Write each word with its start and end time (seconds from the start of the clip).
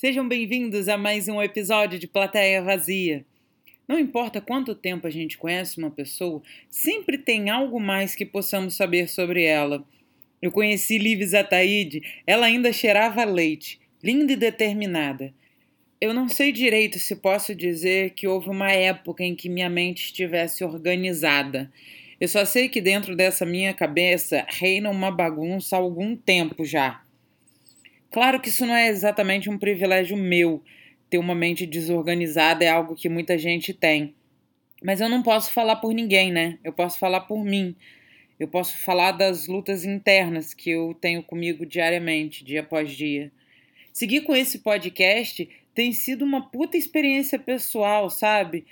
Sejam 0.00 0.26
bem-vindos 0.26 0.88
a 0.88 0.96
mais 0.96 1.28
um 1.28 1.42
episódio 1.42 1.98
de 1.98 2.06
Plateia 2.06 2.62
Vazia. 2.62 3.22
Não 3.86 3.98
importa 3.98 4.40
quanto 4.40 4.74
tempo 4.74 5.06
a 5.06 5.10
gente 5.10 5.36
conhece 5.36 5.76
uma 5.76 5.90
pessoa, 5.90 6.40
sempre 6.70 7.18
tem 7.18 7.50
algo 7.50 7.78
mais 7.78 8.14
que 8.14 8.24
possamos 8.24 8.74
saber 8.74 9.10
sobre 9.10 9.44
ela. 9.44 9.84
Eu 10.40 10.50
conheci 10.50 10.96
Liv 10.96 11.34
Ataíde, 11.34 12.00
ela 12.26 12.46
ainda 12.46 12.72
cheirava 12.72 13.22
leite, 13.24 13.78
linda 14.02 14.32
e 14.32 14.36
determinada. 14.36 15.34
Eu 16.00 16.14
não 16.14 16.30
sei 16.30 16.50
direito 16.50 16.98
se 16.98 17.14
posso 17.16 17.54
dizer 17.54 18.12
que 18.14 18.26
houve 18.26 18.48
uma 18.48 18.72
época 18.72 19.22
em 19.22 19.34
que 19.34 19.50
minha 19.50 19.68
mente 19.68 20.04
estivesse 20.04 20.64
organizada. 20.64 21.70
Eu 22.18 22.26
só 22.26 22.46
sei 22.46 22.70
que 22.70 22.80
dentro 22.80 23.14
dessa 23.14 23.44
minha 23.44 23.74
cabeça 23.74 24.46
reina 24.48 24.88
uma 24.88 25.10
bagunça 25.10 25.76
há 25.76 25.78
algum 25.78 26.16
tempo 26.16 26.64
já. 26.64 27.02
Claro 28.10 28.40
que 28.40 28.48
isso 28.48 28.66
não 28.66 28.74
é 28.74 28.88
exatamente 28.88 29.48
um 29.48 29.58
privilégio 29.58 30.16
meu. 30.16 30.62
Ter 31.08 31.18
uma 31.18 31.34
mente 31.34 31.66
desorganizada 31.66 32.64
é 32.64 32.68
algo 32.68 32.94
que 32.94 33.08
muita 33.08 33.38
gente 33.38 33.72
tem. 33.72 34.14
Mas 34.82 35.00
eu 35.00 35.08
não 35.08 35.22
posso 35.22 35.52
falar 35.52 35.76
por 35.76 35.92
ninguém, 35.92 36.32
né? 36.32 36.58
Eu 36.64 36.72
posso 36.72 36.98
falar 36.98 37.20
por 37.20 37.44
mim. 37.44 37.76
Eu 38.38 38.48
posso 38.48 38.76
falar 38.78 39.12
das 39.12 39.46
lutas 39.46 39.84
internas 39.84 40.54
que 40.54 40.70
eu 40.70 40.96
tenho 41.00 41.22
comigo 41.22 41.66
diariamente, 41.66 42.42
dia 42.42 42.60
após 42.60 42.90
dia. 42.90 43.30
Seguir 43.92 44.22
com 44.22 44.34
esse 44.34 44.60
podcast 44.60 45.48
tem 45.74 45.92
sido 45.92 46.24
uma 46.24 46.48
puta 46.50 46.76
experiência 46.76 47.38
pessoal, 47.38 48.08
sabe? 48.08 48.64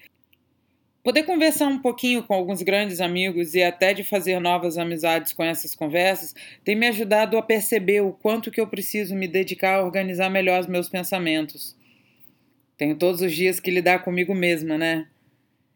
Poder 1.03 1.23
conversar 1.23 1.69
um 1.69 1.79
pouquinho 1.79 2.23
com 2.23 2.35
alguns 2.35 2.61
grandes 2.61 3.01
amigos 3.01 3.55
e 3.55 3.63
até 3.63 3.95
de 3.95 4.03
fazer 4.03 4.41
novas 4.41 4.77
amizades 4.77 5.33
com 5.33 5.45
essas 5.45 5.75
conversas 5.75 6.35
tem 6.65 6.75
me 6.75 6.87
ajudado 6.89 7.39
a 7.39 7.43
perceber 7.43 8.03
o 8.03 8.13
quanto 8.13 8.51
que 8.51 8.61
eu 8.61 8.67
preciso 8.67 9.15
me 9.15 9.29
dedicar 9.29 9.77
a 9.77 9.85
organizar 9.85 10.29
melhor 10.29 10.61
os 10.61 10.67
meus 10.67 10.89
pensamentos. 10.89 11.77
Tenho 12.77 12.97
todos 12.97 13.23
os 13.23 13.33
dias 13.33 13.61
que 13.61 13.71
lidar 13.71 14.05
comigo 14.05 14.35
mesma, 14.35 14.77
né? 14.77 15.09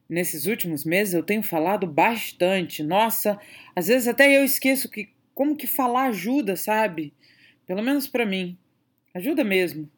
Nesses 0.08 0.46
últimos 0.46 0.84
meses 0.84 1.14
eu 1.14 1.22
tenho 1.22 1.42
falado 1.42 1.86
bastante. 1.86 2.82
Nossa, 2.82 3.38
às 3.74 3.86
vezes 3.86 4.08
até 4.08 4.36
eu 4.36 4.44
esqueço 4.44 4.90
que 4.90 5.08
como 5.34 5.56
que 5.56 5.66
falar 5.66 6.08
ajuda, 6.08 6.56
sabe? 6.56 7.14
Pelo 7.66 7.82
menos 7.82 8.06
para 8.06 8.26
mim. 8.26 8.58
Ajuda 9.14 9.42
mesmo. 9.42 9.88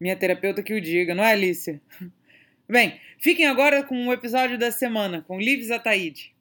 Minha 0.00 0.16
terapeuta 0.16 0.62
que 0.62 0.74
o 0.74 0.80
diga, 0.80 1.14
não 1.14 1.22
é, 1.22 1.32
Alicia? 1.32 1.80
Bem, 2.68 3.00
fiquem 3.18 3.46
agora 3.46 3.82
com 3.82 4.06
o 4.06 4.12
episódio 4.12 4.58
da 4.58 4.70
semana 4.70 5.22
com 5.26 5.40
Liv 5.40 5.70
Ataíde. 5.72 6.32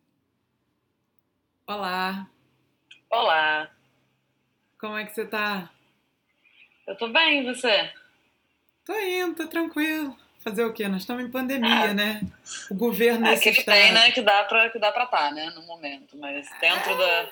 Olá. 1.67 2.27
Olá. 3.09 3.69
Como 4.79 4.97
é 4.97 5.05
que 5.05 5.13
você 5.13 5.25
tá? 5.25 5.69
Eu 6.87 6.95
tô 6.95 7.07
bem, 7.09 7.41
e 7.41 7.53
você? 7.53 7.91
Tô 8.85 8.97
indo, 8.99 9.35
tô 9.35 9.47
tranquilo. 9.47 10.17
Fazer 10.39 10.63
o 10.63 10.73
quê? 10.73 10.87
Nós 10.87 11.01
estamos 11.01 11.23
em 11.23 11.31
pandemia, 11.31 11.85
é. 11.85 11.93
né? 11.93 12.21
O 12.69 12.75
governo 12.75 13.27
é, 13.27 13.37
que 13.37 13.63
tem, 13.63 13.91
né? 13.91 14.11
Que 14.11 14.21
dá 14.21 14.43
pra 14.45 14.69
que 14.69 14.79
dá 14.79 14.91
pra 14.91 15.05
tá, 15.05 15.31
né? 15.31 15.51
No 15.51 15.61
momento. 15.63 16.17
Mas 16.17 16.49
dentro 16.59 16.91
é. 16.93 16.97
da, 16.97 17.31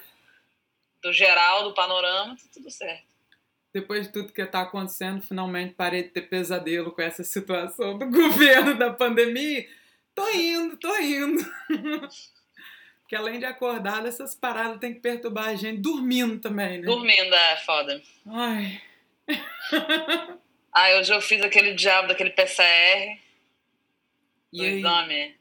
do 1.02 1.14
geral, 1.14 1.64
do 1.64 1.74
panorama, 1.74 2.36
tá 2.36 2.44
tudo 2.54 2.70
certo 2.70 3.09
depois 3.74 4.08
de 4.08 4.14
tudo 4.14 4.34
que 4.34 4.42
está 4.42 4.62
acontecendo, 4.62 5.22
finalmente 5.22 5.76
parei 5.76 6.04
de 6.04 6.10
ter 6.10 6.24
pesadelo 6.24 6.92
com 6.92 7.02
essa 7.02 7.24
situação 7.24 7.98
do 7.98 8.06
governo 8.10 8.78
da 8.78 8.92
pandemia. 8.92 9.68
Tô 10.16 10.28
indo, 10.30 10.78
tô 10.78 10.96
indo. 10.98 11.44
Porque 13.02 13.16
além 13.16 13.40
de 13.40 13.46
acordar, 13.46 14.06
essas 14.06 14.36
paradas 14.36 14.80
tem 14.80 14.94
que 14.94 15.00
perturbar 15.00 15.48
a 15.48 15.56
gente 15.56 15.82
dormindo 15.82 16.40
também, 16.40 16.80
né? 16.80 16.86
Dormindo, 16.86 17.34
é 17.34 17.58
foda. 17.58 18.02
Ai. 18.28 18.82
ah, 20.72 20.90
hoje 21.00 21.14
eu 21.14 21.22
fiz 21.22 21.42
aquele 21.42 21.74
diabo 21.74 22.08
daquele 22.08 22.30
PCR. 22.32 23.20
E 24.54 24.58
do 24.58 24.64
aí? 24.64 24.80
exame 24.80 25.40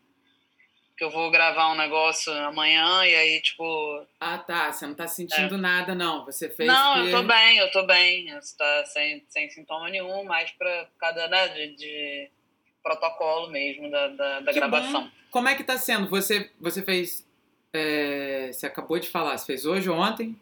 que 0.99 1.05
eu 1.05 1.11
vou 1.11 1.31
gravar 1.31 1.73
um 1.73 1.77
negócio 1.77 2.33
amanhã 2.33 3.07
e 3.07 3.15
aí, 3.15 3.41
tipo. 3.41 4.05
Ah, 4.19 4.37
tá. 4.37 4.73
Você 4.73 4.85
não 4.85 4.95
tá 4.95 5.07
sentindo 5.07 5.55
é. 5.55 5.59
nada, 5.59 5.95
não. 5.95 6.25
Você 6.25 6.51
fez. 6.51 6.69
Não, 6.69 6.95
que... 6.95 7.09
eu 7.09 7.11
tô 7.13 7.23
bem, 7.23 7.59
eu 7.59 7.71
tô 7.71 7.87
bem. 7.87 8.35
Você 8.35 8.57
tá 8.57 8.85
sem, 8.87 9.25
sem 9.29 9.49
sintoma 9.49 9.89
nenhum, 9.89 10.25
mais 10.25 10.51
pra 10.51 10.89
cada, 10.99 11.29
né, 11.29 11.49
de, 11.49 11.77
de 11.77 12.31
protocolo 12.83 13.49
mesmo 13.49 13.89
da, 13.89 14.09
da, 14.09 14.41
da 14.41 14.53
gravação. 14.53 15.05
Bom. 15.05 15.11
Como 15.31 15.49
é 15.49 15.55
que 15.55 15.63
tá 15.63 15.79
sendo? 15.79 16.09
Você, 16.09 16.51
você 16.61 16.83
fez. 16.83 17.25
É, 17.73 18.51
você 18.53 18.67
acabou 18.67 18.99
de 18.99 19.09
falar, 19.09 19.39
você 19.39 19.47
fez 19.47 19.65
hoje 19.65 19.89
ou 19.89 19.97
ontem? 19.97 20.35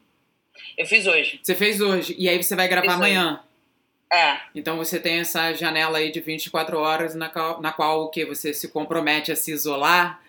Eu 0.78 0.86
fiz 0.86 1.06
hoje. 1.06 1.38
Você 1.42 1.54
fez 1.54 1.82
hoje. 1.82 2.16
E 2.18 2.30
aí 2.30 2.42
você 2.42 2.56
vai 2.56 2.66
gravar 2.66 2.94
amanhã? 2.94 3.34
Hoje. 3.34 4.18
É. 4.18 4.40
Então 4.54 4.78
você 4.78 4.98
tem 4.98 5.18
essa 5.18 5.52
janela 5.52 5.98
aí 5.98 6.10
de 6.10 6.20
24 6.20 6.78
horas 6.78 7.14
na 7.14 7.28
qual, 7.28 7.60
na 7.60 7.72
qual 7.72 8.04
o 8.04 8.08
que? 8.08 8.24
Você 8.24 8.54
se 8.54 8.68
compromete 8.68 9.30
a 9.30 9.36
se 9.36 9.52
isolar 9.52 10.24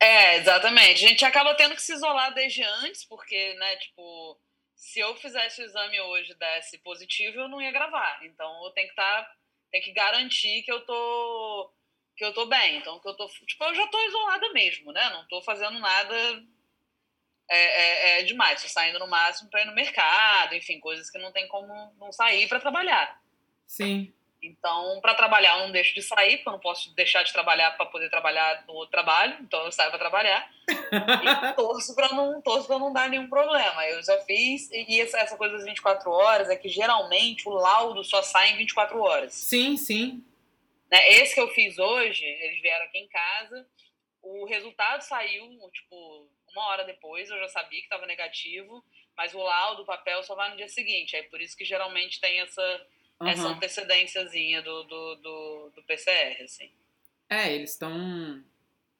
é, 0.00 0.36
exatamente. 0.36 1.04
A 1.04 1.08
gente 1.08 1.24
acaba 1.24 1.54
tendo 1.54 1.74
que 1.74 1.82
se 1.82 1.92
isolar 1.92 2.32
desde 2.34 2.62
antes, 2.62 3.04
porque, 3.04 3.54
né, 3.54 3.76
tipo, 3.76 4.38
se 4.74 5.00
eu 5.00 5.16
fizesse 5.16 5.62
o 5.62 5.64
exame 5.64 6.00
hoje 6.00 6.32
e 6.32 6.34
desse 6.34 6.78
positivo, 6.78 7.40
eu 7.40 7.48
não 7.48 7.60
ia 7.60 7.72
gravar. 7.72 8.20
Então 8.24 8.64
eu 8.64 8.70
tenho 8.70 8.86
que 8.88 8.92
estar. 8.92 9.22
Tá, 9.22 9.34
tem 9.70 9.80
que 9.80 9.92
garantir 9.92 10.62
que 10.62 10.70
eu 10.70 10.84
tô. 10.84 11.72
que 12.16 12.24
eu 12.24 12.32
tô 12.32 12.46
bem. 12.46 12.76
Então, 12.76 13.00
que 13.00 13.08
eu 13.08 13.14
tô. 13.14 13.26
Tipo, 13.28 13.64
eu 13.64 13.74
já 13.74 13.86
tô 13.88 13.98
isolada 14.06 14.52
mesmo, 14.52 14.92
né? 14.92 15.10
Não 15.10 15.26
tô 15.26 15.42
fazendo 15.42 15.78
nada 15.78 16.44
é, 17.48 17.58
é, 17.58 18.20
é 18.20 18.22
demais. 18.24 18.62
Tô 18.62 18.68
saindo 18.68 18.98
no 18.98 19.08
máximo 19.08 19.50
para 19.50 19.62
ir 19.62 19.66
no 19.66 19.74
mercado, 19.74 20.54
enfim, 20.54 20.80
coisas 20.80 21.10
que 21.10 21.18
não 21.18 21.32
tem 21.32 21.48
como 21.48 21.92
não 21.98 22.12
sair 22.12 22.48
para 22.48 22.60
trabalhar. 22.60 23.20
Sim. 23.66 24.12
Então, 24.46 25.00
para 25.00 25.14
trabalhar, 25.14 25.58
eu 25.58 25.66
não 25.66 25.72
deixo 25.72 25.94
de 25.94 26.02
sair, 26.02 26.36
porque 26.36 26.48
eu 26.48 26.52
não 26.52 26.60
posso 26.60 26.94
deixar 26.94 27.22
de 27.22 27.32
trabalhar 27.32 27.70
para 27.76 27.86
poder 27.86 28.10
trabalhar 28.10 28.64
no 28.66 28.74
outro 28.74 28.90
trabalho. 28.90 29.36
Então, 29.40 29.64
eu 29.64 29.72
saio 29.72 29.90
para 29.90 29.98
trabalhar. 29.98 30.50
e 30.68 31.52
torço 31.54 31.94
para 31.94 32.10
não, 32.10 32.42
torço 32.42 32.78
não 32.78 32.92
dar 32.92 33.08
nenhum 33.08 33.28
problema. 33.28 33.86
Eu 33.86 34.02
já 34.02 34.18
fiz. 34.24 34.70
E 34.70 35.00
essa, 35.00 35.18
essa 35.18 35.36
coisa 35.36 35.56
das 35.56 35.64
24 35.64 36.10
horas 36.10 36.50
é 36.50 36.56
que 36.56 36.68
geralmente 36.68 37.48
o 37.48 37.52
laudo 37.52 38.04
só 38.04 38.22
sai 38.22 38.52
em 38.52 38.56
24 38.58 39.00
horas. 39.00 39.32
Sim, 39.32 39.76
sim. 39.76 40.22
Né? 40.90 41.08
Esse 41.12 41.34
que 41.34 41.40
eu 41.40 41.48
fiz 41.48 41.78
hoje, 41.78 42.24
eles 42.24 42.60
vieram 42.60 42.84
aqui 42.84 42.98
em 42.98 43.08
casa. 43.08 43.66
O 44.22 44.44
resultado 44.46 45.00
saiu, 45.02 45.48
tipo, 45.72 46.28
uma 46.50 46.66
hora 46.66 46.84
depois. 46.84 47.30
Eu 47.30 47.38
já 47.38 47.48
sabia 47.48 47.80
que 47.80 47.86
estava 47.86 48.06
negativo. 48.06 48.84
Mas 49.16 49.32
o 49.34 49.38
laudo, 49.38 49.82
o 49.82 49.86
papel, 49.86 50.22
só 50.22 50.34
vai 50.34 50.50
no 50.50 50.56
dia 50.56 50.68
seguinte. 50.68 51.16
É 51.16 51.22
por 51.22 51.40
isso 51.40 51.56
que 51.56 51.64
geralmente 51.64 52.20
tem 52.20 52.40
essa 52.40 52.86
uhum. 53.20 53.28
essa 53.28 53.48
antecedênciazinha 53.48 54.62
do, 54.62 54.82
do, 54.84 55.14
do, 55.16 55.72
do 55.76 55.82
PCR, 55.82 56.42
assim. 56.42 56.70
É, 57.28 57.52
eles 57.52 57.70
estão 57.70 58.42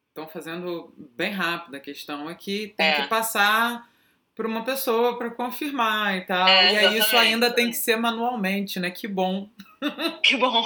estão 0.08 0.28
fazendo 0.28 0.94
bem 0.96 1.32
rápido. 1.32 1.74
A 1.74 1.80
questão 1.80 2.30
é 2.30 2.34
que 2.34 2.68
tem 2.76 2.86
é. 2.86 3.02
que 3.02 3.08
passar 3.08 3.90
por 4.34 4.46
uma 4.46 4.64
pessoa 4.64 5.18
para 5.18 5.30
confirmar 5.30 6.16
e 6.16 6.20
tal. 6.22 6.46
É, 6.46 6.72
e 6.72 6.78
aí 6.78 6.98
isso 6.98 7.16
ainda 7.16 7.50
tem 7.50 7.70
que 7.70 7.76
ser 7.76 7.96
manualmente, 7.96 8.78
né? 8.78 8.90
Que 8.90 9.08
bom. 9.08 9.48
Que 10.22 10.36
bom. 10.36 10.64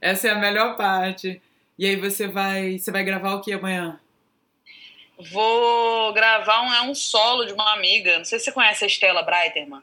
Essa 0.00 0.28
é 0.28 0.30
a 0.32 0.38
melhor 0.38 0.76
parte. 0.76 1.40
E 1.78 1.86
aí 1.86 1.96
você 1.96 2.26
vai, 2.26 2.78
você 2.78 2.90
vai 2.90 3.04
gravar 3.04 3.34
o 3.34 3.40
que 3.40 3.52
amanhã? 3.52 4.00
Vou 5.30 6.12
gravar 6.12 6.62
um, 6.62 6.72
é 6.72 6.82
um 6.82 6.94
solo 6.94 7.44
de 7.44 7.52
uma 7.52 7.74
amiga. 7.74 8.18
Não 8.18 8.24
sei 8.24 8.38
se 8.38 8.46
você 8.46 8.52
conhece 8.52 8.84
a 8.84 8.86
Estela 8.86 9.22
Breiterman. 9.22 9.82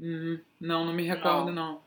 Hum, 0.00 0.40
não, 0.60 0.84
não 0.84 0.92
me 0.92 1.02
recordo, 1.02 1.52
não. 1.52 1.72
não. 1.74 1.82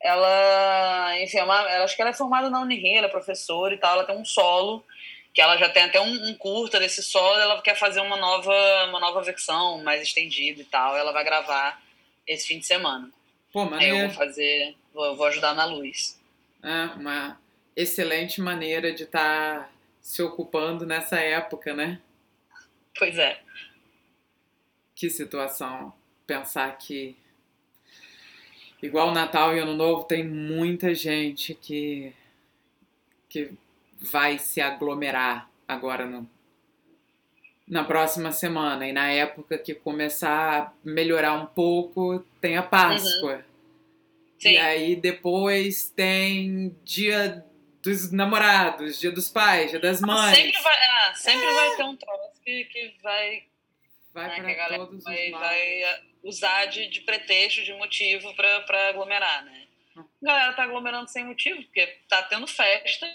Ela, 0.00 1.20
enfim, 1.22 1.38
é 1.38 1.44
uma, 1.44 1.70
ela, 1.70 1.84
acho 1.84 1.94
que 1.94 2.02
ela 2.02 2.10
é 2.10 2.14
formada 2.14 2.50
na 2.50 2.60
Unirio, 2.60 2.98
ela 2.98 3.06
é 3.06 3.10
professora 3.10 3.72
e 3.72 3.78
tal, 3.78 3.94
ela 3.94 4.04
tem 4.04 4.16
um 4.16 4.24
solo, 4.24 4.84
que 5.32 5.40
ela 5.40 5.56
já 5.56 5.68
tem 5.68 5.84
até 5.84 6.00
um, 6.00 6.28
um 6.28 6.34
curta 6.34 6.80
desse 6.80 7.02
solo, 7.02 7.38
ela 7.38 7.62
quer 7.62 7.76
fazer 7.76 8.00
uma 8.00 8.16
nova, 8.16 8.52
uma 8.88 8.98
nova 8.98 9.22
versão, 9.22 9.82
mais 9.82 10.02
estendida 10.02 10.60
e 10.60 10.64
tal, 10.64 10.96
ela 10.96 11.12
vai 11.12 11.22
gravar 11.22 11.80
esse 12.26 12.48
fim 12.48 12.58
de 12.58 12.66
semana. 12.66 13.10
Pô, 13.52 13.64
maneiro. 13.64 13.96
eu 13.96 14.06
vou 14.08 14.16
fazer, 14.16 14.74
vou, 14.92 15.16
vou 15.16 15.26
ajudar 15.26 15.54
na 15.54 15.66
luz. 15.66 16.20
É, 16.62 16.84
uma 16.96 17.40
excelente 17.76 18.40
maneira 18.40 18.92
de 18.92 19.04
estar 19.04 19.60
tá 19.60 19.70
se 20.00 20.20
ocupando 20.20 20.84
nessa 20.84 21.20
época, 21.20 21.74
né? 21.74 22.00
Pois 22.98 23.16
é. 23.18 23.40
Que 24.94 25.08
situação 25.08 25.92
pensar 26.26 26.76
que 26.76 27.16
Igual 28.82 29.08
o 29.08 29.12
Natal 29.12 29.56
e 29.56 29.60
Ano 29.60 29.74
Novo, 29.74 30.02
tem 30.02 30.26
muita 30.26 30.92
gente 30.92 31.54
que, 31.54 32.12
que 33.28 33.52
vai 34.00 34.38
se 34.38 34.60
aglomerar 34.60 35.48
agora 35.68 36.04
no, 36.04 36.28
na 37.68 37.84
próxima 37.84 38.32
semana. 38.32 38.88
E 38.88 38.92
na 38.92 39.08
época 39.12 39.56
que 39.56 39.72
começar 39.72 40.58
a 40.58 40.72
melhorar 40.84 41.34
um 41.34 41.46
pouco, 41.46 42.24
tem 42.40 42.56
a 42.56 42.62
Páscoa. 42.62 43.36
Uhum. 43.36 44.50
E 44.50 44.58
aí 44.58 44.96
depois 44.96 45.88
tem 45.88 46.76
dia 46.84 47.44
dos 47.80 48.10
namorados, 48.10 48.98
dia 48.98 49.12
dos 49.12 49.30
pais, 49.30 49.70
dia 49.70 49.78
das 49.78 50.00
mães. 50.00 50.36
Sempre 50.36 50.60
vai, 50.60 50.74
ah, 50.74 51.14
sempre 51.14 51.46
é. 51.46 51.54
vai 51.54 51.76
ter 51.76 51.84
um 51.84 51.96
troço 51.96 52.40
que, 52.44 52.64
que 52.64 52.94
vai. 53.00 53.44
Vai 54.12 54.42
né, 54.42 54.54
para 54.54 54.76
todos 54.76 55.04
vai, 55.04 55.26
os 55.26 55.30
vai 55.38 56.11
usar 56.22 56.66
de, 56.66 56.88
de 56.88 57.00
pretexto, 57.00 57.62
de 57.62 57.72
motivo 57.74 58.34
para 58.34 58.88
aglomerar, 58.88 59.44
né? 59.44 59.66
a 59.96 60.26
galera 60.26 60.52
tá 60.54 60.62
aglomerando 60.62 61.10
sem 61.10 61.24
motivo, 61.24 61.62
porque 61.64 61.86
tá 62.08 62.22
tendo 62.22 62.46
festa 62.46 63.06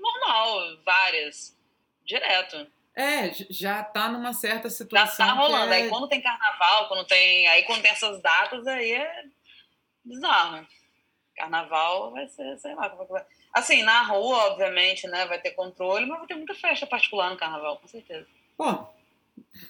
normal, 0.00 0.78
várias, 0.84 1.56
direto. 2.04 2.70
É, 2.94 3.32
já 3.48 3.82
tá 3.82 4.08
numa 4.08 4.32
certa 4.32 4.68
situação. 4.68 5.26
Já 5.26 5.32
tá 5.32 5.38
rolando. 5.38 5.72
É... 5.72 5.76
Aí 5.76 5.88
quando 5.88 6.08
tem 6.08 6.20
carnaval, 6.20 6.88
quando 6.88 7.06
tem. 7.06 7.46
Aí 7.48 7.62
quando 7.64 7.82
tem 7.82 7.90
essas 7.90 8.20
datas, 8.20 8.66
aí 8.66 8.92
é 8.92 9.24
bizarro. 10.04 10.66
Carnaval 11.36 12.10
vai 12.12 12.28
ser, 12.28 12.58
sei 12.58 12.74
lá, 12.74 12.90
como 12.90 13.02
é 13.02 13.06
que 13.06 13.12
vai. 13.12 13.24
Assim, 13.52 13.82
na 13.82 14.02
rua, 14.02 14.50
obviamente, 14.50 15.08
né, 15.08 15.26
vai 15.26 15.40
ter 15.40 15.52
controle, 15.52 16.06
mas 16.06 16.18
vai 16.18 16.26
ter 16.26 16.34
muita 16.34 16.54
festa 16.54 16.86
particular 16.86 17.30
no 17.30 17.36
carnaval, 17.36 17.78
com 17.78 17.88
certeza. 17.88 18.26
Pô. 18.56 18.86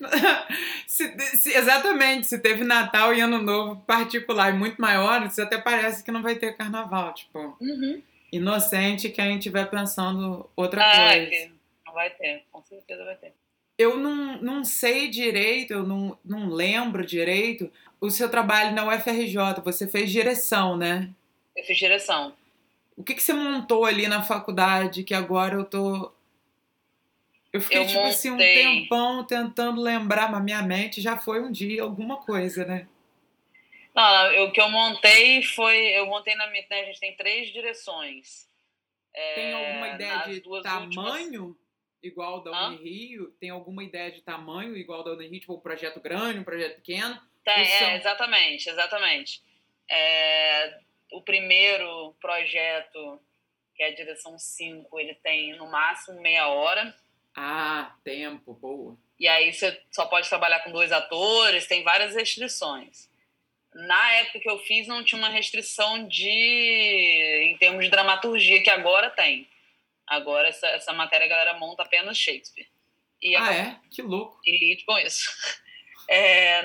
se, 0.86 1.36
se, 1.36 1.56
exatamente, 1.56 2.26
se 2.26 2.38
teve 2.38 2.64
Natal 2.64 3.14
e 3.14 3.20
Ano 3.20 3.40
Novo 3.40 3.80
particular 3.86 4.54
e 4.54 4.58
muito 4.58 4.80
maiores, 4.80 5.38
até 5.38 5.58
parece 5.58 6.04
que 6.04 6.10
não 6.10 6.22
vai 6.22 6.36
ter 6.36 6.56
carnaval, 6.56 7.14
tipo. 7.14 7.56
Uhum. 7.60 8.02
Inocente 8.32 9.08
que 9.08 9.20
a 9.20 9.24
gente 9.24 9.38
estiver 9.38 9.68
pensando 9.68 10.48
outra 10.54 10.82
ah, 10.82 11.08
coisa. 11.08 11.50
Não 11.86 11.92
vai 11.92 12.10
ter, 12.10 12.44
com 12.52 12.62
certeza 12.62 13.04
vai 13.04 13.16
ter. 13.16 13.32
Eu 13.76 13.96
não, 13.96 14.40
não 14.42 14.64
sei 14.64 15.08
direito, 15.08 15.72
eu 15.72 15.82
não, 15.82 16.18
não 16.24 16.48
lembro 16.48 17.04
direito 17.04 17.70
o 18.00 18.10
seu 18.10 18.28
trabalho 18.28 18.74
na 18.74 18.86
UFRJ. 18.86 19.60
Você 19.64 19.88
fez 19.88 20.10
direção, 20.10 20.76
né? 20.76 21.10
Eu 21.56 21.64
fiz 21.64 21.78
direção. 21.78 22.34
O 22.96 23.02
que, 23.02 23.14
que 23.14 23.22
você 23.22 23.32
montou 23.32 23.84
ali 23.84 24.06
na 24.06 24.22
faculdade 24.22 25.04
que 25.04 25.14
agora 25.14 25.54
eu 25.54 25.64
tô. 25.64 26.12
Eu 27.52 27.60
fiquei, 27.60 27.78
Eu 27.78 27.86
tipo 27.86 28.00
assim, 28.00 28.28
um 28.30 28.32
montei- 28.34 28.54
tempão 28.54 29.24
tentando 29.26 29.80
lembrar, 29.80 30.30
mas 30.30 30.42
minha 30.44 30.62
mente 30.62 31.00
já 31.00 31.16
foi 31.18 31.40
um 31.42 31.50
dia 31.50 31.82
alguma 31.82 32.18
coisa, 32.18 32.64
né? 32.64 32.88
Não, 33.94 34.32
eu- 34.32 34.44
o 34.44 34.52
que 34.52 34.60
eu 34.60 34.68
montei 34.70 35.42
foi. 35.42 35.76
Eu 35.88 36.06
montei 36.06 36.34
na 36.36 36.46
minha. 36.48 36.64
Né, 36.70 36.80
a 36.82 36.84
gente 36.84 37.00
tem 37.00 37.16
três 37.16 37.52
direções. 37.52 38.48
É, 39.12 39.34
Tem 39.34 39.52
alguma 39.52 39.88
ideia 39.88 40.18
de 40.28 40.40
tamanho 40.62 41.56
igual 42.00 42.40
da? 42.42 42.68
Unirio? 42.68 43.32
Tem 43.40 43.50
alguma 43.50 43.82
ideia 43.82 44.12
de 44.12 44.22
tamanho 44.22 44.76
igual 44.76 45.02
da 45.02 45.10
Unirio? 45.10 45.40
Tipo, 45.40 45.54
um 45.54 45.60
projeto 45.60 46.00
grande, 46.00 46.38
um 46.38 46.44
projeto 46.44 46.76
pequeno? 46.76 47.20
São- 47.44 47.88
é, 47.88 47.96
exatamente, 47.96 48.68
exatamente. 48.68 49.42
É, 49.90 50.78
o 51.10 51.20
primeiro 51.22 52.14
projeto, 52.20 53.20
que 53.74 53.82
é 53.82 53.88
a 53.88 53.94
direção 53.94 54.38
5, 54.38 55.00
ele 55.00 55.14
tem 55.16 55.56
no 55.56 55.68
máximo 55.68 56.20
meia 56.20 56.46
hora. 56.46 56.94
Ah, 57.34 57.94
tempo, 58.04 58.54
boa. 58.54 58.96
E 59.18 59.28
aí 59.28 59.52
você 59.52 59.80
só 59.90 60.06
pode 60.06 60.28
trabalhar 60.28 60.60
com 60.60 60.72
dois 60.72 60.90
atores, 60.92 61.66
tem 61.66 61.82
várias 61.82 62.14
restrições. 62.14 63.08
Na 63.72 64.12
época 64.14 64.40
que 64.40 64.50
eu 64.50 64.58
fiz, 64.58 64.86
não 64.88 65.04
tinha 65.04 65.18
uma 65.18 65.28
restrição 65.28 66.08
de 66.08 66.28
em 66.28 67.56
termos 67.58 67.84
de 67.84 67.90
dramaturgia, 67.90 68.62
que 68.62 68.70
agora 68.70 69.10
tem. 69.10 69.48
Agora 70.06 70.48
essa, 70.48 70.66
essa 70.68 70.92
matéria 70.92 71.26
a 71.26 71.28
galera 71.28 71.58
monta 71.58 71.82
apenas 71.82 72.18
Shakespeare. 72.18 72.66
E 73.22 73.36
Ah, 73.36 73.52
é? 73.54 73.76
Que 73.90 74.02
louco. 74.02 74.40
e 74.44 74.58
lide 74.58 74.84
com 74.84 74.98
isso. 74.98 75.30
É, 76.12 76.62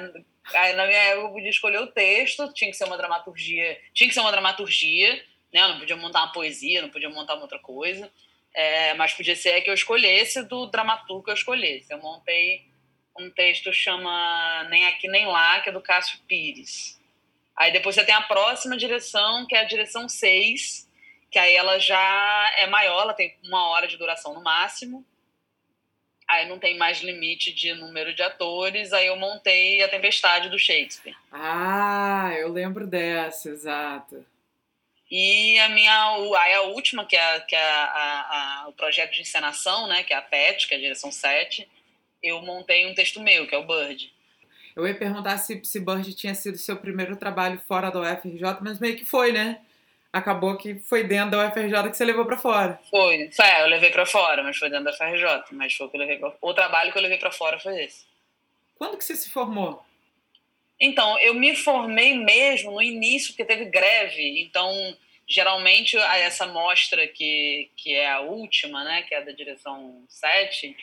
na 0.74 0.88
minha 0.88 0.98
época, 0.98 1.28
eu 1.28 1.34
podia 1.34 1.50
escolher 1.52 1.78
o 1.78 1.86
texto, 1.86 2.52
tinha 2.52 2.72
que 2.72 2.76
ser 2.76 2.86
uma 2.86 2.98
dramaturgia, 2.98 3.80
tinha 3.94 4.08
que 4.08 4.14
ser 4.14 4.22
uma 4.22 4.32
dramaturgia, 4.32 5.24
né? 5.54 5.62
Eu 5.62 5.68
não 5.70 5.80
podia 5.80 5.96
montar 5.96 6.24
uma 6.24 6.32
poesia, 6.32 6.82
não 6.82 6.90
podia 6.90 7.10
montar 7.12 7.36
uma 7.36 7.44
outra 7.44 7.60
coisa, 7.60 8.12
É, 8.56 8.94
mas 8.94 9.14
podia 9.14 9.36
ser 9.36 9.60
que 9.62 9.70
eu 9.70 9.74
escolhesse 9.74 10.42
do 10.44 10.66
dramaturgo 10.68 11.26
que 11.26 11.30
eu 11.30 11.36
escolhesse. 11.36 11.92
Eu 11.92 12.00
montei 12.00 12.64
um 13.20 13.30
texto 13.30 13.74
chama 13.74 14.66
Nem 14.70 14.88
Aqui 14.88 15.10
Nem 15.10 15.26
Lá, 15.26 15.60
que 15.60 15.70
é 15.70 15.74
do 15.74 15.82
Cássio 15.82 16.20
Pires. 16.28 17.00
Aí 17.56 17.72
depois 17.72 17.96
você 17.96 18.06
tem 18.06 18.16
a 18.16 18.22
próxima 18.22 18.78
direção, 18.78 19.46
que 19.46 19.56
é 19.56 19.60
a 19.60 19.66
direção 19.66 20.08
6, 20.08 20.90
que 21.30 21.38
aí 21.38 21.54
ela 21.54 21.78
já 21.80 22.54
é 22.58 22.68
maior, 22.68 23.04
ela 23.04 23.14
tem 23.14 23.38
uma 23.44 23.68
hora 23.70 23.88
de 23.88 23.98
duração 23.98 24.34
no 24.34 24.42
máximo. 24.42 25.06
Aí 26.28 26.48
não 26.48 26.58
tem 26.58 26.78
mais 26.78 27.02
limite 27.02 27.54
de 27.54 27.74
número 27.74 28.14
de 28.14 28.24
atores. 28.24 28.92
Aí 28.94 29.08
eu 29.08 29.16
montei 29.16 29.84
a 29.84 29.88
Tempestade 29.88 30.50
do 30.50 30.58
Shakespeare. 30.58 31.16
Ah, 31.32 32.32
eu 32.38 32.50
lembro 32.50 32.88
dessa, 32.88 33.50
exato. 33.50 34.26
E 35.18 35.58
a 35.60 35.70
minha, 35.70 36.10
aí 36.42 36.54
a 36.56 36.62
última, 36.64 37.06
que 37.06 37.16
é, 37.16 37.40
que 37.40 37.56
é 37.56 37.62
a, 37.72 38.64
a- 38.64 38.66
o 38.68 38.74
projeto 38.74 39.14
de 39.14 39.22
encenação, 39.22 39.88
né, 39.88 40.04
que 40.04 40.14
é 40.14 40.18
a 40.18 40.22
PET, 40.22 40.68
que 40.68 40.74
é 40.74 40.78
a 40.78 40.82
direção 40.82 41.10
7, 41.10 41.66
eu 42.22 42.42
montei 42.42 42.86
um 42.86 42.94
texto 42.94 43.22
meu, 43.22 43.48
que 43.48 43.56
é 43.56 43.58
o 43.58 43.66
Bird. 43.66 44.12
Eu 44.76 44.86
ia 44.86 44.94
perguntar 44.94 45.38
se, 45.38 45.62
se 45.64 45.80
Bird 45.80 46.14
tinha 46.16 46.36
sido 46.36 46.58
seu 46.58 46.76
primeiro 46.76 47.16
trabalho 47.16 47.62
fora 47.66 47.90
da 47.90 48.02
UFRJ, 48.02 48.58
mas 48.62 48.78
meio 48.80 48.98
que 48.98 49.06
foi, 49.06 49.32
né? 49.32 49.62
Acabou 50.12 50.58
que 50.58 50.76
foi 50.80 51.04
dentro 51.06 51.32
da 51.32 51.48
UFRJ 51.48 51.90
que 51.92 51.96
você 51.96 52.04
levou 52.04 52.26
pra 52.26 52.38
fora. 52.38 52.78
Foi, 52.90 53.30
é, 53.42 53.62
eu 53.62 53.68
levei 53.68 53.92
pra 53.92 54.06
fora, 54.06 54.44
mas 54.44 54.58
foi 54.58 54.70
dentro 54.70 54.86
da 54.86 54.94
FRJ. 54.94 55.44
Mas 55.52 55.74
foi 55.76 55.88
o 55.88 55.90
que 55.90 55.96
eu 55.96 56.02
levei 56.02 56.18
pra, 56.18 56.34
o 56.42 56.54
trabalho 56.54 56.92
que 56.92 56.98
eu 56.98 57.02
levei 57.02 57.18
pra 57.18 57.32
fora 57.32 57.58
foi 57.60 57.84
esse. 57.84 58.06
Quando 58.78 58.98
que 58.98 59.04
você 59.06 59.16
se 59.16 59.30
formou? 59.30 59.82
Então, 60.80 61.18
eu 61.20 61.34
me 61.34 61.56
formei 61.56 62.14
mesmo 62.18 62.72
no 62.72 62.82
início, 62.82 63.30
porque 63.30 63.46
teve 63.46 63.66
greve. 63.66 64.42
Então, 64.42 64.70
geralmente, 65.28 65.98
essa 65.98 66.46
mostra 66.48 67.08
que, 67.08 67.70
que 67.76 67.94
é 67.94 68.10
a 68.10 68.22
última, 68.22 68.84
né, 68.84 69.04
que 69.04 69.16
é 69.16 69.22
da 69.22 69.32
direção 69.32 70.04
7, 70.08 70.76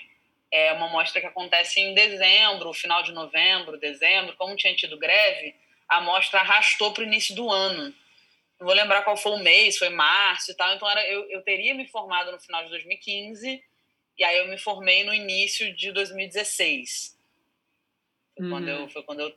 é 0.51 0.73
uma 0.73 0.89
mostra 0.89 1.21
que 1.21 1.27
acontece 1.27 1.81
em 1.81 1.95
dezembro, 1.95 2.73
final 2.75 3.03
de 3.03 3.13
novembro, 3.13 3.79
dezembro. 3.79 4.37
Como 4.37 4.57
tinha 4.57 4.75
tido 4.77 4.99
greve, 4.99 5.55
a 5.89 6.01
mostra 6.01 6.41
arrastou 6.41 6.93
para 6.93 7.03
o 7.03 7.07
início 7.07 7.35
do 7.35 7.51
ano. 7.51 7.95
Não 8.61 8.67
vou 8.67 8.75
lembrar 8.75 9.03
qual 9.03 9.17
foi 9.17 9.33
o 9.33 9.39
mês, 9.43 9.79
foi 9.79 9.89
março 9.89 10.53
e 10.53 10.55
tal. 10.55 10.75
Então, 10.75 10.89
era, 10.91 11.07
eu, 11.09 11.29
eu 11.31 11.43
teria 11.43 11.75
me 11.75 11.87
formado 11.89 12.31
no 12.31 12.39
final 12.39 12.63
de 12.65 12.71
2015, 12.71 13.65
e 14.19 14.25
aí 14.25 14.39
eu 14.39 14.49
me 14.49 14.59
formei 14.59 15.05
no 15.05 15.15
início 15.15 15.75
de 15.75 15.91
2016. 15.91 17.17
Foi 18.37 18.49
quando 18.49 18.69
Uhum. 18.69 18.83
eu, 18.83 18.89
foi 18.89 19.03
quando 19.05 19.21
eu 19.21 19.35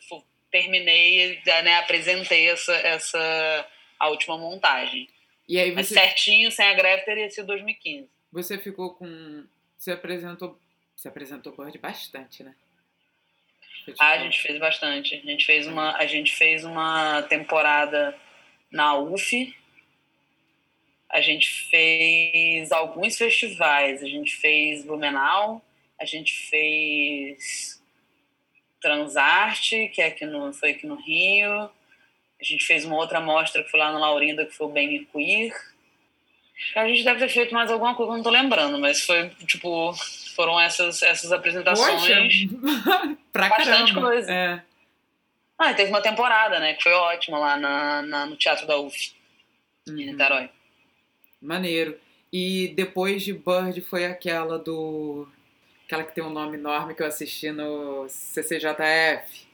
terminei, 0.51 1.41
né, 1.45 1.77
apresentei 1.77 2.49
essa, 2.49 2.73
essa 2.75 3.67
a 3.99 4.09
última 4.09 4.37
montagem. 4.37 5.07
E 5.47 5.59
aí 5.59 5.71
Mas 5.73 5.87
você, 5.87 5.93
certinho, 5.95 6.51
sem 6.51 6.65
a 6.65 6.73
greve, 6.73 7.03
teria 7.03 7.29
sido 7.29 7.47
2015. 7.47 8.09
você 8.31 8.57
ficou 8.57 8.93
com. 8.95 9.45
Você 9.77 9.91
apresentou. 9.91 10.59
Você 10.95 11.07
apresentou 11.07 11.55
Bird 11.55 11.77
bastante, 11.77 12.43
né? 12.43 12.55
Tipo- 13.85 13.97
Ah, 13.99 14.11
a 14.11 14.17
gente 14.19 14.41
fez 14.41 14.57
bastante. 14.59 15.15
A 15.15 15.19
gente 15.21 15.45
fez 15.45 15.67
uma, 15.67 15.95
a 15.97 16.05
gente 16.07 16.33
fez 16.35 16.63
uma 16.63 17.21
temporada 17.23 18.17
na 18.71 18.97
UF. 18.97 19.55
A 21.09 21.21
gente 21.21 21.47
fez 21.69 22.71
alguns 22.71 23.17
festivais. 23.17 24.01
A 24.01 24.07
gente 24.07 24.35
fez 24.37 24.83
Blumenau. 24.83 25.63
A 25.99 26.05
gente 26.05 26.33
fez 26.49 27.79
Transarte, 28.81 29.89
que 29.89 30.01
é 30.01 30.07
aqui 30.07 30.25
no, 30.25 30.53
foi 30.53 30.71
aqui 30.71 30.85
no 30.87 30.95
Rio. 30.95 31.69
A 32.39 32.43
gente 32.43 32.65
fez 32.65 32.83
uma 32.85 32.95
outra 32.97 33.19
mostra 33.21 33.63
que 33.63 33.69
foi 33.71 33.79
lá 33.79 33.91
no 33.91 33.99
Laurinda, 33.99 34.45
que 34.45 34.53
foi 34.53 34.67
o 34.67 34.71
Bem 34.71 35.05
Queer. 35.05 35.53
A 36.75 36.87
gente 36.87 37.03
deve 37.03 37.19
ter 37.19 37.29
feito 37.29 37.53
mais 37.53 37.69
alguma 37.71 37.95
coisa, 37.95 38.13
não 38.13 38.23
tô 38.23 38.29
lembrando, 38.29 38.77
mas 38.79 39.01
foi, 39.01 39.29
tipo, 39.45 39.93
foram 40.35 40.59
essas, 40.59 41.01
essas 41.03 41.31
apresentações. 41.31 42.01
Poxa! 42.01 42.15
pra 43.31 43.49
Bastante 43.49 43.93
caramba. 43.93 44.01
coisa. 44.01 44.31
É. 44.31 44.61
Ah, 45.57 45.71
e 45.71 45.75
teve 45.75 45.89
uma 45.89 46.01
temporada, 46.01 46.59
né? 46.59 46.73
Que 46.73 46.83
foi 46.83 46.91
ótima 46.93 47.37
lá 47.37 47.57
na, 47.57 48.01
na- 48.01 48.25
no 48.25 48.35
Teatro 48.35 48.67
da 48.67 48.77
UF, 48.77 49.13
em 49.87 49.91
Uhum. 49.91 49.97
Niterói. 49.97 50.49
Maneiro. 51.41 51.97
E 52.31 52.69
depois 52.75 53.23
de 53.23 53.31
Bird 53.33 53.79
foi 53.81 54.05
aquela 54.05 54.57
do. 54.59 55.27
Aquela 55.85 56.03
que 56.03 56.13
tem 56.15 56.23
um 56.23 56.29
nome 56.29 56.57
enorme 56.57 56.93
que 56.95 57.01
eu 57.03 57.07
assisti 57.07 57.51
no 57.51 58.05
CCJF. 58.09 59.44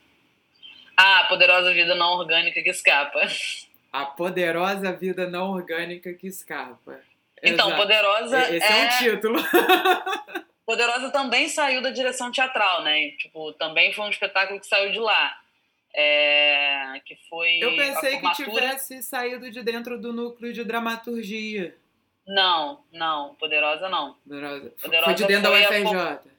Ah, 0.98 1.26
Poderosa 1.30 1.74
Vida 1.74 1.96
Não 1.96 2.14
Orgânica 2.14 2.62
que 2.62 2.70
Escapa. 2.70 3.28
A 3.92 4.06
poderosa 4.06 4.94
vida 4.94 5.30
não 5.30 5.52
orgânica 5.52 6.14
que 6.14 6.28
escapa. 6.28 7.02
Então, 7.44 7.68
Exato. 7.68 7.82
Poderosa 7.82 8.56
Esse 8.56 8.66
é, 8.66 8.82
é... 8.82 8.86
um 8.86 8.90
título. 9.00 9.40
Poderosa 10.66 11.10
também 11.10 11.50
saiu 11.50 11.82
da 11.82 11.90
direção 11.90 12.32
teatral, 12.32 12.84
né? 12.84 13.10
Tipo, 13.18 13.52
também 13.54 13.92
foi 13.92 14.06
um 14.06 14.10
espetáculo 14.10 14.60
que 14.60 14.68
saiu 14.68 14.92
de 14.92 15.00
lá. 15.00 15.38
É, 15.94 17.02
Que 17.04 17.18
foi 17.30 17.58
Eu 17.60 17.72
a 17.72 17.76
pensei 17.76 18.18
que 18.18 18.32
tivesse 18.32 19.04
saído 19.04 19.52
de 19.52 19.62
dentro 19.62 20.00
do 20.00 20.14
núcleo 20.14 20.54
de 20.54 20.64
dramaturgia. 20.64 21.76
Não, 22.26 22.86
não, 22.94 23.36
Poderosa 23.36 23.90
não. 23.90 24.14
Poderosa. 24.24 24.74
Poderosa 24.82 25.06
foi 25.06 25.14
de 25.16 25.26
dentro 25.26 25.44
da 25.44 25.50
foi 25.50 25.66
a 25.66 25.70
UFRJ. 25.70 26.32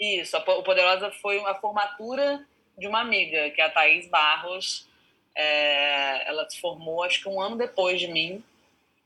Isso, 0.00 0.36
a 0.36 0.40
o 0.40 0.62
Poderosa 0.62 1.10
foi 1.20 1.38
a 1.44 1.54
formatura 1.56 2.46
de 2.78 2.86
uma 2.86 3.00
amiga, 3.00 3.50
que 3.50 3.60
é 3.60 3.64
a 3.64 3.70
Thaís 3.70 4.08
Barros. 4.08 4.88
É, 5.34 6.28
ela 6.28 6.48
se 6.48 6.60
formou, 6.60 7.02
acho 7.02 7.22
que 7.22 7.28
um 7.28 7.40
ano 7.40 7.56
depois 7.56 8.00
de 8.00 8.08
mim. 8.08 8.42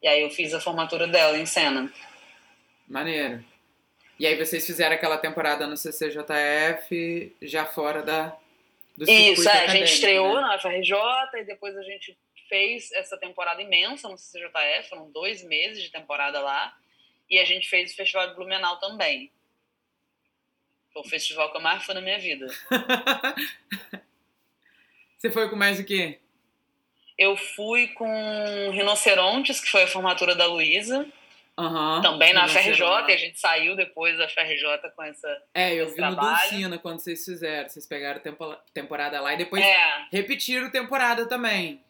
E 0.02 0.08
aí 0.08 0.22
eu 0.22 0.30
fiz 0.30 0.52
a 0.52 0.60
formatura 0.60 1.06
dela 1.06 1.38
em 1.38 1.46
cena. 1.46 1.92
Maneiro. 2.88 3.44
E 4.18 4.26
aí 4.26 4.36
vocês 4.36 4.64
fizeram 4.64 4.94
aquela 4.94 5.18
temporada 5.18 5.66
no 5.66 5.76
CCJF 5.76 7.34
já 7.42 7.64
fora 7.64 8.02
da, 8.02 8.36
do 8.96 9.06
circuito 9.06 9.40
Isso, 9.40 9.48
é, 9.48 9.64
a 9.64 9.66
gente 9.68 9.92
estreou 9.92 10.34
né? 10.36 10.42
na 10.42 10.58
FRJ 10.58 10.94
e 11.38 11.44
depois 11.44 11.76
a 11.76 11.82
gente 11.82 12.16
fez 12.48 12.92
essa 12.92 13.16
temporada 13.16 13.62
imensa 13.62 14.08
no 14.08 14.18
CCJF, 14.18 14.90
foram 14.90 15.10
dois 15.10 15.42
meses 15.42 15.82
de 15.82 15.90
temporada 15.90 16.40
lá, 16.40 16.76
e 17.28 17.38
a 17.38 17.44
gente 17.44 17.68
fez 17.68 17.92
o 17.92 17.96
Festival 17.96 18.28
de 18.28 18.34
Blumenau 18.34 18.78
também. 18.78 19.32
Foi 20.92 21.02
o 21.02 21.08
festival 21.08 21.50
que 21.50 21.56
eu 21.56 21.62
mais 21.62 21.82
fui 21.84 21.94
na 21.94 22.00
minha 22.00 22.18
vida. 22.18 22.46
Você 25.16 25.30
foi 25.30 25.48
com 25.48 25.56
mais 25.56 25.78
o 25.78 25.84
quê? 25.84 26.18
Eu 27.16 27.36
fui 27.36 27.88
com 27.88 28.70
Rinocerontes, 28.72 29.60
que 29.60 29.70
foi 29.70 29.84
a 29.84 29.86
formatura 29.86 30.34
da 30.34 30.46
Luísa. 30.46 31.06
Uhum, 31.58 32.00
também 32.00 32.32
na 32.32 32.48
FRJ, 32.48 32.82
e 33.08 33.12
a 33.12 33.16
gente 33.16 33.38
saiu 33.38 33.76
depois 33.76 34.16
da 34.16 34.26
FRJ 34.26 34.90
com 34.96 35.02
essa. 35.02 35.42
É, 35.52 35.74
eu 35.74 35.90
vi 35.90 35.96
trabalho. 35.96 36.30
no 36.30 36.38
Dulcina 36.38 36.78
quando 36.78 36.98
vocês 37.00 37.22
fizeram. 37.24 37.68
Vocês 37.68 37.86
pegaram 37.86 38.20
tempo, 38.20 38.56
temporada 38.72 39.20
lá 39.20 39.34
e 39.34 39.36
depois 39.36 39.62
é. 39.62 40.06
repetiram 40.10 40.70
temporada 40.70 41.28
também. 41.28 41.80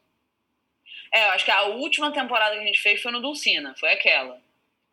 É, 1.13 1.27
eu 1.27 1.31
acho 1.31 1.45
que 1.45 1.51
a 1.51 1.63
última 1.67 2.11
temporada 2.11 2.57
que 2.57 2.63
a 2.63 2.67
gente 2.67 2.81
fez 2.81 3.01
foi 3.01 3.13
no 3.13 3.21
Dulcina, 3.21 3.75
foi 3.79 3.93
aquela. 3.93 4.37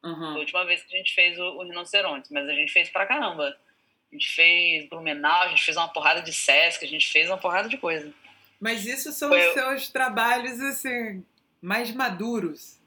Uhum. 0.03 0.15
Foi 0.15 0.35
a 0.35 0.39
última 0.39 0.65
vez 0.65 0.83
que 0.83 0.93
a 0.93 0.97
gente 0.97 1.15
fez 1.15 1.39
o, 1.39 1.43
o 1.43 1.63
Rinoceronte, 1.63 2.31
mas 2.31 2.47
a 2.47 2.53
gente 2.53 2.71
fez 2.71 2.89
pra 2.89 3.07
caramba. 3.07 3.57
A 4.11 4.15
gente 4.15 4.27
fez 4.31 4.89
Blumenau, 4.89 5.43
a 5.43 5.47
gente 5.49 5.63
fez 5.63 5.77
uma 5.77 5.87
porrada 5.87 6.21
de 6.21 6.33
Sesc, 6.33 6.83
a 6.83 6.87
gente 6.87 7.11
fez 7.11 7.29
uma 7.29 7.37
porrada 7.37 7.69
de 7.69 7.77
coisa. 7.77 8.11
Mas 8.59 8.85
isso 8.85 9.11
são 9.11 9.29
foi 9.29 9.47
os 9.47 9.53
seus 9.53 9.89
trabalhos, 9.89 10.59
assim, 10.59 11.23
mais 11.61 11.91
maduros. 11.91 12.79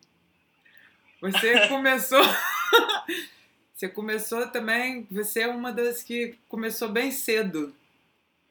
Você 1.21 1.67
começou. 1.69 2.23
você 3.73 3.89
começou 3.89 4.49
também. 4.49 5.07
Você 5.11 5.43
é 5.43 5.49
uma 5.49 5.73
das 5.73 6.03
que 6.03 6.37
começou 6.49 6.89
bem 6.89 7.11
cedo. 7.11 7.75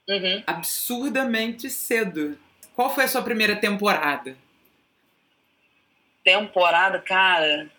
Uhum. 0.07 0.43
Absurdamente 0.47 1.69
cedo. 1.69 2.39
Qual 2.73 2.93
foi 2.93 3.03
a 3.03 3.07
sua 3.07 3.21
primeira 3.21 3.55
temporada? 3.55 4.35
Temporada, 6.23 6.99
cara. 6.99 7.69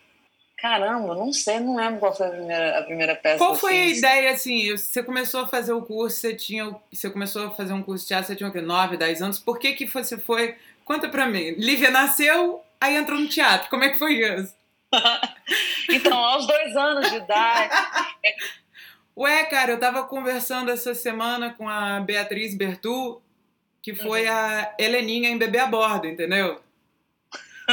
Caramba, 0.58 1.14
não 1.16 1.32
sei, 1.32 1.58
não 1.58 1.74
lembro 1.74 1.98
qual 1.98 2.16
foi 2.16 2.26
a 2.26 2.30
primeira, 2.30 2.78
a 2.78 2.82
primeira 2.84 3.16
peça. 3.16 3.38
Qual 3.38 3.56
foi 3.56 3.76
a 3.76 3.86
ideia, 3.88 4.30
assim? 4.30 4.70
Você 4.70 5.02
começou 5.02 5.40
a 5.40 5.48
fazer 5.48 5.72
o 5.72 5.82
curso, 5.82 6.18
você 6.18 6.34
tinha. 6.34 6.74
Você 6.92 7.10
começou 7.10 7.46
a 7.46 7.50
fazer 7.50 7.72
um 7.72 7.82
curso 7.82 8.04
de 8.04 8.08
teatro, 8.08 8.28
você 8.28 8.36
tinha 8.36 8.48
o 8.48 8.52
quê? 8.52 8.60
9, 8.60 8.96
10 8.96 9.22
anos. 9.22 9.38
Por 9.38 9.58
que, 9.58 9.72
que 9.72 9.86
você 9.86 10.16
foi. 10.16 10.56
Conta 10.84 11.08
pra 11.08 11.26
mim. 11.26 11.50
Lívia 11.58 11.90
nasceu, 11.90 12.62
aí 12.80 12.96
entrou 12.96 13.18
no 13.18 13.28
teatro. 13.28 13.68
Como 13.70 13.82
é 13.82 13.90
que 13.90 13.98
foi 13.98 14.14
isso? 14.14 14.54
então, 15.90 16.16
aos 16.16 16.46
dois 16.46 16.76
anos 16.76 17.10
de 17.10 17.16
idade. 17.16 17.74
Ué, 19.16 19.44
cara, 19.44 19.72
eu 19.72 19.80
tava 19.80 20.04
conversando 20.04 20.70
essa 20.70 20.94
semana 20.94 21.54
com 21.54 21.68
a 21.68 22.00
Beatriz 22.00 22.54
Bertu, 22.54 23.20
que 23.82 23.94
foi 23.94 24.26
uhum. 24.26 24.32
a 24.32 24.74
Heleninha 24.78 25.28
em 25.28 25.38
Bebê 25.38 25.58
a 25.58 25.66
Bordo, 25.66 26.06
entendeu? 26.06 26.60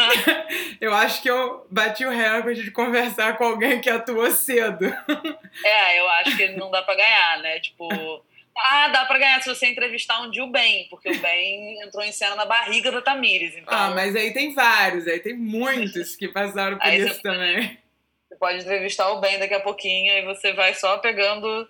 eu 0.79 0.93
acho 0.93 1.21
que 1.21 1.29
eu 1.29 1.65
bati 1.69 2.05
o 2.05 2.09
recorde 2.09 2.63
de 2.63 2.71
conversar 2.71 3.37
com 3.37 3.43
alguém 3.43 3.81
que 3.81 3.89
atua 3.89 4.31
cedo. 4.31 4.85
É, 5.63 5.99
eu 5.99 6.09
acho 6.09 6.37
que 6.37 6.47
não 6.49 6.71
dá 6.71 6.81
pra 6.81 6.95
ganhar, 6.95 7.39
né? 7.39 7.59
Tipo, 7.59 7.87
ah, 8.57 8.89
dá 8.89 9.05
pra 9.05 9.17
ganhar 9.17 9.41
se 9.41 9.49
você 9.49 9.67
entrevistar 9.67 10.21
um 10.21 10.29
dia 10.29 10.43
o 10.43 10.51
Ben, 10.51 10.87
porque 10.89 11.09
o 11.09 11.19
Ben 11.19 11.81
entrou 11.81 12.03
em 12.03 12.11
cena 12.11 12.35
na 12.35 12.45
barriga 12.45 12.91
da 12.91 13.01
Tamires. 13.01 13.55
Então... 13.55 13.77
Ah, 13.77 13.91
mas 13.91 14.15
aí 14.15 14.33
tem 14.33 14.53
vários, 14.53 15.07
aí 15.07 15.19
tem 15.19 15.35
muitos 15.35 16.15
que 16.15 16.27
passaram 16.27 16.77
por 16.77 16.93
isso 16.93 17.15
você 17.15 17.21
também. 17.21 17.77
Você 18.27 18.35
pode 18.35 18.59
entrevistar 18.59 19.09
o 19.11 19.19
Ben 19.19 19.39
daqui 19.39 19.53
a 19.53 19.59
pouquinho 19.59 20.13
e 20.13 20.21
você 20.23 20.53
vai 20.53 20.73
só 20.73 20.97
pegando 20.99 21.67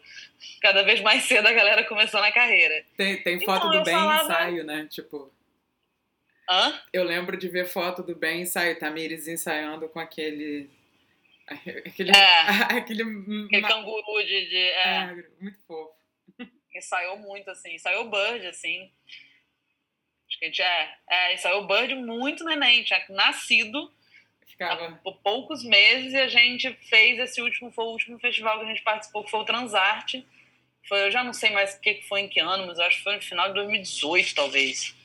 cada 0.62 0.84
vez 0.84 1.02
mais 1.02 1.24
cedo 1.24 1.48
a 1.48 1.54
galera 1.54 1.84
começando 1.86 2.24
a 2.24 2.32
carreira. 2.32 2.84
Tem, 2.98 3.22
tem 3.22 3.40
foto 3.46 3.68
então, 3.68 3.80
do 3.80 3.84
Ben 3.84 3.94
falava... 3.94 4.24
ensaio, 4.24 4.64
né? 4.66 4.88
Tipo. 4.90 5.32
Hã? 6.50 6.82
Eu 6.92 7.04
lembro 7.04 7.38
de 7.38 7.48
ver 7.48 7.68
foto 7.68 8.02
do 8.02 8.16
Ben 8.16 8.42
ensaio, 8.42 8.80
Tamires 8.80 9.28
ensaiando 9.28 9.88
com 9.88 10.00
aquele. 10.00 10.70
Aquele, 11.48 12.12
é, 12.12 12.40
aquele, 12.78 13.04
aquele 13.46 13.62
canguru 13.62 14.24
de. 14.26 14.50
de 14.50 14.58
é. 14.58 14.90
é, 14.90 15.26
muito 15.40 15.60
fofo 15.68 16.00
ensaiou 16.80 17.18
muito, 17.18 17.50
assim, 17.52 17.76
ensaiou 17.76 18.10
Bird, 18.10 18.48
assim. 18.48 18.90
Acho 20.28 20.40
que 20.40 20.46
a 20.46 20.48
gente 20.48 20.62
é, 20.62 20.96
é 21.10 21.34
ensaiou 21.34 21.68
Bird 21.68 21.96
muito 21.96 22.44
neném, 22.44 22.84
tinha 22.84 23.04
nascido 23.10 23.92
Ficava. 24.46 25.00
por 25.04 25.18
poucos 25.18 25.64
meses 25.64 26.14
e 26.14 26.20
a 26.20 26.28
gente 26.28 26.72
fez 26.88 27.20
esse 27.20 27.42
último, 27.42 27.72
foi 27.72 27.86
o 27.86 27.92
último 27.92 28.20
festival 28.20 28.60
que 28.60 28.66
a 28.66 28.70
gente 28.70 28.84
participou, 28.84 29.24
que 29.24 29.32
foi 29.32 29.40
o 29.40 29.46
Transarte. 29.46 30.26
Foi, 30.88 31.06
eu 31.06 31.12
já 31.12 31.24
não 31.24 31.34
sei 31.34 31.52
mais 31.52 31.76
o 31.76 31.82
que 31.82 32.02
foi 32.04 32.22
em 32.22 32.28
que 32.28 32.40
ano, 32.40 32.66
mas 32.66 32.80
acho 32.80 32.98
que 32.98 33.04
foi 33.04 33.16
no 33.16 33.22
final 33.22 33.48
de 33.50 33.56
2018, 33.56 34.36
talvez. 34.36 34.96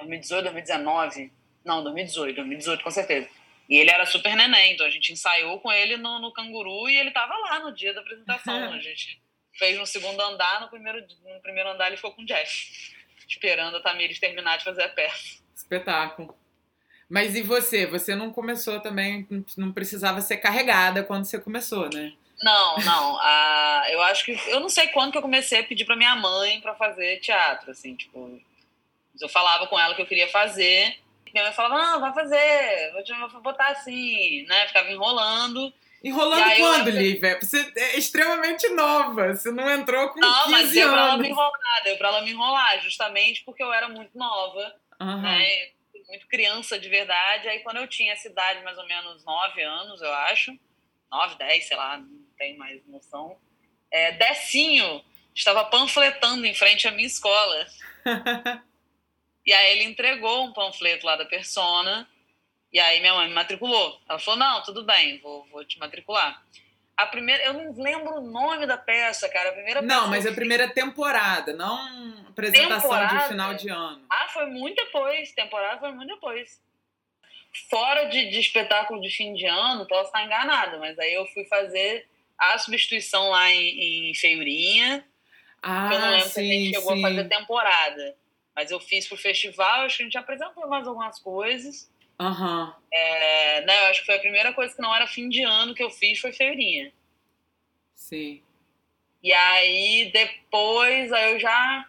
2018, 0.00 0.42
2019. 0.44 1.32
Não, 1.64 1.82
2018, 1.82 2.36
2018 2.36 2.84
com 2.84 2.90
certeza. 2.90 3.28
E 3.68 3.76
ele 3.76 3.90
era 3.90 4.04
super 4.04 4.34
neném, 4.34 4.72
então 4.72 4.84
a 4.84 4.90
gente 4.90 5.12
ensaiou 5.12 5.60
com 5.60 5.70
ele 5.70 5.96
no, 5.96 6.18
no 6.18 6.32
Canguru 6.32 6.88
e 6.88 6.96
ele 6.96 7.12
tava 7.12 7.36
lá 7.36 7.60
no 7.60 7.72
dia 7.72 7.94
da 7.94 8.00
apresentação. 8.00 8.72
a 8.74 8.78
gente 8.80 9.22
fez 9.54 9.78
no 9.78 9.86
segundo 9.86 10.20
andar, 10.20 10.60
no 10.60 10.68
primeiro, 10.68 11.00
no 11.00 11.40
primeiro 11.40 11.70
andar 11.70 11.86
ele 11.86 11.96
ficou 11.96 12.12
com 12.12 12.22
o 12.22 12.26
Jeff, 12.26 12.94
esperando 13.28 13.76
a 13.76 13.80
Tamires 13.80 14.18
terminar 14.18 14.58
de 14.58 14.64
fazer 14.64 14.82
a 14.82 14.88
peça. 14.88 15.40
Espetáculo. 15.54 16.36
Mas 17.08 17.34
e 17.34 17.42
você? 17.42 17.86
Você 17.86 18.14
não 18.14 18.32
começou 18.32 18.80
também, 18.80 19.26
não 19.56 19.72
precisava 19.72 20.20
ser 20.20 20.38
carregada 20.38 21.02
quando 21.02 21.24
você 21.24 21.40
começou, 21.40 21.88
né? 21.92 22.12
Não, 22.42 22.76
não. 22.78 23.18
Ah, 23.20 23.84
eu 23.90 24.00
acho 24.02 24.24
que. 24.24 24.32
Eu 24.48 24.60
não 24.60 24.68
sei 24.68 24.88
quando 24.88 25.12
que 25.12 25.18
eu 25.18 25.22
comecei 25.22 25.60
a 25.60 25.64
pedir 25.64 25.84
pra 25.84 25.96
minha 25.96 26.16
mãe 26.16 26.60
para 26.60 26.74
fazer 26.74 27.18
teatro, 27.20 27.70
assim, 27.70 27.94
tipo. 27.94 28.40
Eu 29.20 29.28
falava 29.28 29.66
com 29.66 29.78
ela 29.78 29.94
que 29.94 30.02
eu 30.02 30.06
queria 30.06 30.28
fazer. 30.28 30.98
Minha 31.32 31.44
mãe 31.44 31.52
falava, 31.52 31.78
não, 31.78 32.00
vai 32.00 32.12
fazer, 32.12 32.92
vou, 32.92 33.04
te, 33.04 33.12
vou 33.14 33.40
botar 33.40 33.68
assim, 33.68 34.44
né? 34.46 34.66
Ficava 34.66 34.90
enrolando. 34.90 35.72
Enrolando 36.02 36.56
quando, 36.56 36.88
eu... 36.88 36.94
Lívia? 36.94 37.38
Você 37.40 37.72
é 37.76 37.98
extremamente 37.98 38.68
nova, 38.70 39.34
você 39.34 39.50
não 39.52 39.70
entrou 39.70 40.08
com 40.08 40.18
não, 40.18 40.44
15 40.44 40.50
mas 40.50 40.70
deu 40.72 40.88
anos. 40.88 40.94
pra 40.94 41.08
ela 41.08 41.16
me 41.18 41.28
enrolar, 41.28 41.84
deu 41.84 41.96
pra 41.98 42.08
ela 42.08 42.22
me 42.22 42.30
enrolar, 42.30 42.80
justamente 42.82 43.44
porque 43.44 43.62
eu 43.62 43.72
era 43.72 43.88
muito 43.88 44.16
nova, 44.16 44.74
uhum. 44.98 45.20
né? 45.20 45.70
Muito 46.08 46.26
criança 46.26 46.78
de 46.78 46.88
verdade. 46.88 47.48
Aí 47.48 47.60
quando 47.60 47.76
eu 47.76 47.86
tinha 47.86 48.12
essa 48.12 48.28
idade, 48.28 48.64
mais 48.64 48.78
ou 48.78 48.86
menos 48.86 49.24
9 49.24 49.62
anos, 49.62 50.00
eu 50.00 50.12
acho, 50.12 50.58
9, 51.12 51.36
10, 51.36 51.68
sei 51.68 51.76
lá, 51.76 51.98
não 51.98 52.08
tenho 52.38 52.58
mais 52.58 52.84
noção. 52.88 53.36
É, 53.90 54.12
Decinho 54.12 55.04
estava 55.34 55.64
panfletando 55.66 56.46
em 56.46 56.54
frente 56.54 56.88
à 56.88 56.90
minha 56.90 57.06
escola. 57.06 57.66
e 59.46 59.52
aí 59.52 59.72
ele 59.72 59.84
entregou 59.84 60.44
um 60.44 60.52
panfleto 60.52 61.06
lá 61.06 61.16
da 61.16 61.24
persona 61.24 62.08
e 62.72 62.78
aí 62.78 63.00
minha 63.00 63.14
mãe 63.14 63.28
me 63.28 63.34
matriculou. 63.34 64.00
Ela 64.08 64.18
falou: 64.18 64.38
não, 64.38 64.62
tudo 64.62 64.84
bem, 64.84 65.18
vou, 65.20 65.46
vou 65.50 65.64
te 65.64 65.78
matricular. 65.78 66.42
A 66.96 67.06
primeira, 67.06 67.42
eu 67.44 67.54
não 67.54 67.72
lembro 67.82 68.18
o 68.18 68.20
nome 68.20 68.66
da 68.66 68.76
peça, 68.76 69.26
cara. 69.28 69.48
A 69.48 69.52
primeira 69.52 69.80
Não, 69.80 70.08
mas 70.08 70.26
a 70.26 70.32
primeira 70.32 70.68
temporada, 70.68 71.54
não 71.54 72.28
apresentação 72.28 72.90
temporada? 72.90 73.22
de 73.22 73.28
final 73.28 73.54
de 73.54 73.68
ano. 73.70 74.04
Ah, 74.10 74.28
foi 74.28 74.46
muito 74.46 74.84
depois. 74.84 75.32
Temporada 75.32 75.80
foi 75.80 75.92
muito 75.92 76.14
depois. 76.14 76.60
Fora 77.70 78.04
de, 78.04 78.30
de 78.30 78.38
espetáculo 78.38 79.00
de 79.00 79.10
fim 79.10 79.32
de 79.34 79.46
ano, 79.46 79.86
posso 79.86 80.06
estar 80.06 80.24
enganada, 80.24 80.78
mas 80.78 80.98
aí 80.98 81.14
eu 81.14 81.26
fui 81.26 81.44
fazer 81.46 82.06
a 82.38 82.58
substituição 82.58 83.30
lá 83.30 83.50
em, 83.50 84.10
em 84.10 84.14
Feiurinha. 84.14 85.04
Ah, 85.62 85.90
eu 85.92 85.98
não 85.98 86.10
lembro 86.10 86.26
sim, 86.26 86.32
se 86.32 86.40
a 86.40 86.44
gente 86.44 86.74
chegou 86.74 86.94
sim. 86.94 87.04
a 87.04 87.08
fazer 87.08 87.28
temporada. 87.28 88.16
Mas 88.54 88.70
eu 88.70 88.80
fiz 88.80 89.06
pro 89.06 89.16
festival, 89.16 89.82
acho 89.82 89.98
que 89.98 90.02
a 90.02 90.06
gente 90.06 90.18
apresentou 90.18 90.68
mais 90.68 90.86
algumas 90.86 91.18
coisas. 91.18 91.90
Uhum. 92.20 92.72
É, 92.92 93.62
né, 93.62 93.80
eu 93.80 93.86
acho 93.86 94.00
que 94.00 94.06
foi 94.06 94.16
a 94.16 94.20
primeira 94.20 94.52
coisa 94.52 94.74
que 94.74 94.82
não 94.82 94.94
era 94.94 95.06
fim 95.06 95.28
de 95.28 95.42
ano 95.42 95.74
que 95.74 95.82
eu 95.82 95.90
fiz 95.90 96.18
foi 96.18 96.32
feirinha. 96.32 96.92
Sim. 97.94 98.42
E 99.22 99.32
aí 99.32 100.10
depois 100.12 101.12
aí 101.12 101.32
eu 101.32 101.40
já. 101.40 101.86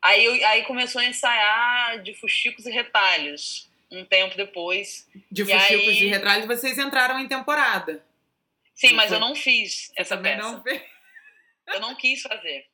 Aí, 0.00 0.24
eu, 0.24 0.46
aí 0.46 0.64
começou 0.64 1.00
a 1.00 1.04
ensaiar 1.04 2.02
de 2.02 2.14
fuxicos 2.14 2.66
e 2.66 2.70
retalhos. 2.70 3.68
Um 3.90 4.04
tempo 4.04 4.36
depois. 4.36 5.08
De 5.30 5.44
fuxicos 5.44 5.88
aí... 5.88 6.04
e 6.04 6.08
retalhos 6.08 6.46
vocês 6.46 6.78
entraram 6.78 7.18
em 7.18 7.26
temporada. 7.26 8.04
Sim, 8.74 8.92
mas 8.92 9.10
eu 9.10 9.18
não 9.18 9.34
fiz 9.34 9.90
essa 9.96 10.16
peça. 10.16 10.42
Não. 10.42 10.62
Eu 11.66 11.80
não 11.80 11.94
quis 11.96 12.22
fazer. 12.22 12.67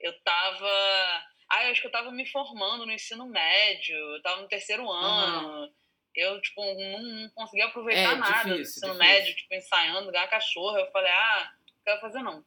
Eu 0.00 0.18
tava 0.22 1.24
ah, 1.50 1.64
eu 1.64 1.72
acho 1.72 1.80
que 1.80 1.88
eu 1.88 1.92
tava 1.92 2.12
me 2.12 2.24
formando 2.24 2.86
no 2.86 2.92
ensino 2.92 3.26
médio, 3.26 3.96
eu 3.96 4.22
tava 4.22 4.40
no 4.40 4.48
terceiro 4.48 4.88
ano. 4.88 5.62
Uhum. 5.62 5.70
Eu, 6.14 6.40
tipo, 6.40 6.62
não, 6.62 7.02
não 7.02 7.28
conseguia 7.30 7.66
aproveitar 7.66 8.12
é, 8.12 8.16
nada 8.16 8.34
difícil, 8.34 8.54
do 8.54 8.60
ensino 8.60 8.92
difícil. 8.92 8.98
médio, 8.98 9.36
tipo, 9.36 9.54
ensaiando, 9.54 10.12
ganhar 10.12 10.28
cachorro. 10.28 10.78
Eu 10.78 10.90
falei, 10.92 11.10
ah, 11.10 11.52
não 11.66 11.84
quero 11.84 12.00
fazer 12.00 12.22
não. 12.22 12.44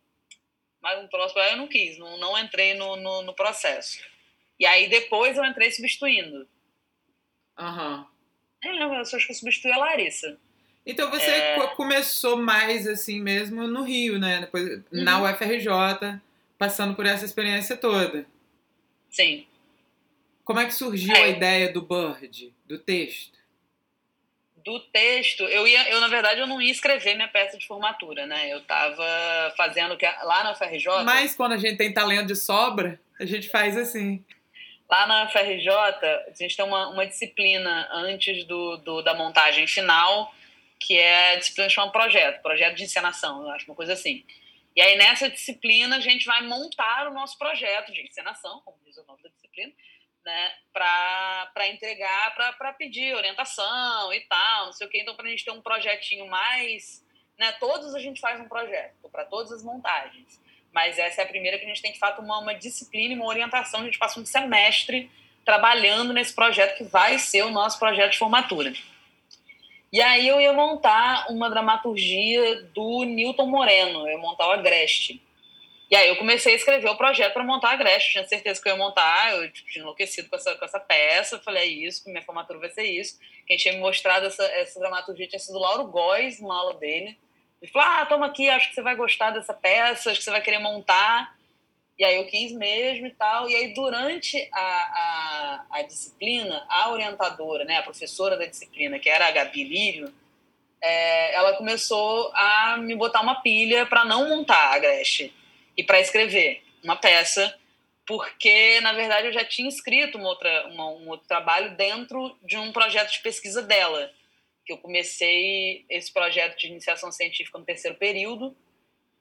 Mas 0.81 1.03
um 1.03 1.07
próximo 1.07 1.41
aí 1.41 1.51
eu 1.51 1.57
não 1.57 1.67
quis, 1.67 1.97
não, 1.97 2.17
não 2.17 2.37
entrei 2.37 2.75
no, 2.75 2.95
no, 2.95 3.21
no, 3.23 3.33
processo. 3.33 4.01
E 4.57 4.65
aí 4.65 4.87
depois 4.87 5.37
eu 5.37 5.45
entrei 5.45 5.69
substituindo. 5.71 6.47
Aham. 7.57 8.07
Uhum. 8.63 8.71
Eu 8.71 8.93
acho 8.93 9.17
que 9.17 9.31
eu 9.31 9.35
substituí 9.35 9.71
a 9.73 9.77
Larissa. 9.77 10.37
Então 10.85 11.09
você 11.09 11.29
é... 11.29 11.67
começou 11.75 12.37
mais 12.37 12.87
assim 12.87 13.21
mesmo 13.21 13.67
no 13.67 13.83
Rio, 13.83 14.17
né? 14.17 14.41
Depois, 14.41 14.63
uhum. 14.63 14.83
Na 14.91 15.21
UFRJ, 15.21 16.21
passando 16.63 16.95
por 16.95 17.05
essa 17.05 17.25
experiência 17.25 17.75
toda. 17.75 18.25
Sim. 19.09 19.45
Como 20.45 20.61
é 20.61 20.65
que 20.65 20.73
surgiu 20.73 21.13
é. 21.13 21.23
a 21.23 21.27
ideia 21.27 21.73
do 21.73 21.81
Bird, 21.81 22.53
do 22.65 22.79
texto? 22.79 23.37
Do 24.63 24.79
texto, 24.79 25.43
eu 25.43 25.67
ia, 25.67 25.89
eu 25.89 25.99
na 25.99 26.07
verdade 26.07 26.39
eu 26.39 26.47
não 26.47 26.61
ia 26.61 26.71
escrever 26.71 27.15
minha 27.15 27.27
peça 27.27 27.57
de 27.57 27.67
formatura, 27.67 28.25
né? 28.25 28.47
Eu 28.49 28.61
tava 28.61 29.53
fazendo 29.57 29.97
que 29.97 30.05
lá 30.05 30.45
na 30.45 30.55
FRJ. 30.55 31.03
Mas 31.03 31.35
quando 31.35 31.51
a 31.51 31.57
gente 31.57 31.75
tem 31.75 31.93
talento 31.93 32.27
de 32.27 32.35
sobra, 32.37 32.97
a 33.19 33.25
gente 33.25 33.49
faz 33.49 33.75
assim. 33.75 34.23
Lá 34.89 35.05
na 35.05 35.27
FRJ, 35.27 35.69
a 35.69 36.33
gente 36.33 36.55
tem 36.55 36.63
uma, 36.63 36.91
uma 36.91 37.05
disciplina 37.05 37.89
antes 37.91 38.45
do, 38.45 38.77
do, 38.77 39.01
da 39.01 39.13
montagem 39.13 39.67
final, 39.67 40.33
que 40.79 40.97
é 40.97 41.33
a 41.33 41.35
disciplina 41.35 41.67
que 41.67 41.75
chama 41.75 41.91
projeto, 41.91 42.41
projeto 42.41 42.75
de 42.75 42.83
encenação, 42.83 43.41
eu 43.43 43.49
acho, 43.49 43.65
uma 43.65 43.75
coisa 43.75 43.91
assim. 43.91 44.23
E 44.75 44.81
aí, 44.81 44.97
nessa 44.97 45.29
disciplina, 45.29 45.97
a 45.97 45.99
gente 45.99 46.25
vai 46.25 46.41
montar 46.41 47.07
o 47.07 47.13
nosso 47.13 47.37
projeto 47.37 47.91
de 47.91 48.01
encenação, 48.01 48.61
como 48.65 48.77
diz 48.83 48.97
o 48.97 49.05
nome 49.05 49.21
da 49.21 49.29
disciplina, 49.29 49.71
né, 50.25 50.51
para 50.71 51.67
entregar, 51.67 52.33
para 52.33 52.73
pedir 52.73 53.13
orientação 53.13 54.11
e 54.13 54.21
tal, 54.21 54.65
não 54.67 54.73
sei 54.73 54.87
o 54.87 54.89
quê. 54.89 54.99
Então, 55.01 55.15
para 55.15 55.27
a 55.27 55.29
gente 55.29 55.45
ter 55.45 55.51
um 55.51 55.61
projetinho 55.61 56.27
mais. 56.27 57.03
Né, 57.37 57.51
todos 57.53 57.93
a 57.95 57.99
gente 57.99 58.21
faz 58.21 58.39
um 58.39 58.47
projeto, 58.47 59.09
para 59.09 59.25
todas 59.25 59.51
as 59.51 59.63
montagens. 59.63 60.41
Mas 60.71 60.97
essa 60.97 61.21
é 61.21 61.23
a 61.23 61.27
primeira 61.27 61.59
que 61.59 61.65
a 61.65 61.67
gente 61.67 61.81
tem, 61.81 61.91
de 61.91 61.99
fato, 61.99 62.21
uma, 62.21 62.39
uma 62.39 62.55
disciplina 62.55 63.13
e 63.13 63.17
uma 63.17 63.27
orientação. 63.27 63.81
A 63.81 63.83
gente 63.83 63.99
passa 63.99 64.19
um 64.19 64.25
semestre 64.25 65.09
trabalhando 65.45 66.13
nesse 66.13 66.33
projeto 66.33 66.77
que 66.77 66.83
vai 66.83 67.19
ser 67.19 67.43
o 67.43 67.51
nosso 67.51 67.77
projeto 67.77 68.13
de 68.13 68.17
formatura. 68.17 68.73
E 69.93 70.01
aí 70.01 70.27
eu 70.27 70.41
ia 70.41 70.51
montar 70.53 71.27
uma 71.29 71.47
dramaturgia 71.51 72.63
do 72.73 73.03
Newton 73.03 73.45
Moreno, 73.45 73.99
eu 73.99 74.13
ia 74.13 74.17
montar 74.17 74.47
o 74.47 74.51
Agreste. 74.51 75.21
E 75.91 75.95
aí 75.95 76.07
eu 76.07 76.15
comecei 76.15 76.53
a 76.53 76.55
escrever 76.55 76.89
o 76.89 76.97
projeto 76.97 77.31
para 77.33 77.43
montar 77.43 77.69
a 77.69 77.73
Agreste, 77.73 78.13
tinha 78.13 78.27
certeza 78.27 78.59
que 78.59 78.67
eu 78.67 78.73
ia 78.73 78.79
montar, 78.79 79.35
eu 79.35 79.51
tipo, 79.51 79.69
tinha 79.69 79.83
enlouquecido 79.83 80.27
com 80.31 80.35
essa, 80.35 80.55
com 80.55 80.65
essa 80.65 80.79
peça, 80.79 81.39
falei, 81.41 81.61
é 81.61 81.67
isso, 81.67 82.09
minha 82.09 82.23
formatura 82.23 82.57
vai 82.57 82.71
ser 82.71 82.85
isso. 82.85 83.19
Quem 83.45 83.55
tinha 83.55 83.75
me 83.75 83.81
mostrado 83.81 84.25
essa, 84.25 84.43
essa 84.43 84.79
dramaturgia 84.79 85.27
tinha 85.27 85.37
sido 85.37 85.59
o 85.59 85.61
Lauro 85.61 85.85
Góes, 85.85 86.39
uma 86.39 86.57
aula 86.57 86.73
dele. 86.73 87.15
Ele 87.61 87.71
falou, 87.71 87.87
ah, 87.87 88.05
toma 88.07 88.25
aqui, 88.25 88.49
acho 88.49 88.69
que 88.69 88.75
você 88.75 88.81
vai 88.81 88.95
gostar 88.95 89.29
dessa 89.29 89.53
peça, 89.53 90.09
acho 90.09 90.17
que 90.17 90.23
você 90.23 90.31
vai 90.31 90.41
querer 90.41 90.57
montar. 90.57 91.37
E 91.97 92.03
aí 92.03 92.15
eu 92.15 92.25
quis 92.25 92.51
mesmo 92.51 93.07
e 93.07 93.11
tal. 93.11 93.49
E 93.49 93.55
aí, 93.55 93.73
durante 93.73 94.49
a, 94.51 94.59
a, 94.59 95.65
a 95.71 95.81
disciplina, 95.83 96.65
a 96.67 96.91
orientadora, 96.91 97.65
né, 97.65 97.77
a 97.77 97.83
professora 97.83 98.35
da 98.37 98.45
disciplina, 98.45 98.99
que 98.99 99.09
era 99.09 99.27
a 99.27 99.31
Gabi 99.31 99.63
Lírio, 99.63 100.13
é, 100.81 101.33
ela 101.33 101.55
começou 101.55 102.31
a 102.35 102.77
me 102.77 102.95
botar 102.95 103.21
uma 103.21 103.41
pilha 103.41 103.85
para 103.85 104.03
não 104.03 104.27
montar 104.27 104.57
a 104.57 104.73
Agreste 104.73 105.33
e 105.77 105.83
para 105.83 106.01
escrever 106.01 106.61
uma 106.83 106.97
peça, 106.97 107.57
porque, 108.05 108.81
na 108.81 108.91
verdade, 108.91 109.27
eu 109.27 109.33
já 109.33 109.45
tinha 109.45 109.69
escrito 109.69 110.17
uma 110.17 110.27
outra, 110.27 110.67
uma, 110.67 110.89
um 110.89 111.09
outro 111.09 111.25
trabalho 111.25 111.75
dentro 111.77 112.37
de 112.43 112.57
um 112.57 112.73
projeto 112.73 113.13
de 113.13 113.19
pesquisa 113.19 113.61
dela, 113.61 114.11
que 114.65 114.73
eu 114.73 114.77
comecei 114.77 115.85
esse 115.89 116.11
projeto 116.11 116.57
de 116.57 116.67
iniciação 116.67 117.11
científica 117.11 117.57
no 117.57 117.65
terceiro 117.65 117.95
período, 117.97 118.55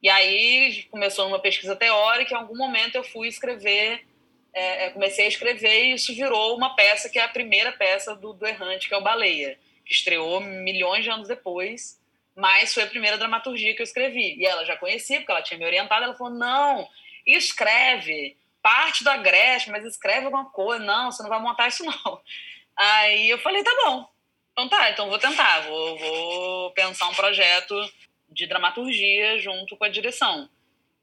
e 0.02 0.10
aí 0.10 0.82
começou 0.90 1.28
uma 1.28 1.38
pesquisa 1.38 1.76
teórica, 1.76 2.34
em 2.34 2.36
algum 2.36 2.56
momento 2.56 2.96
eu 2.96 3.04
fui 3.04 3.28
escrever, 3.28 4.04
é, 4.52 4.86
é, 4.86 4.90
comecei 4.90 5.26
a 5.26 5.28
escrever 5.28 5.84
e 5.84 5.92
isso 5.94 6.14
virou 6.14 6.56
uma 6.56 6.74
peça 6.74 7.08
que 7.08 7.18
é 7.18 7.22
a 7.22 7.28
primeira 7.28 7.72
peça 7.72 8.14
do, 8.16 8.32
do 8.32 8.46
Errante, 8.46 8.88
que 8.88 8.94
é 8.94 8.96
o 8.96 9.02
Baleia, 9.02 9.58
que 9.86 9.92
estreou 9.92 10.40
milhões 10.40 11.04
de 11.04 11.10
anos 11.10 11.28
depois, 11.28 12.00
mas 12.34 12.74
foi 12.74 12.82
a 12.82 12.88
primeira 12.88 13.16
dramaturgia 13.16 13.74
que 13.74 13.82
eu 13.82 13.84
escrevi. 13.84 14.36
E 14.38 14.44
ela 14.44 14.64
já 14.64 14.76
conhecia, 14.76 15.18
porque 15.18 15.30
ela 15.30 15.42
tinha 15.42 15.58
me 15.58 15.66
orientado, 15.66 16.04
ela 16.04 16.14
falou, 16.14 16.32
não, 16.32 16.88
escreve, 17.24 18.36
parte 18.60 19.04
do 19.04 19.10
agreste, 19.10 19.70
mas 19.70 19.84
escreve 19.84 20.26
alguma 20.26 20.50
coisa, 20.50 20.84
não, 20.84 21.12
você 21.12 21.22
não 21.22 21.30
vai 21.30 21.40
montar 21.40 21.68
isso 21.68 21.84
não. 21.84 22.20
Aí 22.76 23.30
eu 23.30 23.38
falei, 23.38 23.62
tá 23.62 23.70
bom, 23.84 24.08
então 24.52 24.68
tá, 24.68 24.90
então 24.90 25.08
vou 25.08 25.18
tentar, 25.18 25.60
vou, 25.60 25.98
vou 25.98 26.70
pensar 26.72 27.08
um 27.08 27.14
projeto 27.14 27.74
de 28.32 28.46
dramaturgia 28.46 29.38
junto 29.38 29.76
com 29.76 29.84
a 29.84 29.88
direção. 29.88 30.48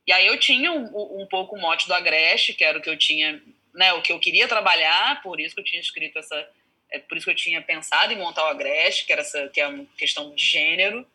E 0.05 0.11
aí 0.11 0.25
eu 0.25 0.39
tinha 0.39 0.71
um, 0.71 1.21
um 1.21 1.27
pouco 1.27 1.55
o 1.55 1.61
mote 1.61 1.87
do 1.87 1.93
Agreste, 1.93 2.53
que 2.53 2.63
era 2.63 2.77
o 2.77 2.81
que 2.81 2.89
eu 2.89 2.97
tinha, 2.97 3.41
né, 3.73 3.93
o 3.93 4.01
que 4.01 4.11
eu 4.11 4.19
queria 4.19 4.47
trabalhar, 4.47 5.21
por 5.21 5.39
isso 5.39 5.53
que 5.53 5.61
eu 5.61 5.65
tinha 5.65 5.79
escrito 5.79 6.17
essa, 6.17 6.49
é 6.91 6.99
por 6.99 7.17
isso 7.17 7.25
que 7.25 7.31
eu 7.31 7.35
tinha 7.35 7.61
pensado 7.61 8.11
em 8.11 8.17
montar 8.17 8.43
o 8.45 8.47
Agreste, 8.47 9.05
que 9.05 9.11
era 9.11 9.21
essa, 9.21 9.47
que 9.49 9.61
é 9.61 9.67
uma 9.67 9.85
questão 9.97 10.33
de 10.33 10.43
gênero. 10.43 11.05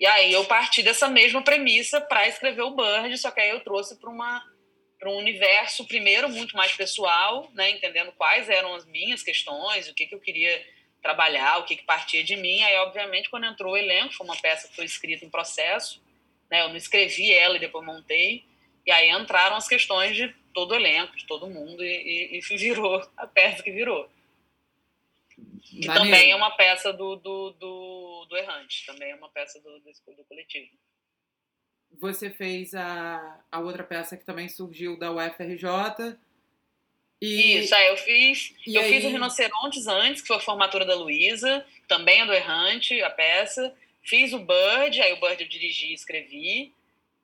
E 0.00 0.06
aí 0.06 0.32
eu 0.32 0.44
parti 0.46 0.82
dessa 0.82 1.08
mesma 1.08 1.42
premissa 1.42 2.00
para 2.00 2.26
escrever 2.26 2.62
o 2.62 2.74
Bird, 2.74 3.16
só 3.18 3.30
que 3.30 3.40
aí 3.40 3.50
eu 3.50 3.60
trouxe 3.60 3.96
para 3.96 4.10
uma 4.10 4.44
para 4.98 5.10
um 5.10 5.16
universo 5.16 5.84
primeiro 5.84 6.28
muito 6.28 6.56
mais 6.56 6.72
pessoal, 6.74 7.50
né, 7.54 7.70
entendendo 7.70 8.12
quais 8.12 8.48
eram 8.48 8.72
as 8.72 8.86
minhas 8.86 9.20
questões, 9.20 9.88
o 9.88 9.94
que 9.94 10.06
que 10.06 10.14
eu 10.14 10.20
queria 10.20 10.64
trabalhar, 11.02 11.58
o 11.58 11.64
que, 11.64 11.76
que 11.76 11.84
partia 11.84 12.22
de 12.22 12.36
mim. 12.36 12.62
Aí, 12.62 12.76
obviamente, 12.76 13.28
quando 13.28 13.44
entrou 13.44 13.72
o 13.72 13.76
elenco, 13.76 14.14
foi 14.14 14.24
uma 14.24 14.36
peça 14.36 14.68
que 14.68 14.76
foi 14.76 14.84
escrita 14.84 15.24
em 15.24 15.30
processo, 15.30 16.00
né? 16.50 16.62
Eu 16.62 16.68
não 16.68 16.76
escrevi 16.76 17.32
ela 17.32 17.56
e 17.56 17.60
depois 17.60 17.84
montei. 17.84 18.44
E 18.86 18.90
aí 18.90 19.10
entraram 19.10 19.56
as 19.56 19.68
questões 19.68 20.16
de 20.16 20.28
todo 20.54 20.72
o 20.72 20.74
elenco, 20.74 21.16
de 21.16 21.26
todo 21.26 21.50
mundo, 21.50 21.84
e, 21.84 22.36
e, 22.36 22.38
e 22.38 22.40
virou 22.56 23.02
a 23.16 23.26
peça 23.26 23.62
que 23.62 23.72
virou. 23.72 24.08
Que 25.62 25.86
também 25.86 26.30
é 26.30 26.36
uma 26.36 26.50
peça 26.50 26.92
do, 26.92 27.16
do, 27.16 27.50
do, 27.52 28.26
do, 28.28 28.36
Errante, 28.36 28.84
também 28.86 29.10
é 29.10 29.14
uma 29.14 29.28
peça 29.28 29.60
do, 29.60 29.80
do, 29.80 29.92
do 30.16 30.24
coletivo. 30.24 30.70
Você 31.98 32.30
fez 32.30 32.74
a, 32.74 33.40
a 33.50 33.60
outra 33.60 33.82
peça 33.82 34.16
que 34.16 34.24
também 34.24 34.48
surgiu 34.48 34.98
da 34.98 35.10
UFRJ, 35.12 36.18
e... 37.22 37.58
Isso, 37.60 37.72
aí 37.74 37.86
eu 37.86 37.96
fiz. 37.96 38.52
E 38.66 38.74
eu 38.74 38.82
aí... 38.82 38.92
fiz 38.92 39.04
o 39.04 39.08
Rinocerontes 39.08 39.86
antes, 39.86 40.20
que 40.20 40.26
foi 40.26 40.36
a 40.36 40.40
formatura 40.40 40.84
da 40.84 40.96
Luísa, 40.96 41.64
também 41.86 42.20
é 42.20 42.26
do 42.26 42.32
Errante, 42.32 43.00
a 43.00 43.10
peça. 43.10 43.72
Fiz 44.02 44.32
o 44.32 44.40
Bird, 44.40 45.00
aí 45.00 45.12
o 45.12 45.20
Bird 45.20 45.40
eu 45.40 45.48
dirigi 45.48 45.92
e 45.92 45.94
escrevi. 45.94 46.72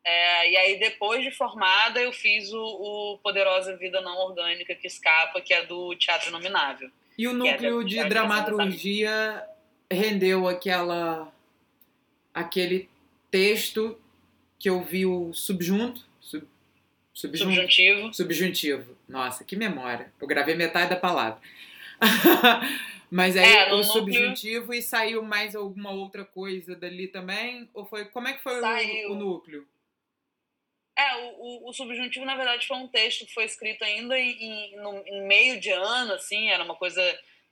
É, 0.04 0.52
e 0.52 0.56
aí, 0.56 0.78
depois 0.78 1.24
de 1.24 1.32
formada, 1.32 2.00
eu 2.00 2.12
fiz 2.12 2.52
o, 2.52 2.62
o, 2.62 3.18
Poderosa 3.18 3.76
Vida 3.76 4.00
Não 4.00 4.16
Orgânica 4.18 4.74
que 4.74 4.86
Escapa, 4.86 5.40
que 5.40 5.52
é 5.52 5.66
do 5.66 5.94
Teatro 5.96 6.30
Nominável. 6.30 6.88
E 7.18 7.26
o 7.26 7.32
é 7.32 7.34
núcleo 7.34 7.82
é 7.82 7.84
de 7.84 8.04
dramaturgia 8.04 9.44
rendeu 9.90 10.46
aquela 10.46 11.32
aquele 12.32 12.88
texto 13.30 13.98
que 14.58 14.70
eu 14.70 14.82
vi 14.82 15.04
o 15.04 15.32
subjunto, 15.32 16.07
subjuntivo. 17.18 18.14
Subjuntivo. 18.14 18.96
Nossa, 19.08 19.44
que 19.44 19.56
memória. 19.56 20.12
Eu 20.20 20.26
gravei 20.26 20.54
metade 20.54 20.90
da 20.90 20.96
palavra. 20.96 21.40
Mas 23.10 23.36
aí 23.36 23.44
é, 23.44 23.72
o 23.72 23.82
subjuntivo 23.82 24.60
núcleo... 24.60 24.78
e 24.78 24.82
saiu 24.82 25.22
mais 25.22 25.56
alguma 25.56 25.90
outra 25.90 26.24
coisa 26.24 26.76
dali 26.76 27.08
também? 27.08 27.68
Ou 27.74 27.84
foi 27.84 28.04
como 28.04 28.28
é 28.28 28.34
que 28.34 28.42
foi 28.42 28.60
o, 28.60 29.12
o, 29.12 29.14
núcleo? 29.16 29.66
É, 30.96 31.16
o, 31.38 31.68
o, 31.68 31.72
subjuntivo, 31.72 32.24
na 32.24 32.36
verdade, 32.36 32.66
foi 32.66 32.76
um 32.76 32.86
texto 32.86 33.26
que 33.26 33.34
foi 33.34 33.44
escrito 33.44 33.82
ainda 33.82 34.16
em, 34.16 34.76
no, 34.76 35.02
em 35.06 35.26
meio 35.26 35.58
de 35.58 35.70
ano, 35.70 36.12
assim, 36.12 36.50
era 36.50 36.62
uma 36.62 36.76
coisa, 36.76 37.02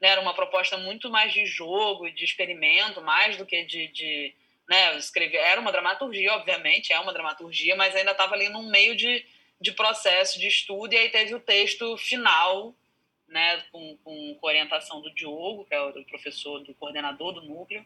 né, 0.01 0.09
era 0.09 0.21
uma 0.21 0.35
proposta 0.35 0.77
muito 0.77 1.11
mais 1.11 1.33
de 1.33 1.47
jogo 1.47 2.07
e 2.07 2.13
de 2.13 2.25
experimento, 2.25 3.01
mais 3.01 3.37
do 3.37 3.47
que 3.47 3.65
de, 3.65 3.89
de 3.89 4.35
né, 4.69 4.97
escrever. 4.99 5.39
Era 5.39 5.61
uma 5.61 5.73
dramaturgia, 5.73 6.35
obviamente, 6.35 6.93
é 6.93 7.01
uma 7.01 7.15
dramaturgia, 7.15 7.75
mas 7.77 7.97
ainda 7.97 8.13
estava 8.13 8.35
ali 8.35 8.49
num 8.51 8.69
meio 8.69 8.95
de 8.95 9.25
de 9.61 9.73
processo 9.73 10.39
de 10.39 10.47
estudo, 10.47 10.93
e 10.93 10.97
aí 10.97 11.09
teve 11.09 11.35
o 11.35 11.41
texto 11.41 11.97
final, 11.97 12.75
né, 13.29 13.63
com, 13.73 13.97
com, 14.05 14.39
orientação 14.43 15.01
do 15.01 15.13
Diogo, 15.15 15.65
que 15.65 15.75
é 15.75 15.81
o 15.81 16.05
professor, 16.05 16.61
do 16.61 16.75
coordenador 16.75 17.33
do 17.33 17.43
núcleo, 17.43 17.85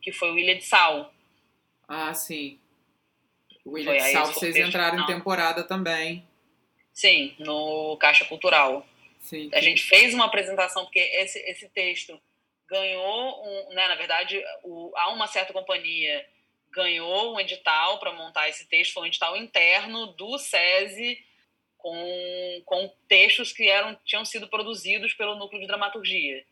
que 0.00 0.12
foi 0.12 0.32
o 0.32 0.38
Ilha 0.38 0.56
de 0.56 0.64
Sal. 0.64 1.12
Ah, 1.86 2.12
sim. 2.12 2.58
O 3.64 3.78
Ilha 3.78 3.92
foi 3.92 3.98
de 3.98 4.12
Sal, 4.12 4.26
vocês 4.26 4.56
entraram 4.56 4.98
final. 4.98 5.10
em 5.10 5.14
temporada 5.14 5.62
também. 5.62 6.26
Sim, 6.92 7.34
no 7.38 7.96
Caixa 7.98 8.24
Cultural. 8.24 8.86
Sim, 9.20 9.50
a 9.54 9.60
gente 9.60 9.82
fez 9.84 10.12
uma 10.12 10.24
apresentação, 10.24 10.84
porque 10.84 10.98
esse, 10.98 11.38
esse 11.40 11.68
texto 11.68 12.20
ganhou, 12.68 13.44
um, 13.46 13.74
né, 13.74 13.86
na 13.86 13.94
verdade, 13.94 14.42
o, 14.64 14.92
há 14.96 15.10
uma 15.10 15.26
certa 15.26 15.52
companhia 15.52 16.26
ganhou 16.72 17.34
um 17.34 17.40
edital 17.40 17.98
para 17.98 18.12
montar 18.12 18.48
esse 18.48 18.66
texto, 18.68 18.94
foi 18.94 19.04
um 19.04 19.06
edital 19.06 19.36
interno 19.36 20.06
do 20.08 20.38
SESI 20.38 21.22
com, 21.76 22.62
com 22.64 22.90
textos 23.08 23.52
que 23.52 23.68
eram, 23.68 23.96
tinham 24.04 24.24
sido 24.24 24.48
produzidos 24.48 25.12
pelo 25.14 25.36
núcleo 25.36 25.60
de 25.60 25.66
dramaturgia. 25.66 26.44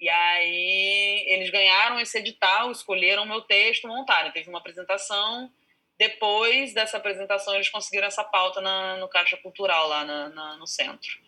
E 0.00 0.08
aí 0.08 1.24
eles 1.28 1.50
ganharam 1.50 2.00
esse 2.00 2.18
edital, 2.18 2.72
escolheram 2.72 3.22
o 3.22 3.28
meu 3.28 3.40
texto, 3.42 3.86
montaram. 3.86 4.32
Teve 4.32 4.48
uma 4.48 4.58
apresentação. 4.58 5.48
Depois 5.96 6.74
dessa 6.74 6.96
apresentação, 6.96 7.54
eles 7.54 7.68
conseguiram 7.68 8.08
essa 8.08 8.24
pauta 8.24 8.60
na, 8.60 8.96
no 8.96 9.06
Caixa 9.06 9.36
Cultural, 9.36 9.86
lá 9.86 10.04
na, 10.04 10.28
na, 10.30 10.56
no 10.56 10.66
centro. 10.66 11.20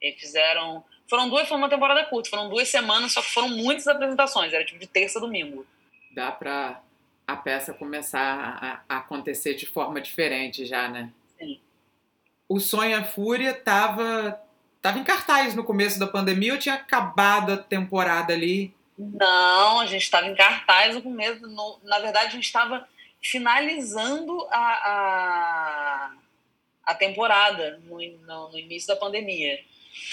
E 0.00 0.12
fizeram. 0.12 0.82
Foram 1.08 1.28
duas, 1.28 1.46
foi 1.46 1.58
uma 1.58 1.68
temporada 1.68 2.02
curta, 2.06 2.30
foram 2.30 2.48
duas 2.48 2.66
semanas, 2.68 3.12
só 3.12 3.20
que 3.20 3.28
foram 3.28 3.50
muitas 3.50 3.86
apresentações, 3.86 4.54
era 4.54 4.64
tipo 4.64 4.78
de 4.78 4.86
terça 4.86 5.18
a 5.18 5.20
domingo. 5.20 5.66
Dá 6.12 6.32
para 6.32 6.80
a 7.26 7.36
peça 7.36 7.72
começar 7.72 8.82
a, 8.88 8.94
a, 8.94 8.98
acontecer 8.98 9.54
de 9.54 9.66
forma 9.66 10.00
diferente 10.00 10.66
já, 10.66 10.88
né? 10.88 11.10
Sim. 11.38 11.60
O 12.48 12.60
Sonho 12.60 12.98
a 12.98 13.04
Fúria 13.04 13.54
tava 13.54 14.40
tava 14.82 14.98
em 14.98 15.04
cartaz 15.04 15.54
no 15.54 15.64
começo 15.64 15.98
da 15.98 16.06
pandemia 16.06 16.52
ou 16.52 16.58
tinha 16.58 16.74
acabado 16.74 17.52
a 17.52 17.56
temporada 17.56 18.34
ali? 18.34 18.74
Não, 18.98 19.80
a 19.80 19.86
gente 19.86 20.02
estava 20.02 20.26
em 20.26 20.34
cartaz 20.34 20.94
no 20.94 21.02
começo. 21.02 21.46
No, 21.46 21.80
na 21.82 21.98
verdade, 21.98 22.26
a 22.26 22.30
gente 22.30 22.44
estava 22.44 22.86
finalizando 23.20 24.46
a, 24.50 24.90
a, 24.90 26.12
a 26.84 26.94
temporada 26.94 27.80
no, 27.84 27.96
no, 27.96 28.50
no, 28.50 28.58
início 28.58 28.88
da 28.88 28.96
pandemia. 28.96 29.58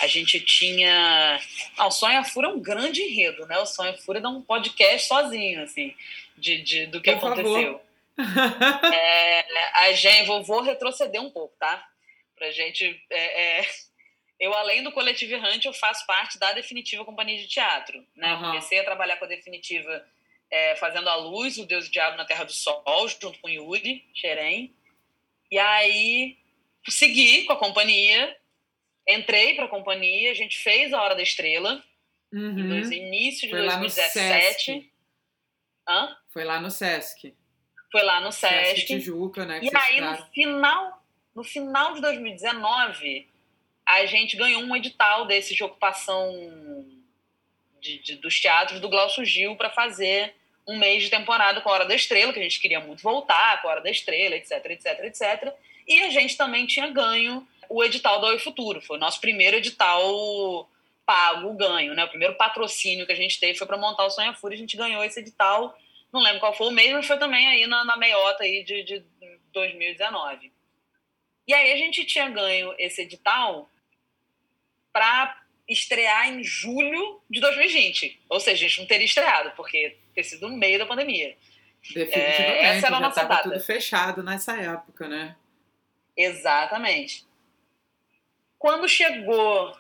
A 0.02 0.08
gente 0.08 0.39
tinha. 0.39 1.39
Ah, 1.78 1.88
o 1.88 1.91
Sonha 1.91 2.24
Fura 2.24 2.48
é 2.48 2.52
um 2.52 2.60
grande 2.60 3.02
enredo, 3.02 3.46
né? 3.48 3.58
O 3.60 3.65
Sonha 3.65 3.94
Fura 3.94 4.20
dá 4.20 4.30
um 4.30 4.41
podcast 4.41 5.08
sozinho, 5.08 5.63
assim, 5.63 5.96
de, 6.38 6.62
de 6.62 6.86
do 6.88 7.02
que 7.02 7.12
Por 7.15 7.32
aconteceu. 7.32 7.82
é, 8.94 9.86
a 9.86 9.91
gente, 9.94 10.28
vou, 10.28 10.44
vou 10.44 10.62
retroceder 10.62 11.22
um 11.22 11.30
pouco, 11.30 11.56
tá? 11.60 11.88
Pra 12.36 12.52
gente. 12.52 13.02
É, 13.10 13.60
é, 13.60 13.67
eu, 14.39 14.54
além 14.54 14.84
do 14.84 14.91
Coletivo 14.91 15.34
Errante, 15.34 15.67
eu 15.67 15.74
faço 15.74 16.06
parte 16.08 16.39
da 16.39 16.52
Definitiva 16.54 17.06
Companhia 17.06 17.38
de 17.38 17.48
Teatro. 17.48 18.04
Né? 18.15 18.34
Uhum. 18.34 18.41
Comecei 18.41 18.80
a 18.80 18.84
trabalhar 18.84 19.17
com 19.17 19.26
a 19.26 19.28
Definitiva 19.28 20.04
é, 20.50 20.76
fazendo 20.76 21.08
a 21.08 21.15
luz, 21.15 21.58
o 21.58 21.65
Deus 21.65 21.86
e 21.86 21.89
o 21.89 21.91
Diabo 21.91 22.17
na 22.17 22.26
Terra 22.26 22.44
do 22.44 22.52
Sol, 22.52 22.84
junto 23.08 23.39
com 23.39 23.50
Yuri 23.50 24.04
Xerém. 24.13 24.74
E 25.52 25.60
aí 25.60 26.38
segui 26.89 27.44
com 27.44 27.54
a 27.54 27.58
companhia, 27.58 28.36
entrei 29.13 29.56
para 29.56 29.65
a 29.65 29.69
companhia, 29.69 30.32
a 30.32 30.36
gente 30.36 30.58
fez 30.58 30.93
a 30.93 31.02
Hora 31.02 31.15
da 31.15 31.21
Estrela, 31.21 31.84
uhum. 32.32 32.52
no 32.52 32.93
início 32.93 33.47
de 33.47 33.50
Foi 33.50 33.65
2017. 33.65 34.91
Hã? 35.88 36.15
Foi 36.30 36.43
lá 36.43 36.60
no 36.60 36.71
Sesc. 36.71 37.34
Foi 37.91 38.04
lá 38.04 38.21
no 38.21 38.32
Sesc. 38.32 38.76
Sesc 38.76 38.86
Tijuca, 38.88 39.45
né? 39.45 39.60
E 39.62 39.69
aí, 39.76 40.00
no 40.00 40.17
final, 40.28 41.04
no 41.36 41.43
final 41.43 41.93
de 41.93 42.02
2019, 42.02 43.28
a 43.86 44.06
gente 44.06 44.38
ganhou 44.38 44.62
um 44.62 44.76
edital 44.76 45.26
desse 45.26 45.54
de 45.54 45.63
ocupação 45.63 46.32
de, 47.82 48.00
de, 48.00 48.15
dos 48.15 48.39
teatros 48.39 48.80
do 48.80 48.88
Glaucio 48.88 49.26
Gil 49.26 49.56
para 49.56 49.69
fazer 49.69 50.34
um 50.67 50.78
mês 50.78 51.04
de 51.04 51.10
temporada 51.10 51.60
com 51.60 51.69
a 51.69 51.74
Hora 51.74 51.86
da 51.86 51.95
Estrela, 51.95 52.32
que 52.32 52.39
a 52.39 52.43
gente 52.43 52.60
queria 52.60 52.80
muito 52.80 53.02
voltar 53.02 53.62
com 53.62 53.67
a 53.67 53.71
Hora 53.71 53.82
da 53.82 53.89
Estrela, 53.89 54.36
etc, 54.36 54.63
etc, 54.65 55.00
etc. 55.04 55.54
E 55.88 56.04
a 56.04 56.10
gente 56.10 56.38
também 56.38 56.67
tinha 56.67 56.88
ganho 56.88 57.45
o 57.71 57.84
edital 57.84 58.19
do 58.19 58.27
Oi 58.27 58.39
Futuro. 58.39 58.81
Foi 58.81 58.97
o 58.97 58.99
nosso 58.99 59.19
primeiro 59.21 59.57
edital 59.57 60.69
pago, 61.05 61.53
ganho, 61.53 61.93
né? 61.93 62.03
O 62.03 62.10
primeiro 62.10 62.36
patrocínio 62.36 63.05
que 63.05 63.12
a 63.12 63.15
gente 63.15 63.39
teve 63.39 63.57
foi 63.57 63.67
para 63.67 63.77
montar 63.77 64.05
o 64.05 64.10
Sonha 64.10 64.34
Fúria. 64.34 64.55
A 64.55 64.60
gente 64.60 64.77
ganhou 64.77 65.03
esse 65.03 65.19
edital, 65.19 65.77
não 66.12 66.21
lembro 66.21 66.39
qual 66.39 66.53
foi 66.53 66.67
o 66.67 66.71
mês, 66.71 66.91
mas 66.91 67.07
foi 67.07 67.17
também 67.17 67.47
aí 67.47 67.67
na, 67.67 67.84
na 67.84 67.97
meiota 67.97 68.43
aí 68.43 68.63
de, 68.63 68.84
de 68.84 69.03
2019. 69.53 70.51
E 71.47 71.53
aí 71.53 71.71
a 71.71 71.77
gente 71.77 72.05
tinha 72.05 72.29
ganho 72.29 72.73
esse 72.77 73.01
edital 73.01 73.69
para 74.93 75.41
estrear 75.67 76.29
em 76.29 76.43
julho 76.43 77.21
de 77.29 77.39
2020. 77.39 78.21
Ou 78.29 78.39
seja, 78.39 78.65
a 78.65 78.67
gente 78.67 78.79
não 78.79 78.88
teria 78.88 79.05
estreado, 79.05 79.51
porque 79.55 79.97
ter 80.13 80.23
sido 80.23 80.49
no 80.49 80.57
meio 80.57 80.77
da 80.77 80.86
pandemia. 80.86 81.36
Definitivamente, 81.81 82.41
é, 82.41 82.63
essa 82.77 82.88
era 82.88 82.97
a 82.97 82.99
nossa 82.99 83.15
já 83.15 83.23
estava 83.23 83.43
tudo 83.43 83.60
fechado 83.60 84.21
nessa 84.21 84.55
época, 84.55 85.07
né? 85.07 85.36
Exatamente. 86.15 87.25
Quando 88.62 88.88
chegou 88.88 89.76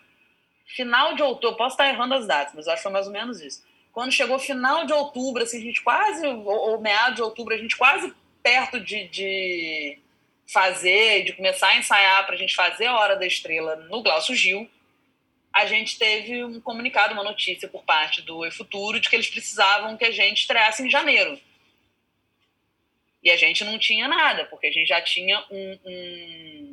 final 0.65 1.13
de 1.13 1.21
outubro, 1.21 1.55
posso 1.55 1.75
estar 1.75 1.87
errando 1.87 2.15
as 2.15 2.25
datas, 2.25 2.55
mas 2.55 2.67
acho 2.67 2.77
que 2.77 2.83
foi 2.83 2.91
mais 2.91 3.05
ou 3.05 3.13
menos 3.13 3.39
isso. 3.39 3.63
Quando 3.93 4.11
chegou 4.11 4.39
final 4.39 4.87
de 4.87 4.91
outubro, 4.91 5.43
assim, 5.43 5.59
a 5.59 5.61
gente 5.61 5.83
quase, 5.83 6.25
ou, 6.25 6.47
ou 6.47 6.81
meados 6.81 7.17
de 7.17 7.21
outubro, 7.21 7.53
a 7.53 7.57
gente 7.59 7.77
quase 7.77 8.11
perto 8.41 8.79
de, 8.79 9.07
de 9.09 9.99
fazer, 10.47 11.25
de 11.25 11.33
começar 11.33 11.67
a 11.67 11.77
ensaiar 11.77 12.25
para 12.25 12.33
a 12.33 12.37
gente 12.39 12.55
fazer 12.55 12.87
a 12.87 12.97
Hora 12.97 13.15
da 13.15 13.27
Estrela 13.27 13.75
no 13.75 14.01
Glaucio 14.01 14.33
Gil, 14.33 14.67
a 15.53 15.67
gente 15.67 15.99
teve 15.99 16.43
um 16.43 16.59
comunicado, 16.59 17.13
uma 17.13 17.23
notícia 17.23 17.67
por 17.67 17.83
parte 17.83 18.23
do 18.23 18.43
E 18.43 18.49
Futuro 18.49 18.99
de 18.99 19.07
que 19.07 19.15
eles 19.15 19.29
precisavam 19.29 19.95
que 19.95 20.05
a 20.05 20.11
gente 20.11 20.39
estreasse 20.39 20.81
em 20.81 20.89
janeiro. 20.89 21.39
E 23.21 23.29
a 23.29 23.37
gente 23.37 23.63
não 23.63 23.77
tinha 23.77 24.07
nada, 24.07 24.45
porque 24.45 24.65
a 24.65 24.71
gente 24.71 24.87
já 24.87 24.99
tinha 25.01 25.39
um, 25.51 25.79
um, 25.85 26.70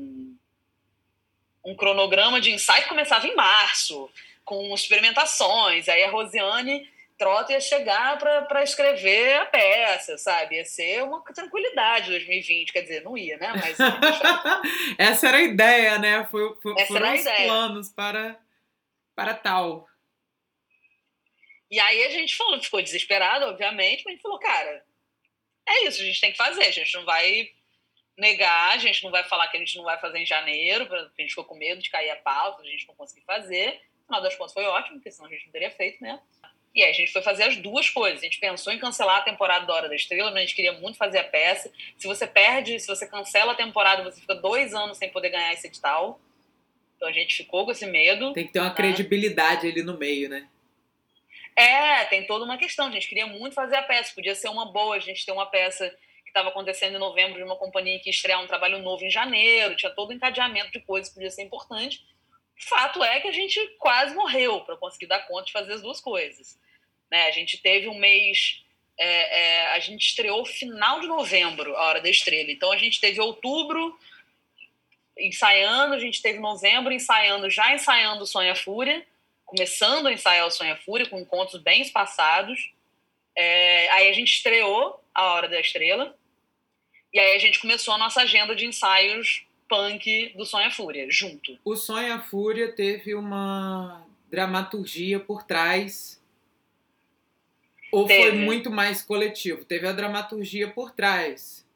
um 1.65 1.75
cronograma 1.75 2.41
de 2.41 2.51
ensaio 2.51 2.83
que 2.83 2.89
começava 2.89 3.27
em 3.27 3.35
março, 3.35 4.11
com 4.45 4.75
experimentações. 4.75 5.89
Aí 5.89 6.03
a 6.05 6.11
Rosiane 6.11 6.89
Trota 7.19 7.53
ia 7.53 7.61
chegar 7.61 8.17
para 8.17 8.63
escrever 8.63 9.41
a 9.41 9.47
peça, 9.47 10.17
sabe? 10.17 10.55
Ia 10.57 10.65
ser 10.65 11.03
uma 11.03 11.21
tranquilidade 11.25 12.11
2020. 12.11 12.73
Quer 12.73 12.83
dizer, 12.83 13.03
não 13.03 13.19
ia, 13.19 13.37
né? 13.39 13.53
Mas. 13.57 13.77
Essa 14.97 15.29
era 15.29 15.39
a 15.39 15.43
ideia, 15.43 15.99
né? 15.99 16.25
Foi, 16.31 16.55
foi, 16.63 16.75
Essa 16.79 16.87
foram 16.87 17.15
os 17.15 17.23
planos 17.23 17.89
para, 17.93 18.39
para 19.17 19.35
tal. 19.35 19.89
E 21.69 21.81
aí 21.81 22.05
a 22.05 22.11
gente 22.11 22.37
falou, 22.37 22.63
ficou 22.63 22.81
desesperado, 22.81 23.47
obviamente, 23.47 24.03
mas 24.05 24.07
a 24.07 24.11
gente 24.13 24.23
falou, 24.23 24.39
cara, 24.39 24.85
é 25.69 25.87
isso, 25.87 26.01
a 26.01 26.05
gente 26.05 26.21
tem 26.21 26.31
que 26.31 26.39
fazer. 26.39 26.63
A 26.63 26.71
gente 26.71 26.95
não 26.95 27.05
vai 27.05 27.51
negar, 28.19 28.75
a 28.75 28.79
gente 28.79 29.03
não 29.05 29.11
vai 29.11 29.25
falar 29.25 29.49
que 29.49 29.57
a 29.57 29.61
gente 29.61 29.77
não 29.77 29.85
vai 29.85 29.99
fazer 29.99 30.19
em 30.19 30.27
janeiro, 30.27 30.87
porque 30.87 31.05
a 31.19 31.23
gente 31.23 31.31
ficou 31.31 31.45
com 31.45 31.55
medo 31.55 31.81
de 31.81 31.89
cair 31.89 32.11
a 32.11 32.17
pauta, 32.17 32.63
a 32.63 32.67
gente 32.67 32.87
não 32.87 32.95
conseguir 32.95 33.25
fazer. 33.25 33.81
No 34.01 34.07
final 34.07 34.23
das 34.23 34.37
contas 34.37 34.53
foi 34.53 34.65
ótimo, 34.65 34.97
porque 34.97 35.11
senão 35.11 35.29
a 35.29 35.33
gente 35.33 35.47
não 35.47 35.53
teria 35.53 35.71
feito, 35.71 36.03
né? 36.03 36.21
E 36.75 36.83
aí 36.83 36.91
a 36.91 36.95
gente 36.95 37.13
foi 37.13 37.23
fazer 37.23 37.45
as 37.45 37.57
duas 37.57 37.89
coisas. 37.89 38.21
A 38.21 38.25
gente 38.25 38.39
pensou 38.39 38.73
em 38.73 38.79
cancelar 38.79 39.19
a 39.19 39.23
temporada 39.23 39.67
da 39.67 39.75
Hora 39.75 39.89
da 39.89 39.95
Estrela, 39.95 40.31
mas 40.31 40.37
a 40.37 40.41
gente 40.41 40.55
queria 40.55 40.73
muito 40.75 40.99
fazer 40.99 41.19
a 41.19 41.25
peça. 41.25 41.73
Se 41.97 42.07
você 42.07 42.27
perde, 42.27 42.79
se 42.79 42.87
você 42.87 43.07
cancela 43.07 43.53
a 43.53 43.57
temporada, 43.57 44.03
você 44.03 44.21
fica 44.21 44.35
dois 44.35 44.75
anos 44.75 44.99
sem 44.99 45.09
poder 45.11 45.31
ganhar 45.31 45.53
esse 45.53 45.67
edital. 45.67 46.21
Então 46.97 47.09
a 47.09 47.13
gente 47.13 47.37
ficou 47.37 47.65
com 47.65 47.71
esse 47.71 47.87
medo. 47.87 48.33
Tem 48.33 48.47
que 48.47 48.53
ter 48.53 48.61
uma 48.61 48.69
né? 48.69 48.75
credibilidade 48.75 49.67
ali 49.67 49.83
no 49.83 49.97
meio, 49.97 50.29
né? 50.29 50.49
É, 51.57 52.05
tem 52.05 52.27
toda 52.27 52.45
uma 52.45 52.59
questão. 52.59 52.87
A 52.87 52.91
gente 52.91 53.09
queria 53.09 53.27
muito 53.27 53.55
fazer 53.55 53.77
a 53.77 53.83
peça. 53.83 54.15
Podia 54.15 54.35
ser 54.35 54.49
uma 54.49 54.71
boa 54.71 54.97
a 54.97 55.01
gente 55.01 55.25
ter 55.25 55.33
uma 55.33 55.47
peça 55.47 55.93
que 56.29 56.31
estava 56.31 56.51
acontecendo 56.51 56.97
em 56.97 56.99
novembro 56.99 57.39
de 57.39 57.43
uma 57.43 57.57
companhia 57.57 57.99
que 57.99 58.11
estrear 58.11 58.43
um 58.43 58.47
trabalho 58.47 58.83
novo 58.83 59.05
em 59.05 59.11
janeiro. 59.11 59.75
Tinha 59.77 59.91
todo 59.91 60.11
o 60.11 60.13
encadeamento 60.13 60.71
de 60.71 60.81
coisas 60.81 61.09
que 61.09 61.15
podia 61.15 61.31
ser 61.31 61.43
importante. 61.43 62.05
Fato 62.57 63.03
é 63.03 63.21
que 63.21 63.29
a 63.29 63.33
gente 63.33 63.59
quase 63.79 64.15
morreu 64.15 64.61
para 64.61 64.77
conseguir 64.77 65.07
dar 65.07 65.27
conta 65.27 65.47
de 65.47 65.53
fazer 65.53 65.73
as 65.73 65.83
duas 65.83 66.01
coisas. 66.01 66.59
Né? 67.11 67.27
A 67.27 67.31
gente 67.31 67.59
teve 67.59 67.89
um 67.89 67.99
mês. 67.99 68.63
É, 69.01 69.41
é, 69.41 69.67
a 69.75 69.79
gente 69.79 70.07
estreou 70.07 70.45
final 70.45 71.01
de 71.01 71.07
novembro, 71.07 71.77
a 71.77 71.85
Hora 71.85 72.01
da 72.01 72.11
Estrela. 72.11 72.51
Então 72.51 72.71
a 72.73 72.77
gente 72.77 73.01
teve 73.01 73.21
outubro 73.21 73.99
ensaiando, 75.17 75.95
a 75.95 75.99
gente 75.99 76.21
teve 76.21 76.39
novembro 76.39 76.93
ensaiando, 76.93 77.49
já 77.49 77.73
ensaiando 77.73 78.27
Sonha 78.27 78.55
Fúria 78.55 79.07
começando 79.49 80.09
a 80.09 80.13
ensaiar 80.13 80.47
o 80.47 80.51
Sonha 80.51 80.77
Fúria, 80.77 81.09
com 81.09 81.19
encontros 81.19 81.63
bem 81.63 81.81
espaçados. 81.81 82.71
É, 83.35 83.89
aí 83.93 84.09
a 84.09 84.13
gente 84.13 84.31
estreou 84.31 85.03
a 85.19 85.33
Hora 85.33 85.49
da 85.49 85.59
Estrela, 85.59 86.17
e 87.13 87.19
aí 87.19 87.35
a 87.35 87.39
gente 87.39 87.59
começou 87.59 87.93
a 87.93 87.99
nossa 87.99 88.23
agenda 88.23 88.55
de 88.55 88.65
ensaios 88.67 89.45
punk 89.69 90.33
do 90.37 90.47
Sonha 90.47 90.71
Fúria, 90.71 91.07
junto. 91.11 91.59
O 91.65 91.75
Sonha 91.75 92.21
Fúria 92.21 92.71
teve 92.73 93.15
uma 93.15 94.07
dramaturgia 94.31 95.19
por 95.19 95.43
trás. 95.43 96.23
Ou 97.91 98.07
teve. 98.07 98.31
foi 98.31 98.33
muito 98.39 98.71
mais 98.71 99.03
coletivo? 99.03 99.65
Teve 99.65 99.89
a 99.89 99.93
dramaturgia 99.93 100.69
por 100.71 100.93
trás. 100.93 101.67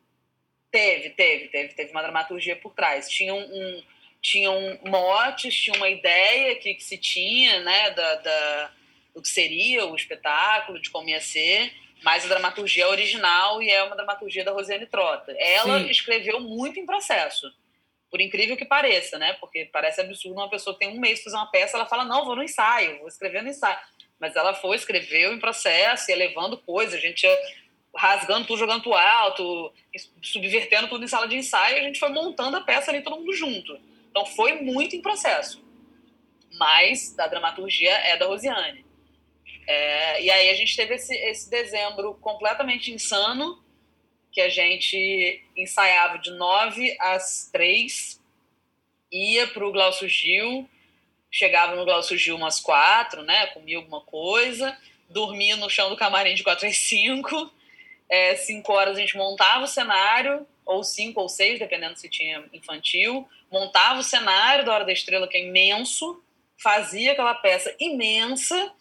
Teve, 0.70 1.10
teve, 1.10 1.48
teve, 1.48 1.74
teve 1.74 1.90
uma 1.90 2.02
dramaturgia 2.02 2.54
por 2.54 2.72
trás. 2.74 3.08
Tinha 3.08 3.34
um, 3.34 3.40
um 3.40 3.82
tinham 4.20 4.78
motes, 4.84 5.52
tinha 5.52 5.76
uma 5.76 5.88
ideia 5.88 6.54
que, 6.54 6.74
que 6.74 6.84
se 6.84 6.96
tinha, 6.96 7.58
né, 7.60 7.90
da, 7.90 8.14
da, 8.14 8.72
do 9.12 9.20
que 9.20 9.28
seria 9.28 9.84
o 9.86 9.96
espetáculo, 9.96 10.80
de 10.80 10.90
como 10.90 11.08
ia 11.08 11.20
ser, 11.20 11.72
mas 12.02 12.24
a 12.24 12.28
dramaturgia 12.28 12.84
é 12.84 12.88
original 12.88 13.62
e 13.62 13.70
é 13.70 13.82
uma 13.82 13.96
dramaturgia 13.96 14.44
da 14.44 14.52
Rosiane 14.52 14.86
Trota. 14.86 15.32
Ela 15.38 15.80
Sim. 15.80 15.90
escreveu 15.90 16.40
muito 16.40 16.78
em 16.78 16.86
processo, 16.86 17.50
por 18.10 18.20
incrível 18.20 18.56
que 18.56 18.64
pareça, 18.64 19.18
né? 19.18 19.34
Porque 19.34 19.68
parece 19.72 20.00
absurdo 20.00 20.38
uma 20.38 20.50
pessoa 20.50 20.76
tem 20.76 20.88
um 20.88 21.00
mês 21.00 21.20
para 21.20 21.24
fazer 21.24 21.36
uma 21.36 21.50
peça, 21.50 21.76
ela 21.76 21.86
fala, 21.86 22.04
não, 22.04 22.24
vou 22.24 22.36
no 22.36 22.42
ensaio, 22.42 22.98
vou 22.98 23.08
escrever 23.08 23.42
no 23.42 23.48
ensaio. 23.48 23.78
Mas 24.18 24.36
ela 24.36 24.54
foi, 24.54 24.76
escreveu 24.76 25.32
em 25.32 25.38
processo, 25.38 26.10
ia 26.10 26.16
levando 26.16 26.58
coisas, 26.58 26.94
a 26.94 27.00
gente 27.00 27.24
ia 27.24 27.38
rasgando 27.94 28.46
tudo, 28.46 28.58
jogando 28.58 28.82
pro 28.82 28.94
alto, 28.94 29.72
subvertendo 30.22 30.88
tudo 30.88 31.04
em 31.04 31.08
sala 31.08 31.28
de 31.28 31.36
ensaio, 31.36 31.78
a 31.78 31.82
gente 31.82 31.98
foi 31.98 32.08
montando 32.08 32.56
a 32.56 32.60
peça 32.60 32.90
ali 32.90 33.02
todo 33.02 33.16
mundo 33.16 33.32
junto. 33.34 33.78
Então 34.10 34.24
foi 34.26 34.60
muito 34.60 34.96
em 34.96 35.02
processo. 35.02 35.62
Mas 36.58 37.18
a 37.18 37.26
dramaturgia 37.26 37.92
é 37.92 38.16
da 38.16 38.26
Rosiane. 38.26 38.84
É, 39.66 40.22
e 40.22 40.30
aí 40.30 40.50
a 40.50 40.54
gente 40.54 40.76
teve 40.76 40.94
esse, 40.94 41.14
esse 41.14 41.48
dezembro 41.48 42.14
completamente 42.14 42.92
insano, 42.92 43.62
que 44.30 44.40
a 44.40 44.48
gente 44.48 45.44
ensaiava 45.56 46.18
de 46.18 46.30
nove 46.30 46.96
às 46.98 47.48
três, 47.52 48.20
ia 49.10 49.46
para 49.46 49.66
o 49.66 49.72
Glaucio 49.72 50.08
Gil, 50.08 50.68
chegava 51.30 51.76
no 51.76 51.84
Glaucio 51.84 52.16
Gil 52.16 52.36
umas 52.36 52.58
quatro, 52.58 53.22
né, 53.22 53.46
comia 53.48 53.76
alguma 53.76 54.00
coisa, 54.00 54.76
dormia 55.08 55.56
no 55.56 55.68
chão 55.68 55.90
do 55.90 55.96
camarim 55.96 56.34
de 56.34 56.42
quatro 56.42 56.66
às 56.66 56.78
cinco, 56.78 57.52
é, 58.08 58.34
cinco 58.36 58.72
horas 58.72 58.96
a 58.96 59.00
gente 59.00 59.16
montava 59.16 59.64
o 59.64 59.68
cenário, 59.68 60.46
ou 60.64 60.82
cinco 60.82 61.20
ou 61.20 61.28
seis, 61.28 61.58
dependendo 61.58 61.98
se 61.98 62.08
tinha 62.08 62.44
infantil, 62.52 63.28
montava 63.50 64.00
o 64.00 64.04
cenário 64.04 64.64
da 64.64 64.72
Hora 64.72 64.84
da 64.84 64.92
Estrela, 64.92 65.28
que 65.28 65.36
é 65.36 65.40
imenso, 65.40 66.22
fazia 66.56 67.12
aquela 67.12 67.34
peça 67.34 67.74
imensa, 67.78 68.72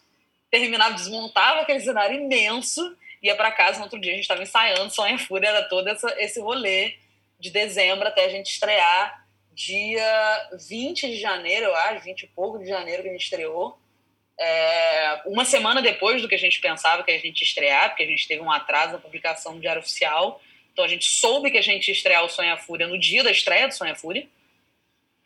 terminava, 0.51 0.93
desmontava 0.93 1.61
aquele 1.61 1.79
cenário 1.79 2.19
imenso, 2.19 2.95
ia 3.23 3.35
para 3.35 3.51
casa, 3.51 3.77
no 3.77 3.85
outro 3.85 3.99
dia 3.99 4.11
a 4.11 4.15
gente 4.15 4.23
estava 4.23 4.43
ensaiando, 4.43 4.93
Sonha 4.93 5.17
Fúria, 5.17 5.47
era 5.47 5.63
todo 5.63 5.87
essa, 5.87 6.13
esse 6.21 6.39
rolê 6.41 6.95
de 7.39 7.49
dezembro 7.49 8.07
até 8.07 8.25
a 8.25 8.29
gente 8.29 8.51
estrear 8.51 9.25
dia 9.53 10.49
20 10.67 11.07
de 11.07 11.19
janeiro, 11.19 11.67
eu 11.67 11.75
acho, 11.75 12.03
20 12.03 12.23
e 12.23 12.27
pouco 12.27 12.59
de 12.59 12.67
janeiro 12.67 13.03
que 13.03 13.09
a 13.09 13.11
gente 13.11 13.23
estreou. 13.23 13.79
É, 14.39 15.21
uma 15.25 15.45
semana 15.45 15.81
depois 15.81 16.21
do 16.21 16.27
que 16.27 16.35
a 16.35 16.39
gente 16.39 16.59
pensava 16.59 17.03
que 17.03 17.11
a 17.11 17.19
gente 17.19 17.41
ia 17.41 17.47
estrear, 17.47 17.89
porque 17.89 18.03
a 18.03 18.07
gente 18.07 18.27
teve 18.27 18.41
um 18.41 18.51
atraso 18.51 18.93
na 18.93 18.99
publicação 18.99 19.53
do 19.53 19.61
Diário 19.61 19.81
Oficial. 19.81 20.41
Então 20.73 20.83
a 20.83 20.87
gente 20.87 21.05
soube 21.05 21.51
que 21.51 21.57
a 21.57 21.61
gente 21.61 21.89
ia 21.89 21.93
estrear 21.93 22.23
o 22.23 22.29
Sonha 22.29 22.57
Fúria 22.57 22.87
no 22.87 22.97
dia 22.97 23.23
da 23.23 23.31
estreia 23.31 23.67
do 23.67 23.73
Sonha 23.73 23.95
Fúria. 23.95 24.27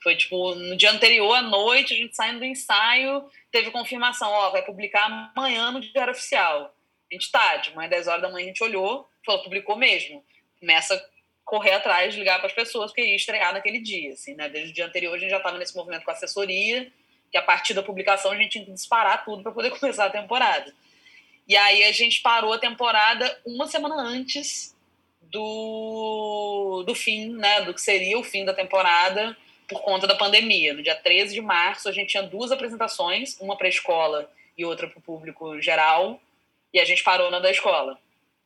Foi 0.05 0.15
tipo 0.15 0.53
no 0.53 0.77
dia 0.77 0.91
anterior 0.91 1.33
à 1.33 1.41
noite, 1.41 1.95
a 1.95 1.97
gente 1.97 2.15
saindo 2.15 2.37
do 2.37 2.45
ensaio, 2.45 3.27
teve 3.51 3.71
confirmação: 3.71 4.29
ó, 4.29 4.51
vai 4.51 4.61
publicar 4.61 5.31
amanhã 5.35 5.71
no 5.71 5.81
Diário 5.81 6.13
Oficial. 6.13 6.75
A 7.09 7.13
gente 7.15 7.31
tá, 7.31 7.57
de 7.57 7.73
manhã, 7.73 7.89
10 7.89 8.07
horas 8.07 8.21
da 8.21 8.29
manhã, 8.29 8.45
a 8.45 8.47
gente 8.49 8.63
olhou, 8.63 9.09
falou: 9.25 9.41
publicou 9.41 9.75
mesmo. 9.75 10.23
Começa 10.59 11.03
correr 11.43 11.71
atrás, 11.71 12.13
ligar 12.13 12.37
para 12.37 12.45
as 12.45 12.53
pessoas, 12.53 12.91
porque 12.91 13.03
ia 13.03 13.15
estrear 13.15 13.51
naquele 13.51 13.79
dia. 13.79 14.13
Assim, 14.13 14.35
né? 14.35 14.47
Desde 14.47 14.69
o 14.69 14.73
dia 14.75 14.85
anterior 14.85 15.15
a 15.15 15.17
gente 15.17 15.31
já 15.31 15.37
estava 15.37 15.57
nesse 15.57 15.75
movimento 15.75 16.05
com 16.05 16.11
a 16.11 16.13
assessoria, 16.13 16.91
que 17.31 17.37
a 17.39 17.41
partir 17.41 17.73
da 17.73 17.81
publicação 17.81 18.31
a 18.31 18.35
gente 18.35 18.51
tinha 18.51 18.65
que 18.65 18.71
disparar 18.71 19.25
tudo 19.25 19.41
para 19.41 19.53
poder 19.53 19.71
começar 19.79 20.05
a 20.05 20.11
temporada. 20.11 20.71
E 21.47 21.57
aí 21.57 21.83
a 21.83 21.91
gente 21.91 22.21
parou 22.21 22.53
a 22.53 22.59
temporada 22.59 23.41
uma 23.43 23.65
semana 23.65 23.95
antes 24.03 24.75
do, 25.19 26.83
do 26.85 26.93
fim, 26.93 27.29
né? 27.29 27.61
Do 27.61 27.73
que 27.73 27.81
seria 27.81 28.19
o 28.19 28.23
fim 28.23 28.45
da 28.45 28.53
temporada 28.53 29.35
por 29.67 29.81
conta 29.81 30.07
da 30.07 30.15
pandemia. 30.15 30.73
No 30.73 30.83
dia 30.83 30.95
13 30.95 31.33
de 31.33 31.41
março 31.41 31.89
a 31.89 31.91
gente 31.91 32.09
tinha 32.09 32.23
duas 32.23 32.51
apresentações, 32.51 33.37
uma 33.39 33.57
para 33.57 33.67
a 33.67 33.69
escola 33.69 34.31
e 34.57 34.65
outra 34.65 34.87
para 34.87 34.99
o 34.99 35.01
público 35.01 35.61
geral, 35.61 36.19
e 36.73 36.79
a 36.79 36.85
gente 36.85 37.03
parou 37.03 37.29
na 37.31 37.39
da 37.39 37.51
escola. 37.51 37.99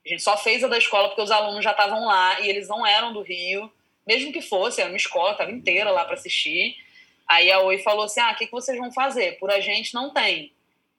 A 0.06 0.10
gente 0.10 0.24
só 0.24 0.38
fez 0.38 0.64
a 0.64 0.68
da 0.68 0.78
escola 0.78 1.10
porque 1.10 1.22
os 1.22 1.32
alunos 1.32 1.64
já 1.64 1.72
estavam 1.72 2.06
lá 2.06 2.40
e 2.42 2.50
eles 2.50 2.68
não 2.68 2.86
eram 2.86 3.14
do 3.14 3.22
Rio, 3.22 3.72
mesmo 4.08 4.32
que 4.32 4.42
fosse, 4.42 4.82
era 4.82 4.90
uma 4.90 4.98
escola, 4.98 5.34
estava 5.34 5.52
inteira 5.52 5.92
lá 5.92 6.06
para 6.06 6.16
assistir. 6.16 6.76
Aí 7.28 7.52
a 7.52 7.60
Oi 7.60 7.78
falou 7.80 8.06
assim: 8.06 8.20
ah, 8.20 8.32
o 8.32 8.36
que, 8.36 8.48
que 8.48 8.52
vocês 8.52 8.78
vão 8.78 8.92
fazer? 8.92 9.38
Por 9.38 9.52
a 9.52 9.60
gente 9.60 9.94
não 9.94 10.12
tem. 10.12 10.52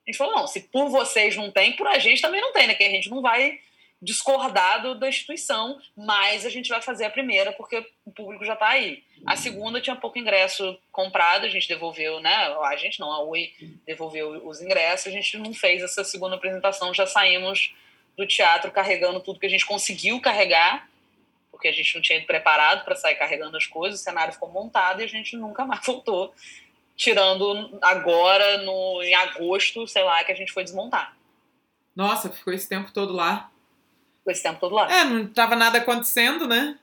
A 0.06 0.10
gente 0.10 0.16
falou: 0.16 0.34
não, 0.34 0.46
se 0.46 0.60
por 0.60 0.88
vocês 0.88 1.36
não 1.36 1.50
tem, 1.50 1.72
por 1.72 1.88
a 1.88 1.98
gente 1.98 2.22
também 2.22 2.40
não 2.40 2.52
tem, 2.52 2.68
né? 2.68 2.74
Que 2.74 2.84
a 2.84 2.90
gente 2.90 3.10
não 3.10 3.20
vai 3.20 3.58
discordado 4.00 4.94
da 4.94 5.08
instituição, 5.08 5.78
mas 5.96 6.46
a 6.46 6.50
gente 6.50 6.68
vai 6.68 6.80
fazer 6.80 7.04
a 7.04 7.10
primeira 7.10 7.52
porque 7.52 7.84
o 8.04 8.12
público 8.12 8.44
já 8.44 8.54
está 8.54 8.68
aí. 8.68 9.02
A 9.26 9.36
segunda 9.36 9.80
tinha 9.80 9.94
pouco 9.96 10.18
ingresso 10.18 10.78
comprado, 10.90 11.44
a 11.44 11.48
gente 11.48 11.68
devolveu, 11.68 12.20
né? 12.20 12.34
A 12.64 12.76
gente 12.76 12.98
não, 12.98 13.12
a 13.12 13.22
Oi 13.22 13.52
devolveu 13.86 14.46
os 14.46 14.60
ingressos, 14.62 15.08
a 15.08 15.10
gente 15.10 15.36
não 15.38 15.52
fez 15.52 15.82
essa 15.82 16.02
segunda 16.04 16.36
apresentação, 16.36 16.94
já 16.94 17.06
saímos 17.06 17.74
do 18.16 18.26
teatro 18.26 18.70
carregando 18.70 19.20
tudo 19.20 19.38
que 19.38 19.46
a 19.46 19.50
gente 19.50 19.66
conseguiu 19.66 20.20
carregar, 20.20 20.88
porque 21.50 21.68
a 21.68 21.72
gente 21.72 21.94
não 21.94 22.02
tinha 22.02 22.18
ido 22.18 22.26
preparado 22.26 22.84
para 22.84 22.96
sair 22.96 23.14
carregando 23.14 23.56
as 23.56 23.66
coisas, 23.66 24.00
o 24.00 24.02
cenário 24.02 24.32
ficou 24.32 24.50
montado 24.50 25.00
e 25.00 25.04
a 25.04 25.08
gente 25.08 25.36
nunca 25.36 25.64
mais 25.64 25.84
voltou, 25.84 26.34
tirando 26.96 27.78
agora, 27.82 28.58
no, 28.58 29.02
em 29.02 29.14
agosto, 29.14 29.86
sei 29.86 30.02
lá, 30.02 30.24
que 30.24 30.32
a 30.32 30.36
gente 30.36 30.52
foi 30.52 30.64
desmontar. 30.64 31.14
Nossa, 31.94 32.30
ficou 32.30 32.52
esse 32.52 32.68
tempo 32.68 32.90
todo 32.92 33.12
lá. 33.12 33.50
Ficou 34.18 34.32
esse 34.32 34.42
tempo 34.42 34.58
todo 34.60 34.74
lá. 34.74 34.90
É, 34.90 35.04
não 35.04 35.24
estava 35.24 35.56
nada 35.56 35.78
acontecendo, 35.78 36.46
né? 36.46 36.78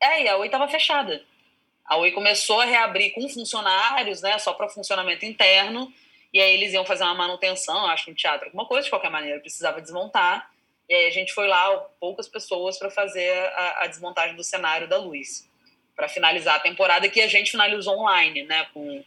É, 0.00 0.24
e 0.24 0.28
a 0.28 0.36
Oi 0.36 0.46
estava 0.46 0.68
fechada. 0.68 1.24
A 1.86 1.96
Oi 1.96 2.10
começou 2.10 2.60
a 2.60 2.64
reabrir 2.64 3.12
com 3.12 3.28
funcionários, 3.28 4.20
né, 4.20 4.38
só 4.38 4.52
para 4.52 4.68
funcionamento 4.68 5.24
interno, 5.24 5.92
e 6.32 6.40
aí 6.40 6.54
eles 6.54 6.72
iam 6.72 6.84
fazer 6.84 7.04
uma 7.04 7.14
manutenção, 7.14 7.86
acho, 7.86 8.10
no 8.10 8.16
teatro, 8.16 8.46
alguma 8.46 8.66
coisa, 8.66 8.84
de 8.84 8.90
qualquer 8.90 9.10
maneira, 9.10 9.40
precisava 9.40 9.80
desmontar. 9.80 10.50
E 10.88 10.94
aí 10.94 11.06
a 11.06 11.10
gente 11.10 11.32
foi 11.32 11.46
lá, 11.46 11.78
poucas 12.00 12.28
pessoas, 12.28 12.78
para 12.78 12.90
fazer 12.90 13.32
a, 13.32 13.84
a, 13.84 13.86
desmontagem 13.86 14.36
do 14.36 14.44
cenário 14.44 14.88
da 14.88 14.98
luz, 14.98 15.48
para 15.94 16.08
finalizar 16.08 16.56
a 16.56 16.60
temporada 16.60 17.08
que 17.08 17.20
a 17.20 17.28
gente 17.28 17.52
finalizou 17.52 17.98
online, 17.98 18.42
né? 18.42 18.66
Com, 18.74 19.04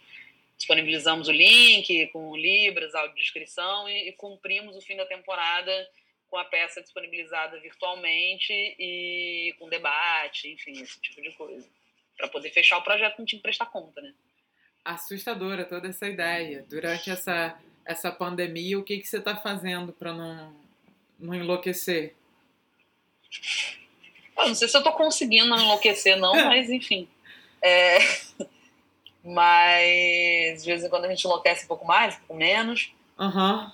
disponibilizamos 0.57 1.27
o 1.27 1.31
link 1.31 2.07
com 2.07 2.35
libras, 2.35 2.95
audiodescrição 2.95 3.87
e, 3.87 4.09
e 4.09 4.11
cumprimos 4.13 4.75
o 4.75 4.81
fim 4.81 4.95
da 4.95 5.05
temporada 5.05 5.89
com 6.29 6.37
a 6.37 6.45
peça 6.45 6.81
disponibilizada 6.81 7.59
virtualmente 7.59 8.53
e 8.53 9.55
com 9.57 9.69
debate, 9.69 10.49
enfim, 10.49 10.71
esse 10.81 10.99
tipo 11.01 11.21
de 11.21 11.31
coisa. 11.31 11.67
Para 12.19 12.27
poder 12.27 12.51
fechar 12.51 12.77
o 12.77 12.84
projeto, 12.84 13.17
não 13.17 13.25
tinha 13.25 13.39
que 13.39 13.43
prestar 13.43 13.65
conta, 13.67 14.01
né? 14.01 14.13
Assustadora 14.84 15.63
toda 15.63 15.88
essa 15.88 16.05
ideia. 16.05 16.65
Durante 16.69 17.10
essa, 17.10 17.58
essa 17.86 18.12
pandemia, 18.12 18.77
o 18.77 18.84
que, 18.84 18.97
que 18.97 19.08
você 19.08 19.17
está 19.17 19.38
fazendo 19.38 19.93
para 19.93 20.13
não 20.13 20.53
não 21.17 21.34
enlouquecer? 21.34 22.13
Eu 24.38 24.47
não 24.47 24.55
sei 24.55 24.67
se 24.67 24.77
eu 24.77 24.84
tô 24.84 24.91
conseguindo 24.91 25.47
não 25.47 25.58
enlouquecer, 25.58 26.17
não, 26.17 26.34
mas 26.45 26.69
enfim. 26.69 27.08
É... 27.62 27.97
Mas 29.21 30.63
de 30.63 30.69
vez 30.71 30.84
em 30.84 30.89
quando 30.89 31.03
a 31.03 31.10
gente 31.10 31.25
enlouquece 31.25 31.65
um 31.65 31.67
pouco 31.67 31.86
mais, 31.86 32.15
um 32.15 32.19
pouco 32.19 32.36
menos. 32.36 32.93
Uhum. 33.19 33.69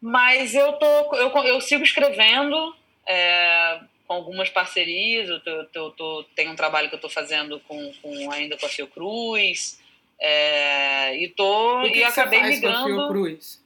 Mas 0.00 0.54
eu, 0.54 0.74
tô, 0.74 1.16
eu, 1.16 1.30
eu 1.44 1.60
sigo 1.60 1.82
escrevendo 1.82 2.74
é, 3.04 3.80
com 4.06 4.14
algumas 4.14 4.50
parcerias. 4.50 5.28
Eu, 5.28 5.66
tô, 5.66 5.90
tô, 5.92 6.24
tenho 6.34 6.52
um 6.52 6.56
trabalho 6.56 6.88
que 6.88 6.94
eu 6.94 6.98
estou 6.98 7.10
fazendo 7.10 7.60
com, 7.60 7.92
com, 8.02 8.30
ainda 8.30 8.56
com 8.56 8.66
a 8.66 8.68
Fiocruz. 8.68 9.80
É, 10.18 11.16
e 11.16 11.28
tô, 11.28 11.82
e 11.82 11.90
que 11.90 12.02
acabei 12.02 12.38
você 12.38 12.44
faz 12.44 12.54
migrando. 12.54 12.76
Com 12.76 12.82
a 12.82 12.86
Fiocruz? 12.86 13.64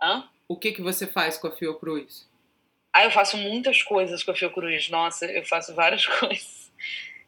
Hã? 0.00 0.28
O 0.46 0.56
que, 0.56 0.72
que 0.72 0.82
você 0.82 1.06
faz 1.06 1.38
com 1.38 1.46
a 1.46 1.52
Fiocruz? 1.52 2.28
Ah, 2.92 3.04
eu 3.04 3.10
faço 3.10 3.36
muitas 3.36 3.82
coisas 3.82 4.22
com 4.22 4.30
a 4.30 4.34
Fiocruz. 4.34 4.88
Nossa, 4.88 5.26
eu 5.26 5.44
faço 5.44 5.74
várias 5.74 6.06
coisas. 6.18 6.72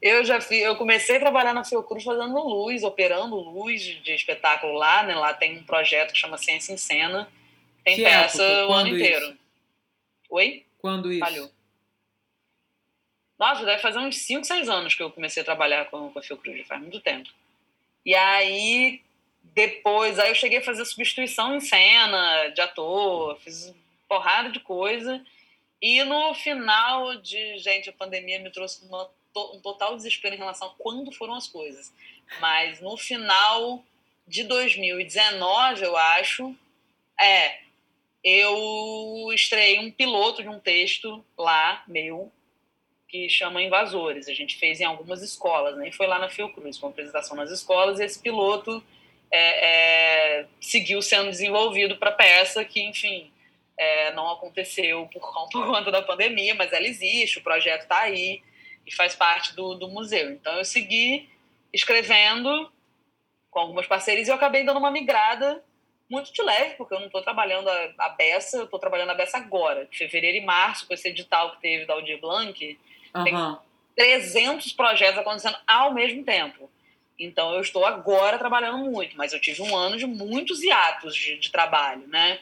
Eu 0.00 0.24
já 0.24 0.40
fiz, 0.40 0.62
eu 0.62 0.76
comecei 0.76 1.16
a 1.16 1.20
trabalhar 1.20 1.54
na 1.54 1.64
Fiocruz 1.64 2.04
fazendo 2.04 2.38
luz, 2.38 2.82
operando 2.82 3.34
luz 3.34 3.82
de 3.82 4.12
espetáculo 4.12 4.74
lá, 4.74 5.02
né? 5.02 5.14
Lá 5.14 5.32
tem 5.32 5.58
um 5.58 5.64
projeto 5.64 6.12
que 6.12 6.18
chama 6.18 6.36
Ciência 6.36 6.72
em 6.72 6.76
Cena. 6.76 7.28
Tem 7.82 7.96
que 7.96 8.02
peça 8.02 8.42
época? 8.42 8.68
o 8.68 8.72
ano 8.72 8.90
Quando 8.90 8.96
inteiro. 8.96 9.24
isso? 9.24 9.38
Oi? 10.30 10.66
Quando 10.78 11.10
isso? 11.10 11.20
Falhou. 11.20 11.50
Nossa, 13.38 13.64
deve 13.64 13.82
fazer 13.82 13.98
uns 13.98 14.16
5, 14.18 14.44
6 14.44 14.68
anos 14.68 14.94
que 14.94 15.02
eu 15.02 15.10
comecei 15.10 15.42
a 15.42 15.44
trabalhar 15.44 15.86
com, 15.86 16.10
com 16.10 16.18
a 16.18 16.22
Fiocruz, 16.22 16.66
faz 16.66 16.80
muito 16.80 17.00
tempo. 17.00 17.28
E 18.04 18.14
aí, 18.14 19.02
depois, 19.42 20.18
aí 20.18 20.30
eu 20.30 20.34
cheguei 20.34 20.58
a 20.58 20.64
fazer 20.64 20.84
substituição 20.84 21.54
em 21.54 21.60
cena 21.60 22.48
de 22.48 22.60
ator, 22.60 23.38
fiz 23.40 23.74
porrada 24.08 24.50
de 24.50 24.60
coisa. 24.60 25.22
E 25.80 26.02
no 26.04 26.34
final 26.34 27.16
de, 27.16 27.58
gente, 27.58 27.90
a 27.90 27.92
pandemia 27.92 28.38
me 28.38 28.50
trouxe 28.50 28.84
uma, 28.86 29.10
um 29.54 29.60
total 29.60 29.96
desespero 29.96 30.34
em 30.34 30.38
relação 30.38 30.68
a 30.68 30.74
quando 30.78 31.12
foram 31.12 31.34
as 31.34 31.46
coisas. 31.46 31.92
Mas 32.40 32.80
no 32.80 32.96
final 32.96 33.84
de 34.26 34.44
2019, 34.44 35.84
eu 35.84 35.96
acho, 35.96 36.54
é, 37.20 37.58
eu 38.24 39.30
estreiei 39.32 39.78
um 39.78 39.90
piloto 39.90 40.42
de 40.42 40.48
um 40.48 40.58
texto 40.58 41.24
lá, 41.38 41.84
meu, 41.86 42.32
que 43.08 43.28
chama 43.28 43.62
Invasores. 43.62 44.28
A 44.28 44.34
gente 44.34 44.56
fez 44.56 44.80
em 44.80 44.84
algumas 44.84 45.22
escolas? 45.22 45.76
E 45.86 45.92
foi 45.92 46.06
lá 46.06 46.18
na 46.18 46.28
Fiocruz, 46.28 46.78
com 46.78 46.88
apresentação 46.88 47.36
nas 47.36 47.50
escolas, 47.50 48.00
e 48.00 48.04
esse 48.04 48.20
piloto 48.20 48.82
é, 49.30 50.40
é, 50.40 50.46
seguiu 50.60 51.00
sendo 51.02 51.30
desenvolvido 51.30 51.96
para 51.96 52.12
peça 52.12 52.64
que, 52.64 52.80
enfim, 52.80 53.30
é, 53.76 54.12
não 54.12 54.30
aconteceu 54.30 55.08
por, 55.12 55.20
conta 55.50 55.90
da 55.90 56.02
pandemia, 56.02 56.54
mas 56.54 56.72
ela 56.72 56.86
existe, 56.86 57.38
o 57.38 57.42
projeto 57.42 57.82
está 57.82 58.00
aí 58.00 58.42
e 58.86 58.94
faz 58.94 59.14
parte 59.14 59.54
do, 59.54 59.74
do 59.74 59.88
museu. 59.88 60.30
Então 60.30 60.56
eu 60.56 60.64
segui 60.64 61.28
escrevendo 61.72 62.70
com 63.50 63.58
algumas 63.60 63.86
parcerias 63.86 64.28
e 64.28 64.30
eu 64.30 64.36
acabei 64.36 64.64
dando 64.64 64.78
uma 64.78 64.90
migrada 64.90 65.62
muito 66.08 66.32
de 66.32 66.40
leve, 66.40 66.74
porque 66.74 66.94
eu 66.94 67.00
não 67.00 67.06
estou 67.06 67.20
trabalhando 67.20 67.68
a, 67.68 67.94
a 67.98 68.08
beça, 68.10 68.58
eu 68.58 68.64
estou 68.64 68.78
trabalhando 68.78 69.10
a 69.10 69.14
beça 69.14 69.36
agora, 69.36 69.86
de 69.86 69.98
fevereiro 69.98 70.36
e 70.36 70.40
março, 70.40 70.86
com 70.86 70.94
esse 70.94 71.08
edital 71.08 71.52
que 71.56 71.60
teve 71.60 71.84
da 71.84 71.94
Aldir 71.94 72.20
Blanc, 72.20 72.78
Uhum. 73.14 73.24
tem 73.24 73.58
300 73.96 74.72
projetos 74.72 75.18
acontecendo 75.18 75.56
ao 75.66 75.92
mesmo 75.92 76.22
tempo. 76.24 76.70
Então 77.18 77.54
eu 77.54 77.60
estou 77.60 77.84
agora 77.84 78.38
trabalhando 78.38 78.90
muito, 78.90 79.16
mas 79.16 79.32
eu 79.32 79.40
tive 79.40 79.62
um 79.62 79.74
ano 79.74 79.96
de 79.96 80.06
muitos 80.06 80.62
hiatos 80.62 81.14
de, 81.14 81.38
de 81.38 81.50
trabalho, 81.50 82.06
né? 82.08 82.38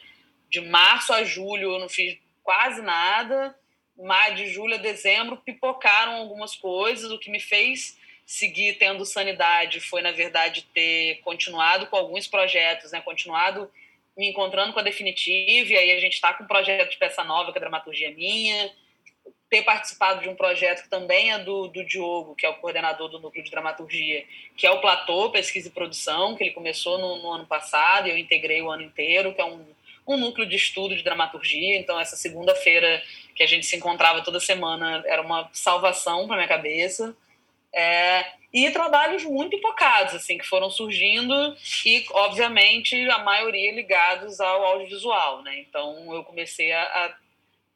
De 0.50 0.61
março 0.61 1.12
a 1.12 1.22
julho 1.22 1.74
eu 1.74 1.79
não 1.79 1.88
fiz 1.88 2.18
quase 2.42 2.83
nada, 2.83 3.57
mas 3.96 4.37
de 4.37 4.48
julho 4.48 4.74
a 4.74 4.79
dezembro 4.79 5.37
pipocaram 5.37 6.14
algumas 6.14 6.57
coisas, 6.57 7.11
o 7.11 7.18
que 7.18 7.31
me 7.31 7.40
fez 7.40 7.98
seguir 8.27 8.74
tendo 8.74 9.05
sanidade 9.05 9.81
foi, 9.81 10.00
na 10.03 10.11
verdade, 10.11 10.66
ter 10.74 11.20
continuado 11.22 11.87
com 11.87 11.96
alguns 11.96 12.27
projetos, 12.27 12.90
né? 12.90 13.00
Continuado 13.00 13.70
me 14.16 14.29
encontrando 14.29 14.72
com 14.72 14.81
a 14.81 14.83
Definitiva, 14.83 15.72
e 15.72 15.77
aí 15.77 15.92
a 15.92 16.00
gente 16.00 16.14
está 16.14 16.33
com 16.33 16.44
um 16.44 16.46
projeto 16.46 16.90
de 16.90 16.96
peça 16.96 17.24
nova, 17.24 17.53
que 17.53 17.59
é 17.59 17.61
a 17.61 17.64
dramaturgia 17.64 18.11
minha, 18.12 18.72
ter 19.55 19.62
participado 19.62 20.21
de 20.21 20.29
um 20.29 20.35
projeto 20.35 20.83
que 20.83 20.88
também 20.88 21.31
é 21.31 21.38
do, 21.38 21.69
do 21.69 21.85
Diogo, 21.85 22.35
que 22.35 22.45
é 22.45 22.49
o 22.49 22.55
coordenador 22.55 23.09
do 23.09 23.21
Núcleo 23.21 23.45
de 23.45 23.53
Dramaturgia, 23.53 24.25
que 24.57 24.67
é 24.67 24.71
o 24.73 24.81
Platô 24.81 25.31
Pesquisa 25.31 25.69
e 25.69 25.71
Produção, 25.71 26.35
que 26.35 26.43
ele 26.43 26.51
começou 26.51 26.99
no, 26.99 27.23
no 27.23 27.31
ano 27.31 27.47
passado 27.47 28.09
e 28.09 28.11
eu 28.11 28.19
integrei 28.19 28.61
o 28.62 28.69
ano 28.69 28.83
inteiro, 28.83 29.33
que 29.33 29.40
é 29.40 29.45
um, 29.45 29.64
um 30.09 30.17
núcleo 30.17 30.45
de 30.45 30.57
estudo 30.57 30.97
de 30.97 31.05
dramaturgia. 31.05 31.79
Então, 31.79 32.01
essa 32.01 32.17
segunda-feira 32.17 33.01
que 33.37 33.45
a 33.45 33.47
gente 33.47 33.64
se 33.64 33.77
encontrava 33.77 34.25
toda 34.25 34.40
semana 34.40 35.05
era 35.07 35.23
uma 35.23 35.49
salvação 35.53 36.27
para 36.27 36.35
minha 36.35 36.49
cabeça. 36.49 37.17
É, 37.73 38.27
e 38.53 38.69
trabalhos 38.73 39.23
muito 39.23 39.57
focados, 39.61 40.14
assim, 40.14 40.37
que 40.37 40.47
foram 40.47 40.69
surgindo 40.69 41.57
e, 41.87 42.05
obviamente, 42.11 42.97
a 43.09 43.19
maioria 43.19 43.73
ligados 43.73 44.40
ao 44.40 44.64
audiovisual, 44.64 45.43
né? 45.43 45.61
Então, 45.61 46.12
eu 46.12 46.25
comecei 46.25 46.73
a, 46.73 46.83
a 46.83 47.24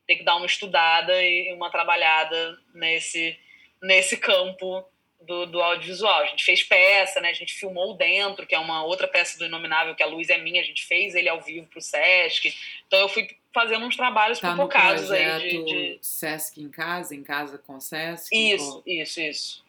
ter 0.08 0.16
que 0.16 0.24
dar 0.24 0.36
uma 0.36 0.46
estudada 0.46 1.22
e 1.22 1.52
uma 1.52 1.70
trabalhada 1.70 2.58
nesse, 2.74 3.38
nesse 3.80 4.16
campo 4.16 4.82
do, 5.20 5.44
do, 5.44 5.60
audiovisual. 5.60 6.22
A 6.22 6.26
gente 6.26 6.44
fez 6.44 6.62
peça, 6.62 7.20
né? 7.20 7.28
A 7.28 7.34
gente 7.34 7.52
filmou 7.52 7.94
dentro, 7.94 8.46
que 8.46 8.54
é 8.54 8.58
uma 8.58 8.82
outra 8.82 9.06
peça 9.06 9.38
do 9.38 9.44
Inominável, 9.44 9.94
que 9.94 10.02
a 10.02 10.06
luz 10.06 10.30
é 10.30 10.38
minha, 10.38 10.62
a 10.62 10.64
gente 10.64 10.86
fez 10.86 11.14
ele 11.14 11.28
ao 11.28 11.42
vivo 11.42 11.66
para 11.66 11.78
o 11.78 11.82
Sesc. 11.82 12.54
Então 12.86 12.98
eu 13.00 13.08
fui 13.10 13.28
fazendo 13.52 13.84
uns 13.84 13.96
trabalhos 13.96 14.40
tá 14.40 14.56
focados 14.56 15.10
aí 15.10 15.40
de, 15.40 15.64
de, 15.64 15.98
Sesc 16.00 16.58
em 16.58 16.70
casa, 16.70 17.14
em 17.14 17.22
casa 17.22 17.58
com 17.58 17.78
Sesc. 17.78 18.34
Isso, 18.34 18.76
ou... 18.76 18.82
isso, 18.86 19.20
isso. 19.20 19.64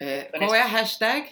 É, 0.00 0.24
qual 0.24 0.52
é 0.56 0.62
a 0.62 0.66
hashtag? 0.66 1.30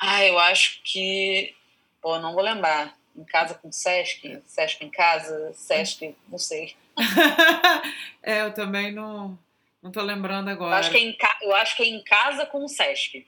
Ah, 0.00 0.24
eu 0.24 0.40
acho 0.40 0.82
que. 0.82 1.54
Pô, 2.02 2.18
não 2.18 2.34
vou 2.34 2.42
lembrar 2.42 2.98
em 3.16 3.24
casa 3.24 3.54
com 3.54 3.70
Sesc, 3.70 4.42
Sesc 4.46 4.84
em 4.84 4.90
casa, 4.90 5.52
Sesc, 5.54 6.16
não 6.28 6.38
sei. 6.38 6.74
é, 8.22 8.42
eu 8.42 8.52
também 8.52 8.92
não, 8.92 9.38
não 9.82 9.90
tô 9.90 10.02
lembrando 10.02 10.48
agora. 10.48 10.74
Eu 10.74 10.78
acho 10.78 10.90
que 10.90 10.96
é 10.96 11.00
em, 11.00 11.16
eu 11.42 11.54
acho 11.54 11.76
que 11.76 11.82
é 11.82 11.86
em 11.86 12.02
casa 12.02 12.46
com 12.46 12.64
o 12.64 12.68
Sesc. 12.68 13.26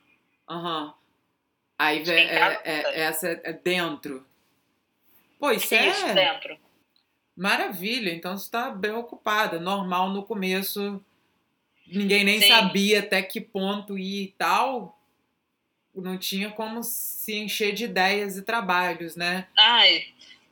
Aham. 0.49 0.87
Uhum. 0.87 0.93
Aí 1.79 2.03
é, 2.09 2.21
é, 2.21 2.61
é, 2.65 3.01
essa 3.01 3.29
é 3.29 3.53
dentro. 3.53 4.27
Pô, 5.39 5.51
isso, 5.51 5.75
isso 5.75 6.07
é... 6.07 6.15
dentro. 6.15 6.59
Maravilha, 7.37 8.15
então 8.15 8.37
você 8.37 8.45
está 8.45 8.71
bem 8.71 8.93
ocupada. 8.93 9.61
Normal 9.61 10.09
no 10.09 10.23
começo, 10.23 11.05
ninguém 11.87 12.25
nem 12.25 12.41
Sim. 12.41 12.49
sabia 12.49 13.01
até 13.01 13.21
que 13.21 13.43
ponto 13.43 13.99
ir 13.99 14.23
e 14.23 14.35
tal 14.39 14.96
não 16.01 16.19
tinha 16.19 16.51
como 16.51 16.83
se 16.83 17.35
encher 17.35 17.73
de 17.73 17.85
ideias 17.85 18.37
e 18.37 18.43
trabalhos, 18.43 19.17
né? 19.17 19.47
Ai, 19.57 20.05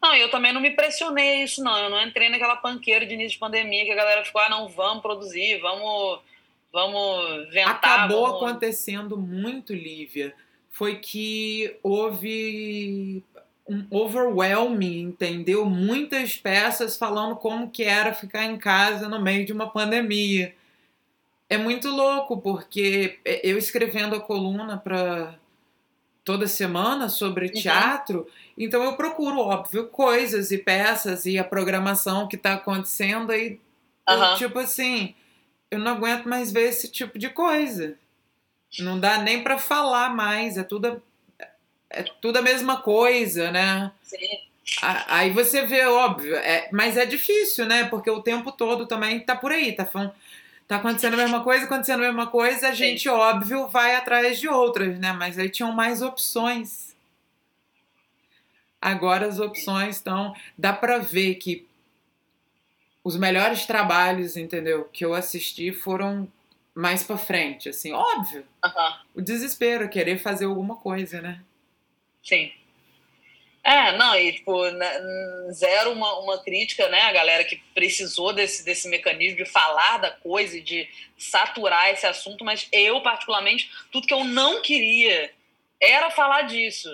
não, 0.02 0.14
eu 0.14 0.30
também 0.30 0.52
não 0.52 0.60
me 0.60 0.70
pressionei 0.70 1.42
isso, 1.42 1.62
não. 1.62 1.76
Eu 1.76 1.90
não 1.90 2.02
entrei 2.02 2.28
naquela 2.28 2.56
panqueira 2.56 3.06
de 3.06 3.14
início 3.14 3.32
de 3.32 3.38
pandemia 3.38 3.84
que 3.84 3.90
a 3.90 3.96
galera 3.96 4.24
ficou, 4.24 4.40
ah, 4.40 4.48
não, 4.48 4.68
vamos 4.68 5.02
produzir, 5.02 5.58
vamos, 5.60 6.20
vamos 6.72 7.48
ventar. 7.50 7.76
Acabou 7.76 8.26
vamos... 8.26 8.42
acontecendo 8.42 9.16
muito, 9.16 9.72
Lívia, 9.72 10.34
foi 10.70 10.96
que 10.96 11.76
houve 11.82 13.22
um 13.66 13.86
overwhelming, 13.90 15.00
entendeu? 15.00 15.64
Muitas 15.64 16.36
peças 16.36 16.96
falando 16.98 17.36
como 17.36 17.70
que 17.70 17.84
era 17.84 18.12
ficar 18.12 18.44
em 18.44 18.58
casa 18.58 19.08
no 19.08 19.22
meio 19.22 19.44
de 19.46 19.52
uma 19.52 19.70
pandemia 19.70 20.54
é 21.54 21.58
muito 21.58 21.88
louco, 21.88 22.40
porque 22.40 23.18
eu 23.24 23.56
escrevendo 23.56 24.16
a 24.16 24.20
coluna 24.20 24.76
para 24.76 25.34
toda 26.24 26.46
semana 26.48 27.08
sobre 27.08 27.46
uhum. 27.46 27.52
teatro, 27.52 28.26
então 28.56 28.82
eu 28.82 28.96
procuro, 28.96 29.38
óbvio, 29.38 29.88
coisas 29.88 30.50
e 30.50 30.58
peças 30.58 31.26
e 31.26 31.38
a 31.38 31.44
programação 31.44 32.26
que 32.26 32.36
está 32.36 32.54
acontecendo 32.54 33.30
aí, 33.30 33.60
uhum. 34.08 34.34
tipo 34.36 34.58
assim, 34.58 35.14
eu 35.70 35.78
não 35.78 35.92
aguento 35.92 36.26
mais 36.26 36.50
ver 36.50 36.68
esse 36.68 36.90
tipo 36.90 37.18
de 37.18 37.28
coisa. 37.28 37.96
Não 38.78 38.98
dá 38.98 39.18
nem 39.18 39.42
para 39.42 39.58
falar 39.58 40.14
mais, 40.14 40.56
é 40.56 40.64
tudo 40.64 41.02
é 41.90 42.02
tudo 42.20 42.38
a 42.38 42.42
mesma 42.42 42.80
coisa, 42.80 43.52
né? 43.52 43.92
Sim. 44.02 44.18
Aí 44.82 45.30
você 45.30 45.66
vê, 45.66 45.84
óbvio, 45.86 46.34
é, 46.36 46.68
mas 46.72 46.96
é 46.96 47.06
difícil, 47.06 47.66
né? 47.66 47.84
Porque 47.84 48.10
o 48.10 48.22
tempo 48.22 48.50
todo 48.50 48.86
também 48.86 49.20
tá 49.20 49.36
por 49.36 49.52
aí, 49.52 49.72
tá 49.72 49.84
falando 49.84 50.12
tá 50.66 50.76
acontecendo 50.76 51.14
a 51.14 51.18
mesma 51.18 51.42
coisa, 51.42 51.64
acontecendo 51.64 52.02
a 52.02 52.06
mesma 52.06 52.26
coisa, 52.26 52.68
a 52.68 52.72
gente, 52.72 53.02
Sim. 53.02 53.08
óbvio, 53.08 53.68
vai 53.68 53.94
atrás 53.94 54.38
de 54.38 54.48
outras, 54.48 54.98
né? 54.98 55.12
Mas 55.12 55.38
aí 55.38 55.48
tinham 55.48 55.72
mais 55.72 56.02
opções. 56.02 56.94
Agora 58.80 59.26
as 59.26 59.38
opções 59.38 59.96
estão. 59.96 60.34
Dá 60.58 60.72
pra 60.72 60.98
ver 60.98 61.36
que 61.36 61.66
os 63.02 63.16
melhores 63.16 63.66
trabalhos, 63.66 64.36
entendeu? 64.36 64.84
Que 64.92 65.04
eu 65.04 65.14
assisti 65.14 65.72
foram 65.72 66.28
mais 66.74 67.02
pra 67.02 67.16
frente, 67.16 67.68
assim, 67.68 67.92
óbvio. 67.92 68.44
O 69.14 69.20
desespero, 69.20 69.88
querer 69.88 70.18
fazer 70.18 70.46
alguma 70.46 70.76
coisa, 70.76 71.20
né? 71.20 71.40
Sim. 72.22 72.50
É, 73.64 73.96
não, 73.96 74.14
e 74.14 74.30
tipo, 74.34 74.52
zero 75.50 75.92
uma, 75.92 76.18
uma 76.18 76.38
crítica, 76.42 76.86
né? 76.90 77.00
A 77.00 77.12
galera 77.12 77.44
que 77.44 77.56
precisou 77.74 78.30
desse, 78.34 78.62
desse 78.62 78.86
mecanismo 78.88 79.38
de 79.38 79.46
falar 79.46 79.96
da 79.96 80.10
coisa 80.10 80.58
e 80.58 80.60
de 80.60 80.86
saturar 81.16 81.90
esse 81.90 82.06
assunto, 82.06 82.44
mas 82.44 82.68
eu, 82.70 83.00
particularmente, 83.00 83.70
tudo 83.90 84.06
que 84.06 84.12
eu 84.12 84.22
não 84.22 84.60
queria 84.60 85.32
era 85.80 86.10
falar 86.10 86.42
disso, 86.42 86.90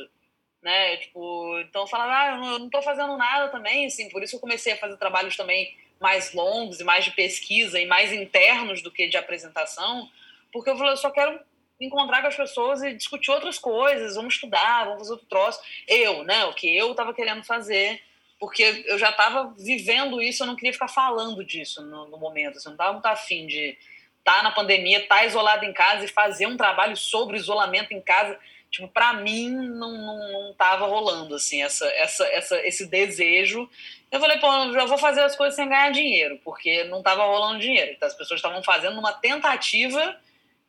né? 0.62 0.96
Tipo, 0.98 1.59
então 1.59 1.83
eu 1.83 1.88
falava, 1.88 2.12
ah, 2.12 2.28
eu 2.28 2.37
não, 2.37 2.52
eu 2.52 2.59
não 2.61 2.70
tô 2.70 2.80
fazendo 2.83 3.16
nada 3.16 3.48
também, 3.48 3.87
assim, 3.87 4.09
por 4.09 4.22
isso 4.22 4.37
eu 4.37 4.40
comecei 4.40 4.72
a 4.72 4.78
fazer 4.78 4.96
trabalhos 4.96 5.37
também 5.37 5.76
mais 6.00 6.33
longos 6.33 6.78
e 6.78 6.85
mais 6.85 7.04
de 7.04 7.11
pesquisa 7.11 7.80
e 7.80 7.87
mais 7.87 8.12
internos 8.12 8.80
do 8.80 8.92
que 8.92 9.09
de 9.09 9.16
apresentação, 9.16 10.09
porque 10.52 10.70
eu 10.70 10.76
falei, 10.76 10.92
eu 10.92 10.96
só 10.96 11.11
quero 11.11 11.40
encontrar 11.80 12.20
com 12.20 12.28
as 12.28 12.36
pessoas 12.36 12.82
e 12.82 12.92
discutir 12.92 13.30
outras 13.30 13.58
coisas, 13.58 14.14
vamos 14.14 14.34
estudar, 14.34 14.84
vamos 14.84 15.00
fazer 15.00 15.12
outro 15.12 15.26
troço. 15.26 15.60
Eu, 15.88 16.22
né, 16.24 16.44
o 16.44 16.52
que 16.52 16.76
eu 16.76 16.90
estava 16.90 17.14
querendo 17.14 17.42
fazer, 17.42 18.00
porque 18.38 18.84
eu 18.86 18.98
já 18.98 19.10
estava 19.10 19.54
vivendo 19.58 20.20
isso, 20.20 20.42
eu 20.42 20.46
não 20.46 20.56
queria 20.56 20.72
ficar 20.72 20.88
falando 20.88 21.44
disso 21.44 21.82
no, 21.82 22.08
no 22.08 22.18
momento, 22.18 22.58
assim, 22.58 22.68
eu 22.68 22.70
não 22.70 22.76
estava 22.76 22.92
muito 22.92 23.06
afim 23.06 23.46
de 23.46 23.76
estar 24.18 24.36
tá 24.36 24.42
na 24.42 24.50
pandemia, 24.50 24.98
estar 24.98 25.16
tá 25.16 25.24
isolado 25.24 25.64
em 25.64 25.72
casa 25.72 26.04
e 26.04 26.08
fazer 26.08 26.46
um 26.46 26.56
trabalho 26.56 26.96
sobre 26.96 27.38
isolamento 27.38 27.94
em 27.94 28.00
casa, 28.00 28.38
tipo, 28.70 28.86
para 28.86 29.14
mim 29.14 29.50
não, 29.50 29.92
não, 29.92 30.32
não 30.32 30.54
tava 30.54 30.86
rolando, 30.86 31.34
assim, 31.34 31.62
essa, 31.62 31.86
essa, 31.94 32.24
essa, 32.26 32.66
esse 32.66 32.86
desejo. 32.86 33.68
Eu 34.10 34.20
falei, 34.20 34.38
pô, 34.38 34.52
eu 34.52 34.72
já 34.72 34.84
vou 34.84 34.98
fazer 34.98 35.22
as 35.22 35.34
coisas 35.34 35.56
sem 35.56 35.68
ganhar 35.68 35.90
dinheiro, 35.90 36.38
porque 36.44 36.84
não 36.84 37.02
tava 37.02 37.24
rolando 37.24 37.60
dinheiro. 37.60 37.92
Então 37.92 38.06
as 38.06 38.14
pessoas 38.14 38.38
estavam 38.38 38.62
fazendo 38.62 38.98
uma 38.98 39.12
tentativa 39.12 40.16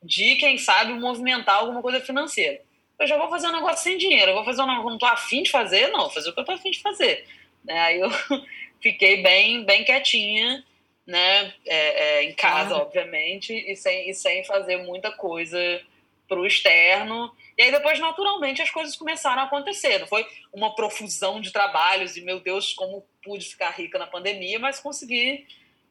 de, 0.03 0.35
quem 0.35 0.57
sabe, 0.57 0.93
movimentar 0.93 1.57
alguma 1.57 1.81
coisa 1.81 1.99
financeira. 1.99 2.61
Eu 2.99 3.07
já 3.07 3.17
vou 3.17 3.29
fazer 3.29 3.47
um 3.47 3.53
negócio 3.53 3.83
sem 3.83 3.97
dinheiro, 3.97 4.31
eu 4.31 4.35
vou 4.35 4.45
fazer 4.45 4.61
um 4.61 4.67
negócio 4.67 4.83
que 4.83 4.89
não 4.89 4.95
estou 4.95 5.09
afim 5.09 5.43
de 5.43 5.51
fazer, 5.51 5.87
não, 5.87 6.01
vou 6.01 6.09
fazer 6.11 6.29
o 6.29 6.33
que 6.33 6.39
eu 6.39 6.43
estou 6.43 6.55
afim 6.55 6.71
de 6.71 6.81
fazer. 6.81 7.25
Né? 7.63 7.79
Aí 7.79 7.99
eu 7.99 8.09
fiquei 8.81 9.21
bem, 9.23 9.63
bem 9.65 9.83
quietinha, 9.83 10.63
né, 11.05 11.53
é, 11.65 12.19
é, 12.19 12.23
em 12.23 12.33
casa, 12.33 12.75
obviamente, 12.75 13.53
e 13.53 13.75
sem, 13.75 14.09
e 14.09 14.13
sem 14.13 14.43
fazer 14.45 14.77
muita 14.77 15.11
coisa 15.11 15.81
para 16.27 16.39
o 16.39 16.45
externo. 16.45 17.35
E 17.57 17.63
aí 17.63 17.71
depois, 17.71 17.99
naturalmente, 17.99 18.61
as 18.61 18.69
coisas 18.69 18.95
começaram 18.95 19.41
a 19.41 19.45
acontecer. 19.45 19.99
Não 19.99 20.07
foi 20.07 20.25
uma 20.53 20.73
profusão 20.73 21.41
de 21.41 21.51
trabalhos 21.51 22.15
e, 22.15 22.21
meu 22.21 22.39
Deus, 22.39 22.73
como 22.73 23.05
pude 23.21 23.45
ficar 23.45 23.71
rica 23.71 23.99
na 23.99 24.07
pandemia, 24.07 24.57
mas 24.57 24.79
consegui 24.79 25.45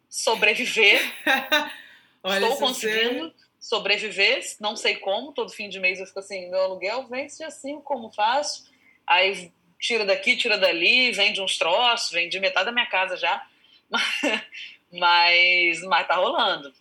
sobreviver. 0.09 1.01
Olha, 2.23 2.45
Estou 2.45 2.59
conseguindo. 2.59 3.29
Você 3.29 3.50
sobreviver, 3.61 4.43
não 4.59 4.75
sei 4.75 4.97
como, 4.97 5.33
todo 5.33 5.53
fim 5.53 5.69
de 5.69 5.79
mês 5.79 6.01
eu 6.01 6.07
fico 6.07 6.19
assim, 6.19 6.49
meu 6.51 6.63
aluguel 6.63 7.07
vence 7.07 7.45
assim, 7.45 7.79
como 7.83 8.11
faço? 8.11 8.69
Aí 9.07 9.53
tira 9.79 10.05
daqui, 10.07 10.37
tira 10.37 10.57
dali, 10.57 11.13
vende 11.13 11.43
uns 11.43 11.59
troços, 11.59 12.11
vende 12.11 12.41
metade 12.41 12.67
da 12.67 12.73
minha 12.73 12.87
casa 12.87 13.19
já, 13.19 13.47
mas, 14.91 15.83
mas 15.83 16.09
tá 16.09 16.17
rolando. 16.17 16.73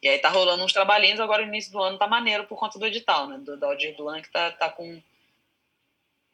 E 0.00 0.08
aí 0.08 0.18
tá 0.20 0.28
rolando 0.28 0.64
uns 0.64 0.72
trabalhinhos, 0.72 1.18
agora 1.18 1.42
no 1.42 1.48
início 1.48 1.72
do 1.72 1.82
ano 1.82 1.98
tá 1.98 2.06
maneiro 2.06 2.44
por 2.44 2.56
conta 2.56 2.78
do 2.78 2.86
edital, 2.86 3.26
né, 3.26 3.38
do, 3.38 3.56
do 3.56 3.66
Aldir 3.66 3.96
Blanc 3.96 4.22
que 4.22 4.32
tá, 4.32 4.52
tá 4.52 4.70
com 4.70 5.02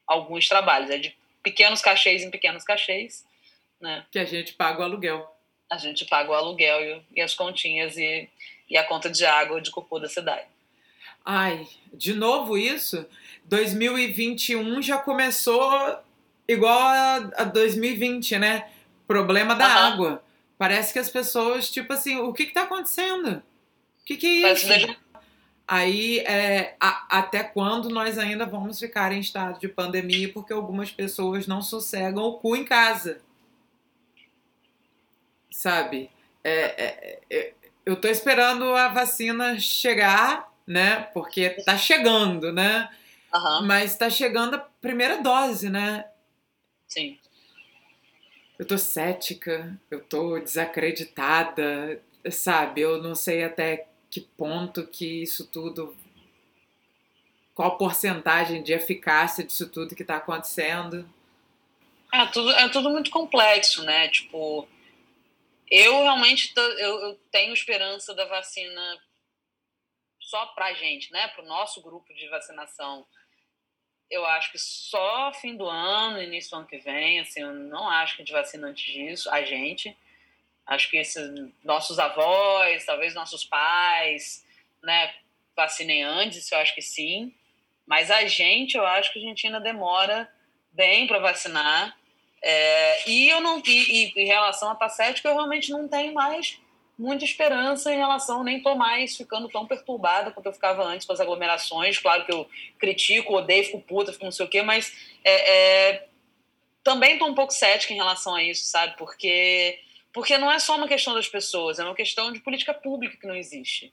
alguns 0.06 0.46
trabalhos, 0.46 0.90
é 0.90 0.98
de 0.98 1.16
pequenos 1.42 1.80
cachês 1.80 2.22
em 2.22 2.30
pequenos 2.30 2.62
cachês, 2.62 3.26
né. 3.80 4.04
Que 4.10 4.18
a 4.18 4.24
gente 4.26 4.52
paga 4.52 4.80
o 4.80 4.84
aluguel. 4.84 5.30
A 5.70 5.78
gente 5.78 6.04
paga 6.04 6.30
o 6.30 6.34
aluguel 6.34 6.80
e, 6.84 7.18
e 7.18 7.22
as 7.22 7.34
continhas 7.34 7.96
e 7.96 8.28
e 8.74 8.76
a 8.76 8.82
conta 8.82 9.08
de 9.08 9.24
água 9.24 9.60
de 9.60 9.70
cocô 9.70 10.00
da 10.00 10.08
cidade. 10.08 10.48
Ai, 11.24 11.64
de 11.92 12.12
novo 12.12 12.58
isso? 12.58 13.06
2021 13.44 14.82
já 14.82 14.98
começou 14.98 15.96
igual 16.48 16.76
a 17.36 17.44
2020, 17.44 18.36
né? 18.36 18.68
Problema 19.06 19.54
da 19.54 19.66
água. 19.66 20.24
Parece 20.58 20.92
que 20.92 20.98
as 20.98 21.08
pessoas, 21.08 21.70
tipo 21.70 21.92
assim, 21.92 22.16
o 22.16 22.32
que 22.32 22.46
que 22.46 22.52
tá 22.52 22.64
acontecendo? 22.64 23.36
O 24.00 24.04
que 24.04 24.16
que 24.16 24.44
é 24.44 24.52
isso? 24.52 24.96
Aí, 25.68 26.18
é, 26.18 26.74
a, 26.80 27.18
até 27.20 27.44
quando 27.44 27.88
nós 27.88 28.18
ainda 28.18 28.44
vamos 28.44 28.80
ficar 28.80 29.12
em 29.12 29.20
estado 29.20 29.60
de 29.60 29.68
pandemia 29.68 30.32
porque 30.32 30.52
algumas 30.52 30.90
pessoas 30.90 31.46
não 31.46 31.62
sossegam 31.62 32.24
o 32.24 32.34
cu 32.34 32.56
em 32.56 32.64
casa? 32.64 33.22
Sabe? 35.48 36.10
é, 36.44 36.84
é, 36.84 37.20
é, 37.30 37.54
eu 37.84 37.96
tô 37.96 38.08
esperando 38.08 38.74
a 38.74 38.88
vacina 38.88 39.58
chegar, 39.58 40.52
né? 40.66 41.02
Porque 41.12 41.50
tá 41.50 41.76
chegando, 41.76 42.52
né? 42.52 42.88
Uhum. 43.34 43.66
Mas 43.66 43.96
tá 43.96 44.08
chegando 44.08 44.54
a 44.54 44.58
primeira 44.58 45.22
dose, 45.22 45.68
né? 45.68 46.06
Sim. 46.88 47.18
Eu 48.58 48.64
tô 48.64 48.78
cética, 48.78 49.78
eu 49.90 50.00
tô 50.00 50.38
desacreditada, 50.38 52.00
sabe? 52.30 52.80
Eu 52.80 53.02
não 53.02 53.14
sei 53.14 53.42
até 53.42 53.88
que 54.08 54.20
ponto 54.20 54.86
que 54.86 55.22
isso 55.22 55.46
tudo. 55.46 55.96
Qual 57.54 57.68
a 57.68 57.76
porcentagem 57.76 58.62
de 58.62 58.72
eficácia 58.72 59.44
disso 59.44 59.68
tudo 59.68 59.94
que 59.94 60.02
está 60.02 60.16
acontecendo? 60.16 61.08
É 62.12 62.26
tudo, 62.26 62.50
é 62.52 62.68
tudo 62.68 62.90
muito 62.90 63.10
complexo, 63.10 63.82
né? 63.82 64.08
Tipo, 64.08 64.68
eu 65.70 66.02
realmente 66.02 66.52
tô, 66.54 66.60
eu, 66.60 67.00
eu 67.00 67.14
tenho 67.30 67.52
esperança 67.52 68.14
da 68.14 68.24
vacina 68.26 69.00
só 70.20 70.46
pra 70.46 70.74
gente, 70.74 71.12
né? 71.12 71.28
Pro 71.28 71.44
nosso 71.44 71.82
grupo 71.82 72.12
de 72.14 72.28
vacinação. 72.28 73.06
Eu 74.10 74.24
acho 74.26 74.52
que 74.52 74.58
só 74.58 75.32
fim 75.32 75.56
do 75.56 75.66
ano, 75.66 76.22
início 76.22 76.50
do 76.50 76.56
ano 76.56 76.66
que 76.66 76.78
vem, 76.78 77.20
assim, 77.20 77.40
eu 77.40 77.52
não 77.52 77.88
acho 77.88 78.16
que 78.16 78.22
a 78.22 78.24
gente 78.24 78.34
vacina 78.34 78.68
antes 78.68 78.92
disso, 78.92 79.30
a 79.30 79.42
gente. 79.42 79.96
Acho 80.66 80.90
que 80.90 80.96
esses 80.96 81.30
nossos 81.62 81.98
avós, 81.98 82.84
talvez 82.84 83.14
nossos 83.14 83.44
pais, 83.44 84.46
né, 84.82 85.14
vacinem 85.54 86.02
antes, 86.02 86.50
eu 86.50 86.58
acho 86.58 86.74
que 86.74 86.82
sim. 86.82 87.34
Mas 87.86 88.10
a 88.10 88.26
gente, 88.26 88.76
eu 88.76 88.86
acho 88.86 89.12
que 89.12 89.18
a 89.18 89.22
gente 89.22 89.46
ainda 89.46 89.60
demora 89.60 90.30
bem 90.72 91.06
para 91.06 91.18
vacinar. 91.18 91.96
É, 92.46 93.08
e 93.08 93.30
eu 93.30 93.40
não 93.40 93.62
e, 93.66 93.70
e, 93.70 94.22
em 94.22 94.26
relação 94.26 94.68
à 94.68 94.74
pacética, 94.74 95.30
eu 95.30 95.34
realmente 95.34 95.70
não 95.70 95.88
tenho 95.88 96.12
mais 96.12 96.60
muita 96.98 97.24
esperança 97.24 97.90
em 97.90 97.96
relação, 97.96 98.44
nem 98.44 98.62
tô 98.62 98.74
mais 98.74 99.16
ficando 99.16 99.48
tão 99.48 99.66
perturbada 99.66 100.30
quanto 100.30 100.44
eu 100.46 100.52
ficava 100.52 100.84
antes 100.84 101.06
com 101.06 101.14
as 101.14 101.20
aglomerações. 101.20 101.98
Claro 101.98 102.26
que 102.26 102.32
eu 102.32 102.46
critico, 102.78 103.34
odeio, 103.34 103.64
fico 103.64 103.80
puta, 103.80 104.12
fico 104.12 104.26
não 104.26 104.30
sei 104.30 104.44
o 104.44 104.48
quê, 104.48 104.60
mas 104.60 104.94
é, 105.24 105.92
é, 105.92 106.08
também 106.82 107.18
tô 107.18 107.26
um 107.26 107.34
pouco 107.34 107.50
cética 107.50 107.94
em 107.94 107.96
relação 107.96 108.34
a 108.34 108.42
isso, 108.42 108.64
sabe? 108.66 108.94
Porque 108.98 109.80
porque 110.12 110.36
não 110.36 110.52
é 110.52 110.58
só 110.58 110.76
uma 110.76 110.86
questão 110.86 111.14
das 111.14 111.26
pessoas, 111.26 111.78
é 111.78 111.84
uma 111.84 111.94
questão 111.94 112.30
de 112.30 112.40
política 112.40 112.74
pública 112.74 113.16
que 113.16 113.26
não 113.26 113.34
existe. 113.34 113.90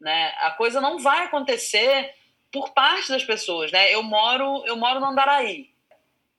Né? 0.00 0.32
A 0.38 0.52
coisa 0.52 0.80
não 0.80 1.00
vai 1.00 1.24
acontecer 1.24 2.14
por 2.52 2.70
parte 2.70 3.08
das 3.08 3.24
pessoas. 3.24 3.72
Né? 3.72 3.92
Eu 3.92 4.04
moro 4.04 4.64
eu 4.66 4.76
moro 4.76 5.00
no 5.00 5.06
Andaraí. 5.06 5.68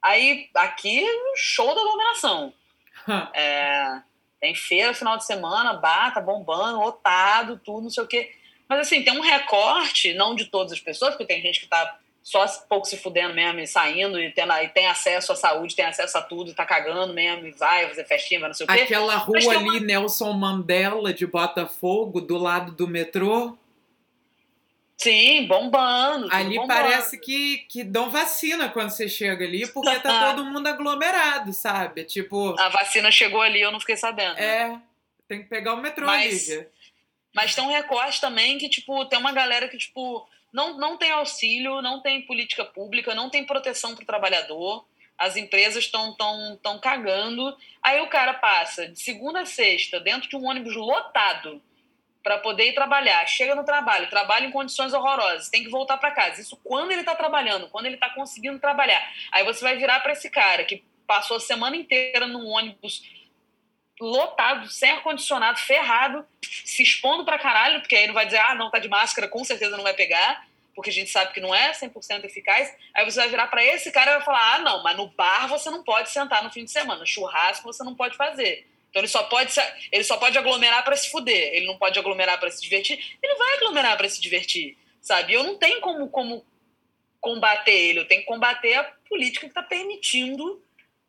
Aí, 0.04 0.50
aqui, 0.56 1.06
show 1.36 1.74
da 1.74 1.82
aglomeração. 1.82 2.54
é, 3.34 4.02
tem 4.39 4.56
feira 4.56 4.93
final 4.93 5.18
de 5.18 5.26
semana, 5.26 5.74
bata, 5.74 6.22
bombando, 6.22 6.80
lotado, 6.80 7.60
tudo, 7.64 7.84
não 7.84 7.89
sei 7.89 8.04
o 8.04 8.08
quê. 8.08 8.32
Mas, 8.68 8.80
assim, 8.80 9.04
tem 9.04 9.18
um 9.18 9.22
recorte, 9.22 10.14
não 10.14 10.36
de 10.36 10.45
todas 10.45 10.74
as 10.74 10.80
pessoas, 10.80 11.12
porque 11.12 11.26
tem 11.26 11.41
gente 11.41 11.60
que 11.60 11.66
está 11.66 11.97
só 12.22 12.45
pouco 12.70 12.86
se 12.86 12.97
fudendo 12.97 13.34
mesmo 13.34 13.60
e 13.60 13.68
saindo 13.68 14.20
e, 14.20 14.32
tendo, 14.32 14.54
e 14.54 14.68
tem 14.70 14.88
acesso 14.88 15.32
à 15.32 15.36
saúde, 15.36 15.76
tem 15.76 15.86
acesso 15.86 16.18
a 16.18 16.22
tudo, 16.22 16.52
e 16.52 16.54
tá 16.54 16.66
cagando 16.66 17.14
mesmo, 17.14 17.47
e 17.47 17.52
vai 17.52 17.88
fazer 17.88 18.06
festinha, 18.06 18.39
vai 18.39 18.50
não 18.50 18.54
sei 18.54 18.66
o 18.66 18.70
quê. 18.70 18.82
Aquela 18.82 19.16
rua 19.16 19.38
ali, 19.38 19.58
uma... 19.58 19.80
Nelson 19.80 20.34
Mandela 20.34 21.14
de 21.14 21.26
Botafogo, 21.26 22.22
do 22.22 22.38
lado 22.38 22.72
do 22.72 22.88
metrô. 22.88 23.58
Sim, 25.02 25.47
bombando. 25.47 26.28
Ali 26.32 26.58
bombando. 26.58 26.68
parece 26.68 27.18
que, 27.18 27.60
que 27.70 27.84
dão 27.84 28.10
vacina 28.10 28.68
quando 28.68 28.89
você 28.89 29.08
chega 29.08 29.45
ali, 29.45 29.66
porque 29.68 30.00
tá 30.00 30.34
todo 30.36 30.45
mundo 30.45 30.68
aglomerado, 30.68 31.54
sabe? 31.54 32.04
Tipo. 32.04 32.60
A 32.60 32.70
vacina 32.70 33.10
chegou 33.10 33.41
ali, 33.41 33.62
eu 33.62 33.72
não 33.72 33.80
fiquei 33.80 33.95
sabendo. 33.95 34.38
É, 34.38 34.78
tem 35.28 35.41
que 35.41 35.47
pegar 35.47 35.74
o 35.74 35.78
metrô, 35.78 36.06
mas, 36.06 36.50
Mas 37.34 37.56
tem 37.56 37.64
um 37.64 37.72
recorte 37.72 38.20
também 38.20 38.58
que, 38.58 38.68
tipo, 38.68 39.06
tem 39.06 39.18
uma 39.18 39.32
galera 39.32 39.70
que, 39.70 39.78
tipo 39.78 40.28
não, 40.52 40.78
não 40.78 40.97
tem 40.97 41.12
auxílio, 41.12 41.82
não 41.82 42.02
tem 42.02 42.24
política 42.24 42.66
pública, 42.66 43.14
não 43.16 43.30
tem 43.30 43.45
proteção 43.45 43.95
para 43.95 44.04
o 44.04 44.08
trabalhador. 44.08 44.86
As 45.18 45.36
empresas 45.36 45.84
estão 45.84 46.16
tão, 46.16 46.60
tão 46.62 46.80
cagando. 46.80 47.56
Aí 47.84 48.02
o 48.02 48.10
cara 48.10 48.34
passa 48.34 48.88
de 48.88 49.00
segunda 49.00 49.41
a 49.41 49.45
sexta 49.45 50.00
dentro 50.00 50.30
de 50.30 50.36
um 50.36 50.45
ônibus 50.45 50.76
lotado 50.76 51.62
para 52.24 52.38
poder 52.39 52.70
ir 52.70 52.74
trabalhar. 52.74 53.26
Chega 53.28 53.55
no 53.55 53.63
trabalho, 53.63 54.09
trabalha 54.09 54.45
em 54.45 54.51
condições 54.51 54.93
horrorosas, 54.93 55.49
tem 55.49 55.63
que 55.63 55.70
voltar 55.70 55.97
para 55.97 56.11
casa. 56.11 56.41
Isso 56.41 56.57
quando 56.63 56.91
ele 56.91 57.01
está 57.01 57.15
trabalhando, 57.15 57.70
quando 57.70 57.86
ele 57.86 57.95
está 57.95 58.09
conseguindo 58.09 58.59
trabalhar. 58.59 59.01
Aí 59.32 59.43
você 59.43 59.61
vai 59.61 59.78
virar 59.78 59.99
para 60.01 60.13
esse 60.13 60.30
cara 60.30 60.63
que 60.65 60.84
passou 61.07 61.38
a 61.38 61.39
semana 61.39 61.76
inteira 61.76 62.28
num 62.28 62.47
ônibus 62.47 63.03
lotado, 63.99 64.70
sem 64.70 64.91
ar-condicionado, 64.91 65.59
ferrado, 65.59 66.26
se 66.41 66.84
expondo 66.84 67.26
pra 67.26 67.38
caralho, 67.38 67.82
porque 67.82 67.95
aí 67.95 68.07
não 68.07 68.13
vai 68.13 68.26
dizer, 68.26 68.39
ah, 68.39 68.55
não, 68.55 68.72
tá 68.72 68.80
de 68.80 68.88
máscara, 68.88 69.28
com 69.28 69.43
certeza 69.43 69.76
não 69.76 69.84
vai 69.84 69.93
pegar, 69.93 70.47
porque 70.74 70.89
a 70.89 70.93
gente 70.93 71.09
sabe 71.09 71.34
que 71.34 71.41
não 71.41 71.53
é 71.53 71.72
100% 71.72 72.24
eficaz. 72.24 72.74
Aí 72.93 73.03
você 73.03 73.20
vai 73.20 73.30
virar 73.30 73.47
para 73.47 73.63
esse 73.63 73.91
cara 73.91 74.11
e 74.11 74.13
vai 74.15 74.24
falar, 74.24 74.55
ah, 74.55 74.59
não, 74.59 74.84
mas 74.84 74.95
no 74.95 75.07
bar 75.07 75.47
você 75.49 75.70
não 75.70 75.84
pode 75.84 76.09
sentar 76.09 76.43
no 76.43 76.51
fim 76.51 76.63
de 76.63 76.72
semana, 76.72 77.05
churrasco 77.05 77.65
você 77.65 77.84
não 77.84 77.95
pode 77.95 78.15
fazer. 78.15 78.65
Então 78.89 79.01
ele 79.01 79.07
só 79.07 79.23
pode 79.23 79.53
ele 79.91 80.03
só 80.03 80.17
pode 80.17 80.37
aglomerar 80.37 80.83
para 80.83 80.95
se 80.95 81.09
fuder, 81.11 81.53
ele 81.53 81.65
não 81.65 81.77
pode 81.77 81.97
aglomerar 81.99 82.39
para 82.39 82.49
se 82.49 82.61
divertir, 82.61 83.17
ele 83.21 83.35
vai 83.35 83.55
aglomerar 83.55 83.97
para 83.97 84.09
se 84.09 84.19
divertir, 84.19 84.77
sabe? 85.01 85.33
Eu 85.33 85.43
não 85.43 85.57
tenho 85.57 85.79
como 85.81 86.09
como 86.09 86.45
combater 87.21 87.71
ele, 87.71 87.99
eu 87.99 88.07
tenho 88.07 88.21
que 88.21 88.27
combater 88.27 88.75
a 88.75 88.83
política 89.07 89.41
que 89.41 89.51
está 89.51 89.61
permitindo 89.61 90.63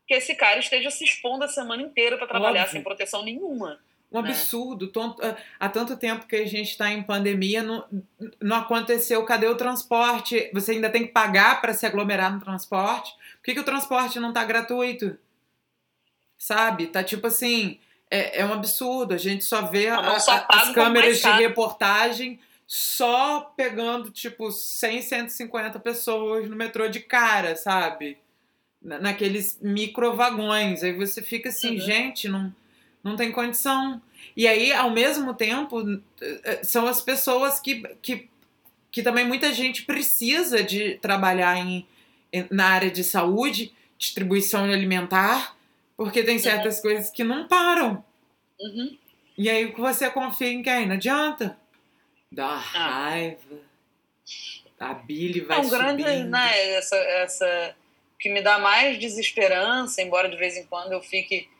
que 0.06 0.14
esse 0.14 0.34
cara 0.34 0.58
esteja 0.58 0.90
se 0.90 1.04
expondo 1.04 1.44
a 1.44 1.48
semana 1.48 1.82
inteira 1.82 2.18
para 2.18 2.26
trabalhar 2.26 2.62
Óbvio. 2.62 2.72
sem 2.72 2.82
proteção 2.82 3.22
nenhuma. 3.24 3.78
Um 4.12 4.20
né? 4.20 4.28
absurdo. 4.30 4.90
Né? 5.18 5.36
Há 5.58 5.68
tanto 5.68 5.96
tempo 5.96 6.26
que 6.26 6.34
a 6.34 6.46
gente 6.46 6.70
está 6.70 6.90
em 6.90 7.02
pandemia, 7.02 7.62
não, 7.62 7.84
não 8.40 8.56
aconteceu. 8.56 9.24
Cadê 9.24 9.46
o 9.46 9.54
transporte? 9.54 10.50
Você 10.52 10.72
ainda 10.72 10.90
tem 10.90 11.06
que 11.06 11.12
pagar 11.12 11.60
para 11.60 11.72
se 11.72 11.86
aglomerar 11.86 12.32
no 12.32 12.40
transporte? 12.40 13.12
Por 13.36 13.44
que, 13.44 13.54
que 13.54 13.60
o 13.60 13.64
transporte 13.64 14.18
não 14.18 14.30
está 14.30 14.42
gratuito? 14.44 15.16
Sabe? 16.40 16.88
Tá 16.88 17.04
tipo 17.04 17.28
assim. 17.28 17.78
É, 18.10 18.40
é 18.40 18.44
um 18.44 18.52
absurdo. 18.52 19.14
A 19.14 19.18
gente 19.18 19.44
só 19.44 19.66
vê 19.66 19.86
a, 19.86 19.98
a, 19.98 20.16
as 20.16 20.74
câmeras 20.74 21.20
de 21.20 21.30
reportagem 21.30 22.40
só 22.66 23.52
pegando, 23.56 24.10
tipo, 24.10 24.50
100, 24.50 25.02
150 25.02 25.78
pessoas 25.78 26.48
no 26.48 26.56
metrô 26.56 26.88
de 26.88 27.00
cara, 27.00 27.54
sabe? 27.54 28.18
naqueles 28.82 29.58
micro 29.60 30.14
vagões. 30.16 30.82
Aí 30.82 30.92
você 30.92 31.20
fica 31.20 31.48
assim, 31.50 31.72
uhum. 31.72 31.80
gente, 31.80 32.28
não, 32.28 32.54
não 33.04 33.16
tem 33.16 33.30
condição. 33.30 34.00
E 34.36 34.46
aí, 34.46 34.72
ao 34.72 34.90
mesmo 34.90 35.34
tempo, 35.34 36.00
eh, 36.20 36.60
são 36.62 36.86
as 36.86 37.02
pessoas 37.02 37.60
que, 37.60 37.82
que, 38.00 38.28
que 38.90 39.02
também 39.02 39.26
muita 39.26 39.52
gente 39.52 39.82
precisa 39.82 40.62
de 40.62 40.98
trabalhar 40.98 41.56
em, 41.58 41.86
na 42.50 42.68
área 42.68 42.90
de 42.90 43.04
saúde, 43.04 43.72
distribuição 43.98 44.64
alimentar, 44.64 45.56
porque 46.00 46.22
tem 46.22 46.38
certas 46.38 46.76
uhum. 46.76 46.82
coisas 46.82 47.10
que 47.10 47.22
não 47.22 47.46
param. 47.46 48.02
Uhum. 48.58 48.96
E 49.36 49.50
aí 49.50 49.66
você 49.66 50.08
confia 50.08 50.48
em 50.48 50.62
quem? 50.62 50.86
Não 50.86 50.94
adianta. 50.94 51.58
Dá 52.32 52.46
ah. 52.46 52.56
raiva. 52.56 53.58
A 54.78 54.94
Billy 54.94 55.40
vai 55.40 55.58
é 55.58 55.60
um 55.60 55.68
grande, 55.68 56.02
né, 56.24 56.70
essa, 56.70 56.96
essa 56.96 57.76
que 58.18 58.30
me 58.30 58.40
dá 58.40 58.58
mais 58.58 58.98
desesperança, 58.98 60.00
embora 60.00 60.30
de 60.30 60.38
vez 60.38 60.56
em 60.56 60.64
quando 60.64 60.92
eu 60.92 61.02
fique. 61.02 61.50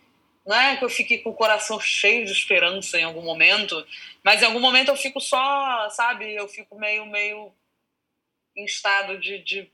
Não 0.47 0.57
é 0.57 0.75
que 0.75 0.87
eu 0.87 0.89
fique 0.89 1.19
com 1.19 1.29
o 1.29 1.35
coração 1.35 1.79
cheio 1.79 2.25
de 2.25 2.33
esperança 2.33 2.99
em 2.99 3.05
algum 3.05 3.21
momento, 3.21 3.87
mas 4.25 4.41
em 4.41 4.47
algum 4.47 4.61
momento 4.61 4.89
eu 4.89 4.97
fico 4.97 5.21
só, 5.21 5.87
sabe? 5.91 6.35
Eu 6.35 6.49
fico 6.49 6.79
meio, 6.79 7.05
meio 7.05 7.53
em 8.57 8.65
estado 8.65 9.21
de, 9.21 9.37
de 9.45 9.71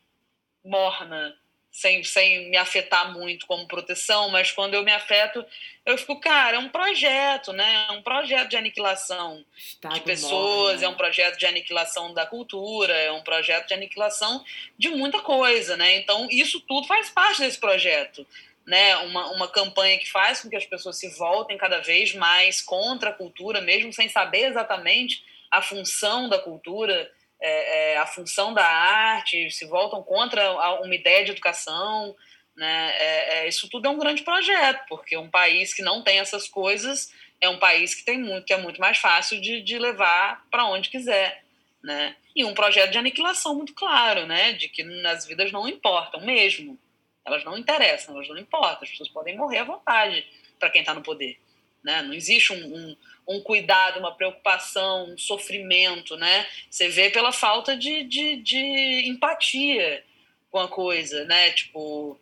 morna 0.65 1.39
sem, 1.77 2.03
sem 2.03 2.49
me 2.49 2.57
afetar 2.57 3.13
muito 3.13 3.47
como 3.47 3.69
proteção, 3.69 4.31
mas 4.31 4.51
quando 4.51 4.73
eu 4.73 4.83
me 4.83 4.91
afeto, 4.91 5.45
eu 5.85 5.99
fico, 5.99 6.19
cara, 6.19 6.57
é 6.57 6.59
um 6.59 6.71
projeto, 6.71 7.53
né? 7.53 7.87
É 7.91 7.93
um 7.93 8.01
projeto 8.01 8.49
de 8.49 8.57
aniquilação 8.57 9.45
Estado 9.55 9.95
de 9.95 10.01
pessoas, 10.01 10.83
é 10.83 10.89
um 10.89 10.95
projeto 10.95 11.37
de 11.37 11.45
aniquilação 11.45 12.15
da 12.15 12.25
cultura, 12.25 12.95
é 12.95 13.13
um 13.13 13.23
projeto 13.23 13.69
de 13.69 13.75
aniquilação 13.75 14.43
de 14.79 14.89
muita 14.89 15.21
coisa, 15.21 15.77
né? 15.77 15.97
Então, 15.97 16.27
isso 16.31 16.61
tudo 16.61 16.87
faz 16.87 17.11
parte 17.11 17.43
desse 17.43 17.59
projeto. 17.59 18.27
Né, 18.67 18.97
uma, 18.97 19.31
uma 19.31 19.47
campanha 19.47 19.97
que 19.97 20.11
faz 20.11 20.41
com 20.41 20.51
que 20.51 20.57
as 20.57 20.67
pessoas 20.67 20.99
se 20.99 21.09
voltem 21.11 21.57
cada 21.57 21.79
vez 21.79 22.13
mais 22.15 22.61
contra 22.61 23.11
a 23.11 23.13
cultura, 23.13 23.61
mesmo 23.61 23.93
sem 23.93 24.09
saber 24.09 24.47
exatamente 24.47 25.23
a 25.49 25.63
função 25.63 26.29
da 26.29 26.37
cultura, 26.41 27.09
é, 27.41 27.93
é, 27.93 27.99
a 27.99 28.07
função 28.07 28.55
da 28.55 28.67
arte, 28.67 29.51
se 29.51 29.67
voltam 29.67 30.03
contra 30.03 30.81
uma 30.81 30.95
ideia 30.95 31.25
de 31.25 31.33
educação. 31.33 32.15
Né? 32.57 32.93
É, 32.97 33.39
é, 33.39 33.49
isso 33.49 33.69
tudo 33.69 33.87
é 33.87 33.91
um 33.91 33.99
grande 33.99 34.23
projeto, 34.23 34.85
porque 34.89 35.17
um 35.17 35.31
país 35.31 35.75
que 35.75 35.83
não 35.83 36.03
tem 36.03 36.19
essas 36.19 36.49
coisas 36.49 37.13
é 37.41 37.49
um 37.49 37.59
país 37.59 37.95
que 37.95 38.05
tem 38.05 38.19
muito, 38.19 38.47
que 38.47 38.53
é 38.53 38.57
muito 38.57 38.81
mais 38.81 38.99
fácil 38.99 39.41
de, 39.41 39.61
de 39.61 39.79
levar 39.79 40.45
para 40.51 40.67
onde 40.67 40.89
quiser. 40.89 41.45
Né? 41.83 42.17
E 42.35 42.45
um 42.45 42.55
projeto 42.55 42.91
de 42.91 42.99
aniquilação 42.99 43.55
muito 43.55 43.75
claro, 43.75 44.27
né? 44.27 44.53
de 44.53 44.69
que 44.69 44.83
as 45.07 45.27
vidas 45.27 45.53
não 45.53 45.69
importam 45.69 46.21
mesmo. 46.23 46.79
Elas 47.25 47.45
não 47.45 47.59
interessam, 47.59 48.15
elas 48.15 48.29
não 48.29 48.39
importam. 48.39 48.83
As 48.83 48.91
pessoas 48.91 49.09
podem 49.09 49.37
morrer 49.37 49.59
à 49.59 49.65
vontade 49.65 50.27
para 50.59 50.71
quem 50.71 50.81
está 50.81 50.95
no 50.95 51.03
poder. 51.03 51.39
né? 51.85 52.01
Não 52.03 52.15
existe 52.15 52.53
um, 52.53 52.57
um, 52.57 52.97
um, 53.27 53.41
cuidado, 53.41 53.99
uma 53.99 54.15
preocupação, 54.15 55.13
um 55.13 55.19
sofrimento, 55.19 56.17
né? 56.17 56.47
Você 56.71 56.89
vê 56.89 57.11
pela 57.11 57.33
falta 57.33 57.77
de, 57.77 58.05
de, 58.05 58.37
de 58.37 59.09
empatia 59.09 60.05
com 60.51 60.59
a 60.59 60.69
coisa, 60.69 61.25
né? 61.25 61.51
Tipo, 61.51 62.19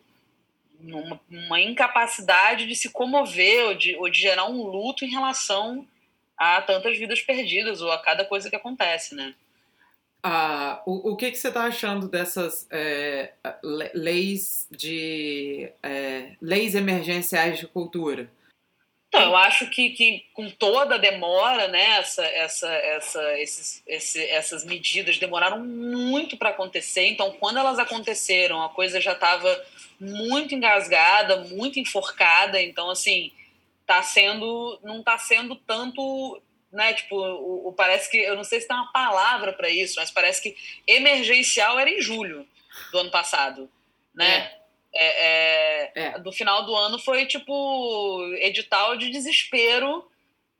uma, 0.79 1.19
uma, 1.29 1.61
incapacidade 1.61 2.65
de 2.67 2.75
se 2.75 2.89
comover 2.89 3.67
ou 3.67 3.75
de, 3.75 3.95
ou 3.95 4.09
de 4.09 4.19
gerar 4.19 4.45
um 4.45 4.63
luto 4.63 5.05
em 5.05 5.09
relação 5.09 5.87
a 6.37 6.61
tantas 6.61 6.97
vidas 6.97 7.21
perdidas 7.21 7.81
ou 7.81 7.91
a 7.91 8.01
cada 8.01 8.25
coisa 8.25 8.49
que 8.49 8.55
acontece, 8.55 9.15
né? 9.15 9.33
Ah, 10.27 10.81
o, 10.87 11.11
o 11.11 11.15
que, 11.15 11.29
que 11.29 11.37
você 11.37 11.49
está 11.49 11.65
achando 11.65 12.07
dessas 12.07 12.67
é, 12.71 13.33
leis 13.93 14.67
de 14.71 15.71
é, 15.83 16.31
leis 16.41 16.73
emergenciais 16.73 17.59
de 17.59 17.67
cultura? 17.67 18.27
Então, 19.15 19.29
eu 19.29 19.35
acho 19.37 19.69
que, 19.69 19.91
que 19.91 20.25
com 20.33 20.49
toda 20.49 20.95
a 20.95 20.97
demora, 20.97 21.67
né, 21.67 21.97
essa, 21.99 22.25
essa, 22.25 22.67
essa, 22.67 23.39
esses, 23.39 23.83
esse, 23.87 24.23
essas 24.25 24.65
medidas 24.65 25.17
demoraram 25.17 25.59
muito 25.59 26.35
para 26.35 26.49
acontecer. 26.49 27.07
Então, 27.07 27.31
quando 27.39 27.57
elas 27.57 27.79
aconteceram, 27.79 28.61
a 28.61 28.69
coisa 28.69 28.99
já 28.99 29.13
estava 29.13 29.63
muito 29.99 30.53
engasgada, 30.53 31.37
muito 31.37 31.79
enforcada. 31.79 32.61
Então, 32.61 32.89
assim, 32.89 33.31
tá 33.85 34.03
sendo, 34.03 34.79
não 34.83 34.99
está 34.99 35.17
sendo 35.17 35.55
tanto 35.55 36.41
né? 36.75 36.93
Tipo, 36.93 37.15
o, 37.15 37.69
o, 37.69 37.73
parece 37.73 38.11
que 38.11 38.17
eu 38.17 38.35
não 38.35 38.43
sei 38.43 38.59
se 38.59 38.67
tem 38.67 38.75
uma 38.75 38.91
palavra 38.91 39.53
para 39.53 39.69
isso, 39.69 39.95
mas 39.95 40.11
parece 40.11 40.41
que 40.41 40.57
emergencial 40.85 41.79
era 41.79 41.89
em 41.89 42.01
julho 42.01 42.45
do 42.91 42.99
ano 42.99 43.09
passado, 43.09 43.71
né? 44.13 44.37
É. 44.37 44.64
É, 44.97 45.25
é, 45.27 45.91
é. 45.95 46.19
do 46.19 46.31
final 46.31 46.65
do 46.65 46.73
ano 46.73 46.97
foi 46.97 47.25
tipo 47.25 48.23
edital 48.39 48.95
de 48.95 49.09
desespero 49.09 50.09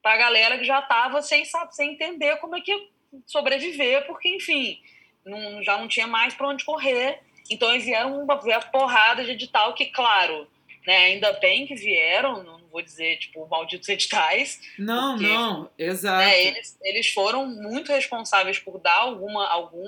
para 0.02 0.14
a 0.14 0.18
galera 0.18 0.58
que 0.58 0.66
já 0.66 0.80
estava 0.80 1.22
sem, 1.22 1.44
sem 1.72 1.94
entender 1.94 2.36
como 2.38 2.56
é 2.56 2.62
que 2.62 2.90
sobreviver, 3.26 4.06
porque, 4.06 4.30
enfim, 4.30 4.80
não, 5.26 5.64
já 5.64 5.78
não 5.78 5.88
tinha 5.88 6.06
mais 6.06 6.34
para 6.34 6.48
onde 6.48 6.66
correr. 6.66 7.22
Então, 7.50 7.72
eles 7.72 7.86
vieram 7.86 8.22
uma, 8.22 8.40
uma 8.40 8.60
porrada 8.62 9.24
de 9.24 9.32
edital 9.32 9.74
que, 9.74 9.86
claro, 9.88 10.48
né, 10.86 10.98
ainda 10.98 11.34
bem 11.34 11.66
que 11.66 11.76
vieram, 11.76 12.44
não 12.44 12.60
vou 12.68 12.82
dizer, 12.82 13.18
tipo, 13.18 13.48
malditos 13.48 13.88
editais. 13.88 14.60
Não, 14.78 15.18
porque, 15.18 15.34
não, 15.34 15.70
exato. 15.78 16.26
Né, 16.26 16.44
eles, 16.44 16.78
eles 16.84 17.10
foram 17.10 17.48
muito 17.48 17.92
responsáveis 17.92 18.60
por 18.60 18.80
dar 18.80 19.00
alguma, 19.00 19.48
algum. 19.48 19.88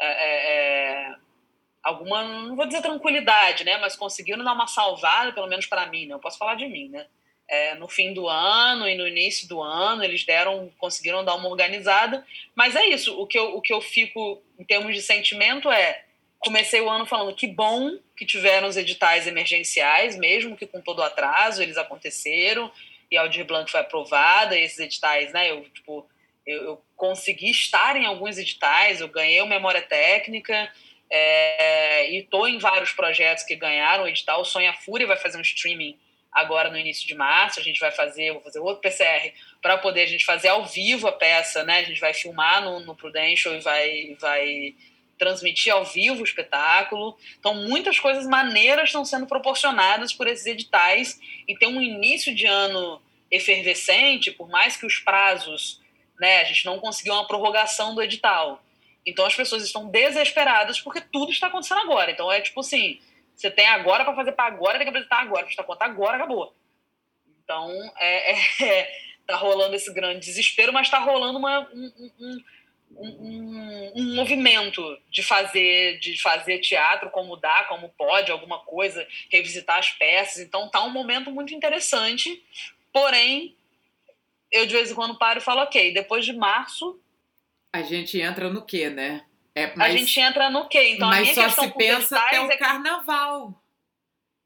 É, 0.00 0.06
é, 0.06 1.10
é, 1.10 1.14
alguma, 1.84 2.22
não 2.22 2.56
vou 2.56 2.66
dizer 2.66 2.82
tranquilidade, 2.82 3.62
né? 3.64 3.76
Mas 3.76 3.94
conseguiram 3.94 4.42
dar 4.42 4.54
uma 4.54 4.66
salvada, 4.66 5.32
pelo 5.32 5.46
menos 5.46 5.66
para 5.66 5.86
mim, 5.86 6.06
né? 6.06 6.14
Eu 6.14 6.18
posso 6.18 6.38
falar 6.38 6.54
de 6.54 6.66
mim, 6.66 6.88
né? 6.88 7.06
É, 7.46 7.74
no 7.74 7.86
fim 7.86 8.14
do 8.14 8.26
ano 8.26 8.88
e 8.88 8.96
no 8.96 9.06
início 9.06 9.46
do 9.46 9.62
ano 9.62 10.02
eles 10.02 10.24
deram, 10.24 10.72
conseguiram 10.78 11.22
dar 11.22 11.34
uma 11.34 11.48
organizada. 11.48 12.26
Mas 12.54 12.74
é 12.74 12.86
isso. 12.86 13.20
O 13.20 13.26
que 13.26 13.38
eu, 13.38 13.54
o 13.54 13.60
que 13.60 13.72
eu 13.72 13.82
fico 13.82 14.42
em 14.58 14.64
termos 14.64 14.94
de 14.94 15.02
sentimento 15.02 15.70
é 15.70 16.04
comecei 16.38 16.80
o 16.80 16.90
ano 16.90 17.06
falando 17.06 17.34
que 17.34 17.46
bom 17.46 17.98
que 18.16 18.26
tiveram 18.26 18.68
os 18.68 18.76
editais 18.76 19.26
emergenciais, 19.26 20.16
mesmo 20.16 20.56
que 20.56 20.66
com 20.66 20.80
todo 20.80 20.98
o 20.98 21.02
atraso, 21.02 21.62
eles 21.62 21.76
aconteceram 21.76 22.70
e 23.10 23.16
a 23.16 23.22
Aldir 23.22 23.44
Blanc 23.44 23.70
foi 23.70 23.80
aprovada, 23.80 24.58
esses 24.58 24.78
editais, 24.78 25.32
né, 25.32 25.50
eu, 25.50 25.62
tipo, 25.70 26.06
eu, 26.46 26.62
eu, 26.64 26.84
consegui 26.96 27.50
estar 27.50 27.96
em 27.96 28.06
alguns 28.06 28.38
editais, 28.38 29.00
eu 29.00 29.08
ganhei 29.08 29.40
o 29.40 29.46
Memória 29.46 29.82
Técnica, 29.82 30.70
é, 31.10 32.10
e 32.10 32.18
estou 32.18 32.48
em 32.48 32.58
vários 32.58 32.92
projetos 32.92 33.44
que 33.44 33.56
ganharam 33.56 34.04
o 34.04 34.08
edital, 34.08 34.44
Sonha 34.44 34.72
Fúria 34.72 35.06
vai 35.06 35.16
fazer 35.16 35.38
um 35.38 35.42
streaming 35.42 35.98
agora 36.32 36.68
no 36.68 36.76
início 36.76 37.06
de 37.06 37.14
março, 37.14 37.60
a 37.60 37.62
gente 37.62 37.78
vai 37.78 37.92
fazer, 37.92 38.32
vou 38.32 38.42
fazer 38.42 38.58
outro 38.58 38.82
PCR, 38.82 39.32
para 39.62 39.78
poder 39.78 40.02
a 40.02 40.06
gente 40.06 40.24
fazer 40.24 40.48
ao 40.48 40.64
vivo 40.64 41.06
a 41.06 41.12
peça, 41.12 41.62
né, 41.62 41.78
a 41.78 41.84
gente 41.84 42.00
vai 42.00 42.12
filmar 42.12 42.62
no, 42.62 42.80
no 42.80 42.94
Prudential 42.94 43.54
e 43.54 43.60
vai... 43.60 44.16
vai 44.20 44.74
transmitir 45.16 45.72
ao 45.72 45.84
vivo 45.84 46.20
o 46.20 46.24
espetáculo. 46.24 47.16
Então, 47.38 47.54
muitas 47.54 48.00
coisas 48.00 48.26
maneiras 48.26 48.88
estão 48.88 49.04
sendo 49.04 49.26
proporcionadas 49.26 50.12
por 50.12 50.26
esses 50.26 50.44
editais 50.44 51.20
e 51.46 51.56
tem 51.56 51.68
um 51.68 51.80
início 51.80 52.34
de 52.34 52.46
ano 52.46 53.00
efervescente, 53.30 54.30
por 54.30 54.48
mais 54.48 54.76
que 54.76 54.86
os 54.86 54.98
prazos, 54.98 55.80
né, 56.20 56.40
a 56.40 56.44
gente 56.44 56.64
não 56.64 56.78
conseguiu 56.78 57.14
uma 57.14 57.26
prorrogação 57.26 57.94
do 57.94 58.02
edital. 58.02 58.62
Então, 59.06 59.24
as 59.24 59.34
pessoas 59.34 59.62
estão 59.62 59.88
desesperadas 59.88 60.80
porque 60.80 61.00
tudo 61.00 61.30
está 61.30 61.48
acontecendo 61.48 61.80
agora. 61.80 62.10
Então, 62.10 62.30
é 62.30 62.40
tipo 62.40 62.60
assim, 62.60 63.00
você 63.34 63.50
tem 63.50 63.66
agora 63.66 64.04
para 64.04 64.14
fazer 64.14 64.32
para 64.32 64.46
agora, 64.46 64.78
tem 64.78 64.84
que 64.84 64.90
apresentar 64.90 65.20
agora, 65.20 65.46
está 65.46 65.62
conta 65.62 65.84
agora, 65.84 66.16
acabou. 66.16 66.54
Então, 67.42 67.70
é, 67.98 68.32
é, 68.64 69.00
tá 69.26 69.36
rolando 69.36 69.74
esse 69.76 69.92
grande 69.92 70.20
desespero, 70.20 70.72
mas 70.72 70.86
está 70.86 70.98
rolando 70.98 71.38
uma, 71.38 71.60
um, 71.72 72.10
um 72.20 72.44
um, 72.96 73.92
um, 73.96 74.14
movimento 74.14 74.98
de 75.10 75.22
fazer 75.22 75.98
de 75.98 76.20
fazer 76.20 76.60
teatro 76.60 77.10
como 77.10 77.36
dá, 77.36 77.64
como 77.64 77.88
pode, 77.90 78.30
alguma 78.30 78.60
coisa, 78.60 79.06
revisitar 79.30 79.78
as 79.78 79.90
peças. 79.90 80.38
Então 80.38 80.68
tá 80.68 80.82
um 80.84 80.90
momento 80.90 81.30
muito 81.30 81.54
interessante. 81.54 82.42
Porém, 82.92 83.56
eu 84.50 84.66
de 84.66 84.72
vez 84.72 84.90
em 84.90 84.94
quando 84.94 85.18
paro 85.18 85.38
e 85.38 85.42
falo, 85.42 85.62
ok, 85.62 85.92
depois 85.92 86.24
de 86.24 86.32
março. 86.32 87.00
A 87.74 87.82
gente 87.82 88.20
entra 88.20 88.48
no 88.48 88.62
quê, 88.62 88.88
né? 88.88 89.22
É, 89.52 89.74
mas, 89.74 89.92
a 89.92 89.96
gente 89.96 90.20
entra 90.20 90.48
no 90.48 90.68
quê? 90.68 90.92
Então, 90.94 91.08
mas 91.08 91.34
só 91.34 91.48
se 91.48 91.68
pensa 91.72 92.16
até 92.16 92.40
o 92.40 92.48
é 92.48 92.56
carnaval. 92.56 93.52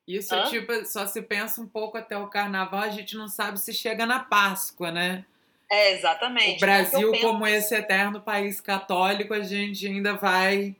Isso, 0.06 0.34
Hã? 0.34 0.44
tipo, 0.44 0.72
só 0.86 1.06
se 1.06 1.20
pensa 1.20 1.60
um 1.60 1.66
pouco 1.66 1.98
até 1.98 2.16
o 2.16 2.28
carnaval, 2.28 2.80
a 2.80 2.88
gente 2.88 3.14
não 3.18 3.28
sabe 3.28 3.60
se 3.60 3.74
chega 3.74 4.06
na 4.06 4.20
Páscoa, 4.20 4.90
né? 4.90 5.26
É, 5.70 5.92
exatamente. 5.92 6.56
O 6.56 6.60
Brasil, 6.60 7.10
penso... 7.10 7.26
como 7.26 7.46
esse 7.46 7.74
eterno 7.74 8.18
país 8.18 8.62
católico, 8.62 9.34
a 9.34 9.40
gente 9.40 9.86
ainda 9.86 10.14
vai 10.14 10.74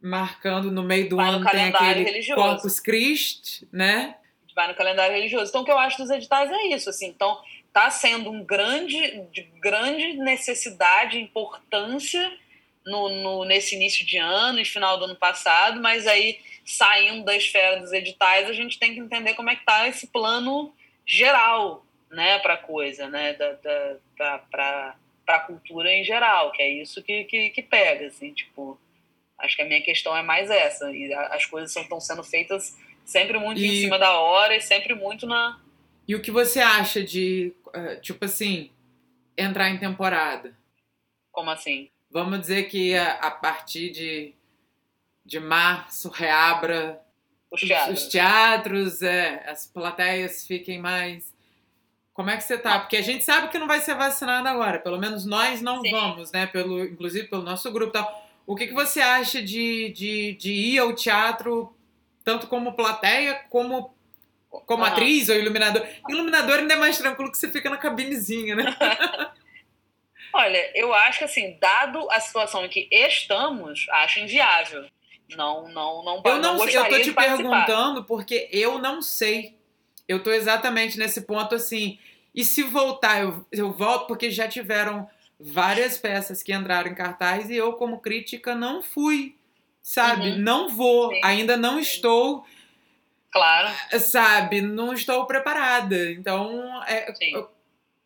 marcando 0.00 0.72
no 0.72 0.82
meio 0.82 1.08
do 1.08 1.14
vai 1.14 1.28
ano 1.28 1.48
tem 1.48 1.66
aquele 1.66 2.02
religioso. 2.02 2.42
Corpus 2.42 2.80
Christi, 2.80 3.68
né? 3.70 4.16
Vai 4.56 4.66
no 4.66 4.74
calendário 4.74 5.14
religioso. 5.14 5.50
Então, 5.50 5.62
o 5.62 5.64
que 5.64 5.70
eu 5.70 5.78
acho 5.78 5.98
dos 5.98 6.10
editais 6.10 6.50
é 6.50 6.66
isso, 6.66 6.90
assim. 6.90 7.06
Então, 7.06 7.40
está 7.72 7.90
sendo 7.90 8.30
um 8.30 8.44
grande, 8.44 9.24
de 9.32 9.42
grande 9.58 10.12
necessidade, 10.18 11.18
importância 11.18 12.30
no, 12.84 13.08
no, 13.08 13.44
nesse 13.44 13.74
início 13.74 14.04
de 14.04 14.18
ano 14.18 14.60
e 14.60 14.64
final 14.64 14.98
do 14.98 15.06
ano 15.06 15.16
passado, 15.16 15.80
mas 15.80 16.06
aí, 16.06 16.38
saindo 16.66 17.24
da 17.24 17.34
esfera 17.34 17.80
dos 17.80 17.92
editais, 17.92 18.48
a 18.48 18.52
gente 18.52 18.78
tem 18.78 18.92
que 18.92 19.00
entender 19.00 19.34
como 19.34 19.50
é 19.50 19.54
que 19.54 19.62
está 19.62 19.88
esse 19.88 20.06
plano 20.06 20.72
geral, 21.06 21.84
né, 22.10 22.38
para 22.40 22.54
a 22.54 22.58
coisa, 22.58 23.08
né, 23.08 23.32
da, 23.34 23.52
da, 23.52 24.38
para 24.50 24.94
a 25.28 25.40
cultura 25.40 25.90
em 25.90 26.04
geral, 26.04 26.52
que 26.52 26.62
é 26.62 26.68
isso 26.68 27.02
que, 27.02 27.24
que, 27.24 27.50
que, 27.50 27.62
pega, 27.62 28.06
assim, 28.06 28.32
tipo, 28.32 28.78
acho 29.38 29.56
que 29.56 29.62
a 29.62 29.66
minha 29.66 29.80
questão 29.80 30.14
é 30.14 30.22
mais 30.22 30.50
essa, 30.50 30.90
e 30.92 31.12
as 31.14 31.46
coisas 31.46 31.74
estão 31.74 32.00
sendo 32.00 32.22
feitas 32.22 32.76
sempre 33.04 33.38
muito 33.38 33.60
e... 33.60 33.66
em 33.66 33.80
cima 33.80 33.98
da 33.98 34.18
hora 34.18 34.54
e 34.54 34.60
sempre 34.60 34.94
muito 34.94 35.26
na... 35.26 35.58
E 36.06 36.14
o 36.14 36.20
que 36.20 36.30
você 36.30 36.60
acha 36.60 37.02
de, 37.02 37.54
tipo 38.00 38.24
assim, 38.24 38.70
entrar 39.36 39.70
em 39.70 39.78
temporada? 39.78 40.56
Como 41.30 41.50
assim? 41.50 41.90
Vamos 42.10 42.40
dizer 42.40 42.64
que 42.64 42.94
a, 42.94 43.14
a 43.14 43.30
partir 43.30 43.90
de, 43.90 44.34
de 45.24 45.40
março 45.40 46.08
reabra 46.08 47.00
os 47.50 47.60
teatros, 47.60 48.02
os 48.02 48.08
teatros 48.08 49.02
é, 49.02 49.44
as 49.48 49.66
plateias 49.66 50.46
fiquem 50.46 50.78
mais 50.78 51.32
como 52.12 52.28
é 52.28 52.36
que 52.36 52.44
você 52.44 52.58
tá? 52.58 52.78
Porque 52.78 52.96
a 52.96 53.02
gente 53.02 53.24
sabe 53.24 53.48
que 53.48 53.58
não 53.58 53.66
vai 53.66 53.80
ser 53.80 53.94
vacinado 53.94 54.46
agora, 54.46 54.78
pelo 54.78 54.98
menos 54.98 55.24
nós 55.24 55.62
não 55.62 55.80
Sim. 55.80 55.90
vamos, 55.90 56.30
né? 56.30 56.46
Pelo, 56.46 56.84
inclusive 56.84 57.26
pelo 57.28 57.42
nosso 57.42 57.70
grupo 57.72 57.90
e 57.90 57.92
tal. 57.92 58.28
O 58.46 58.54
que, 58.54 58.66
que 58.66 58.74
você 58.74 59.00
acha 59.00 59.40
de, 59.42 59.90
de, 59.92 60.34
de 60.34 60.52
ir 60.52 60.78
ao 60.78 60.94
teatro, 60.94 61.74
tanto 62.22 62.48
como 62.48 62.74
plateia, 62.74 63.34
como, 63.48 63.94
como 64.66 64.84
atriz 64.84 65.28
ou 65.28 65.36
iluminador? 65.36 65.86
Iluminador 66.08 66.58
ainda 66.58 66.74
é 66.74 66.76
mais 66.76 66.98
tranquilo 66.98 67.30
que 67.30 67.38
você 67.38 67.50
fica 67.50 67.70
na 67.70 67.76
cabinezinha, 67.76 68.54
né? 68.54 68.64
Olha, 70.34 70.70
eu 70.74 70.94
acho 70.94 71.18
que 71.18 71.24
assim, 71.24 71.58
dado 71.60 72.10
a 72.10 72.18
situação 72.18 72.64
em 72.64 72.68
que 72.68 72.88
estamos, 72.90 73.86
acho 73.90 74.20
inviável. 74.20 74.86
Não, 75.36 75.68
não, 75.68 76.04
não, 76.04 76.22
eu 76.24 76.38
não, 76.38 76.56
não 76.56 76.68
Eu 76.68 76.88
tô 76.88 77.00
te 77.00 77.12
perguntando 77.12 78.04
porque 78.04 78.48
eu 78.52 78.78
não 78.78 79.00
sei 79.00 79.56
eu 80.08 80.22
tô 80.22 80.30
exatamente 80.30 80.98
nesse 80.98 81.22
ponto 81.22 81.54
assim. 81.54 81.98
E 82.34 82.44
se 82.44 82.62
voltar, 82.62 83.22
eu, 83.22 83.46
eu 83.50 83.72
volto 83.72 84.06
porque 84.06 84.30
já 84.30 84.48
tiveram 84.48 85.08
várias 85.38 85.98
peças 85.98 86.42
que 86.42 86.52
entraram 86.52 86.90
em 86.90 86.94
cartaz 86.94 87.50
e 87.50 87.56
eu, 87.56 87.74
como 87.74 88.00
crítica, 88.00 88.54
não 88.54 88.82
fui. 88.82 89.36
Sabe? 89.82 90.30
Uhum. 90.30 90.38
Não 90.38 90.68
vou, 90.68 91.10
Sim. 91.10 91.20
ainda 91.24 91.56
não 91.56 91.78
estou. 91.78 92.46
Claro. 93.32 93.74
Sabe? 93.98 94.60
Não 94.60 94.92
estou 94.92 95.26
preparada. 95.26 96.10
Então, 96.12 96.82
é, 96.86 97.12
eu, 97.34 97.50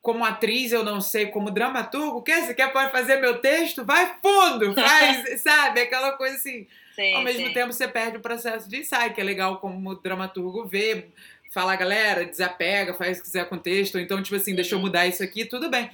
como 0.00 0.24
atriz, 0.24 0.70
eu 0.70 0.84
não 0.84 1.00
sei, 1.00 1.26
como 1.26 1.50
dramaturgo, 1.50 2.22
quer, 2.22 2.46
você 2.46 2.54
quer 2.54 2.72
pode 2.72 2.92
fazer 2.92 3.16
meu 3.16 3.38
texto? 3.40 3.84
Vai 3.84 4.16
fundo, 4.22 4.72
faz, 4.74 5.42
sabe? 5.42 5.80
Aquela 5.80 6.12
coisa 6.12 6.36
assim. 6.36 6.66
Sim, 6.94 7.12
Ao 7.12 7.22
mesmo 7.22 7.48
sim. 7.48 7.52
tempo, 7.52 7.72
você 7.72 7.86
perde 7.86 8.16
o 8.16 8.20
processo 8.20 8.70
de 8.70 8.78
ensaio, 8.78 9.12
que 9.12 9.20
é 9.20 9.24
legal 9.24 9.58
como 9.58 9.96
dramaturgo 9.96 10.64
ver 10.64 11.12
falar, 11.52 11.76
galera, 11.76 12.24
desapega, 12.24 12.92
faz 12.92 13.16
o 13.16 13.20
que 13.20 13.26
quiser 13.26 13.48
com 13.48 13.54
o 13.54 13.60
texto, 13.60 13.98
então, 13.98 14.22
tipo 14.22 14.36
assim, 14.36 14.54
deixa 14.54 14.74
eu 14.74 14.78
mudar 14.78 15.06
isso 15.06 15.22
aqui, 15.22 15.44
tudo 15.44 15.70
bem. 15.70 15.90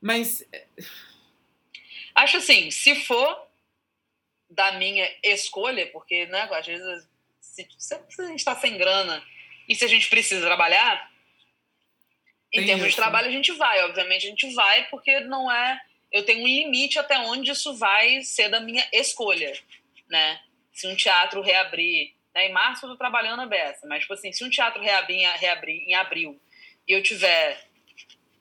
Mas. 0.00 0.46
É, 0.52 0.64
Acho 2.14 2.38
assim, 2.38 2.70
se 2.70 2.94
for 2.94 3.46
da 4.48 4.72
minha 4.72 5.08
escolha, 5.22 5.86
porque, 5.88 6.26
né, 6.26 6.48
às 6.52 6.66
vezes, 6.66 7.08
se, 7.50 7.68
se 7.78 7.94
a 7.94 8.26
gente 8.26 8.38
está 8.38 8.54
sem 8.56 8.76
grana 8.76 9.22
e 9.68 9.74
se 9.74 9.84
a 9.84 9.88
gente 9.88 10.08
precisa 10.08 10.44
trabalhar, 10.46 11.10
em 12.52 12.58
Tem 12.58 12.66
termos 12.66 12.86
isso. 12.86 12.90
de 12.90 12.96
trabalho, 12.96 13.28
a 13.28 13.32
gente 13.32 13.52
vai. 13.52 13.84
Obviamente, 13.84 14.26
a 14.26 14.30
gente 14.30 14.52
vai, 14.54 14.84
porque 14.88 15.20
não 15.20 15.50
é. 15.50 15.80
Eu 16.10 16.24
tenho 16.24 16.42
um 16.42 16.46
limite 16.46 16.98
até 16.98 17.18
onde 17.18 17.50
isso 17.52 17.76
vai 17.76 18.22
ser 18.22 18.48
da 18.48 18.60
minha 18.60 18.86
escolha, 18.92 19.52
né? 20.08 20.40
Se 20.72 20.86
um 20.88 20.96
teatro 20.96 21.40
reabrir. 21.40 22.12
Né? 22.34 22.48
Em 22.48 22.52
março 22.52 22.84
eu 22.84 22.90
tô 22.90 22.96
trabalhando 22.96 23.42
a 23.42 23.46
beça, 23.46 23.86
mas, 23.86 24.02
tipo 24.02 24.14
assim, 24.14 24.32
se 24.32 24.44
um 24.44 24.50
teatro 24.50 24.82
reabrir, 24.82 25.28
reabrir 25.36 25.82
em 25.86 25.94
abril 25.94 26.40
e 26.88 26.92
eu 26.92 27.02
tiver 27.02 27.64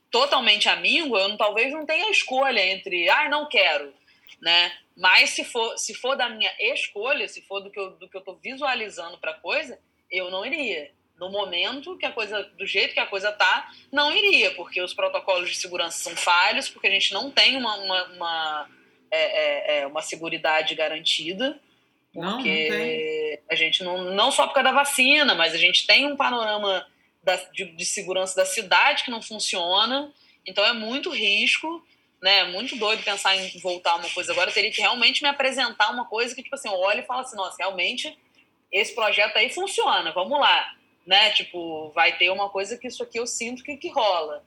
totalmente 0.09 0.67
amigo, 0.67 1.15
eu 1.15 1.29
não, 1.29 1.37
talvez 1.37 1.71
não 1.71 1.85
tenha 1.85 2.09
escolha 2.09 2.65
entre, 2.65 3.07
ah, 3.09 3.29
não 3.29 3.47
quero, 3.47 3.93
né? 4.41 4.75
Mas 4.99 5.29
se 5.29 5.45
for, 5.45 5.77
se 5.77 5.93
for 5.93 6.17
da 6.17 6.27
minha 6.27 6.51
escolha, 6.59 7.25
se 7.29 7.41
for 7.43 7.61
do 7.61 7.71
que 7.71 7.79
eu, 7.79 7.91
do 7.91 8.09
que 8.09 8.17
eu 8.17 8.21
tô 8.21 8.35
visualizando 8.35 9.17
para 9.17 9.33
coisa, 9.33 9.79
eu 10.11 10.29
não 10.29 10.45
iria. 10.45 10.91
No 11.17 11.29
momento 11.29 11.97
que 11.97 12.05
a 12.05 12.11
coisa, 12.11 12.43
do 12.57 12.65
jeito 12.65 12.93
que 12.93 12.99
a 12.99 13.05
coisa 13.05 13.31
tá, 13.31 13.71
não 13.91 14.13
iria, 14.13 14.51
porque 14.55 14.81
os 14.81 14.93
protocolos 14.93 15.49
de 15.49 15.55
segurança 15.55 15.97
são 15.97 16.15
falhos, 16.17 16.69
porque 16.69 16.87
a 16.87 16.91
gente 16.91 17.13
não 17.13 17.31
tem 17.31 17.55
uma, 17.55 17.75
uma, 17.77 18.03
uma, 18.09 18.69
é, 19.09 19.19
é, 19.19 19.79
é 19.79 19.87
uma 19.87 20.01
seguridade 20.01 20.75
garantida. 20.75 21.57
Porque 22.13 22.25
não, 22.25 22.37
não 22.37 22.43
tem. 22.43 23.39
a 23.49 23.55
gente 23.55 23.83
não, 23.83 24.13
não 24.13 24.31
só 24.31 24.47
por 24.47 24.53
causa 24.53 24.69
da 24.69 24.75
vacina, 24.75 25.33
mas 25.33 25.53
a 25.53 25.57
gente 25.57 25.87
tem 25.87 26.07
um 26.07 26.17
panorama 26.17 26.85
da, 27.23 27.37
de, 27.53 27.65
de, 27.65 27.85
segurança 27.85 28.35
da 28.35 28.45
cidade 28.45 29.05
que 29.05 29.11
não 29.11 29.21
funciona. 29.21 30.11
Então 30.45 30.65
é 30.65 30.73
muito 30.73 31.09
risco, 31.09 31.85
né? 32.21 32.45
Muito 32.45 32.75
doido 32.75 33.03
pensar 33.03 33.35
em 33.35 33.59
voltar 33.59 33.95
uma 33.95 34.09
coisa 34.09 34.31
agora. 34.31 34.49
Eu 34.49 34.53
teria 34.53 34.71
que 34.71 34.81
realmente 34.81 35.21
me 35.21 35.29
apresentar 35.29 35.89
uma 35.91 36.05
coisa 36.05 36.35
que, 36.35 36.43
tipo 36.43 36.55
assim, 36.55 36.69
eu 36.69 36.75
olho 36.75 36.99
e 36.99 37.05
falo 37.05 37.21
assim, 37.21 37.35
nossa, 37.35 37.57
realmente 37.57 38.17
esse 38.71 38.93
projeto 38.93 39.37
aí 39.37 39.49
funciona, 39.49 40.11
vamos 40.11 40.39
lá. 40.39 40.73
Né? 41.05 41.31
Tipo, 41.31 41.89
vai 41.91 42.17
ter 42.17 42.29
uma 42.29 42.49
coisa 42.49 42.77
que 42.77 42.87
isso 42.87 43.01
aqui 43.01 43.19
eu 43.19 43.25
sinto 43.25 43.63
que, 43.63 43.77
que 43.77 43.89
rola. 43.89 44.43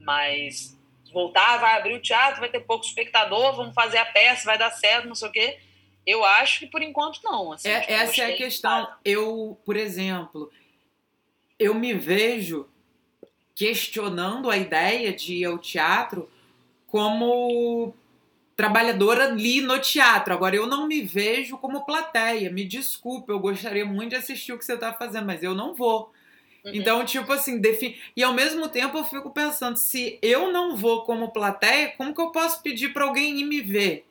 Mas 0.00 0.76
voltar, 1.12 1.56
vai 1.58 1.76
abrir 1.76 1.94
o 1.94 2.02
teatro, 2.02 2.40
vai 2.40 2.50
ter 2.50 2.60
pouco 2.60 2.84
espectador, 2.84 3.56
vamos 3.56 3.74
fazer 3.74 3.98
a 3.98 4.04
peça, 4.04 4.44
vai 4.44 4.58
dar 4.58 4.70
certo, 4.70 5.08
não 5.08 5.14
sei 5.14 5.28
o 5.28 5.32
quê. 5.32 5.58
Eu 6.06 6.24
acho 6.24 6.60
que 6.60 6.66
por 6.66 6.82
enquanto 6.82 7.20
não. 7.24 7.52
Assim, 7.52 7.68
é, 7.68 7.80
tipo, 7.80 7.92
essa 7.92 8.22
é 8.22 8.34
a 8.34 8.36
questão. 8.36 8.88
Eu, 9.04 9.58
por 9.64 9.76
exemplo, 9.76 10.52
eu 11.58 11.74
me 11.74 11.94
vejo 11.94 12.68
questionando 13.54 14.50
a 14.50 14.56
ideia 14.56 15.12
de 15.12 15.36
ir 15.36 15.46
ao 15.46 15.58
teatro 15.58 16.30
como 16.96 17.94
trabalhadora 18.56 19.24
ali 19.24 19.60
no 19.60 19.78
teatro. 19.78 20.32
Agora, 20.32 20.56
eu 20.56 20.66
não 20.66 20.86
me 20.88 21.02
vejo 21.02 21.58
como 21.58 21.84
plateia. 21.84 22.50
Me 22.50 22.64
desculpe, 22.64 23.30
eu 23.30 23.38
gostaria 23.38 23.84
muito 23.84 24.10
de 24.10 24.16
assistir 24.16 24.54
o 24.54 24.58
que 24.58 24.64
você 24.64 24.72
está 24.72 24.94
fazendo, 24.94 25.26
mas 25.26 25.42
eu 25.42 25.54
não 25.54 25.74
vou. 25.74 26.10
Uhum. 26.64 26.72
Então, 26.72 27.04
tipo 27.04 27.30
assim, 27.34 27.60
define... 27.60 28.00
e 28.16 28.22
ao 28.22 28.32
mesmo 28.32 28.66
tempo 28.66 28.96
eu 28.96 29.04
fico 29.04 29.30
pensando, 29.30 29.76
se 29.76 30.18
eu 30.22 30.50
não 30.50 30.74
vou 30.74 31.02
como 31.02 31.32
plateia, 31.32 31.92
como 31.98 32.14
que 32.14 32.20
eu 32.20 32.30
posso 32.30 32.62
pedir 32.62 32.94
para 32.94 33.04
alguém 33.04 33.38
ir 33.40 33.44
me 33.44 33.60
ver? 33.60 34.06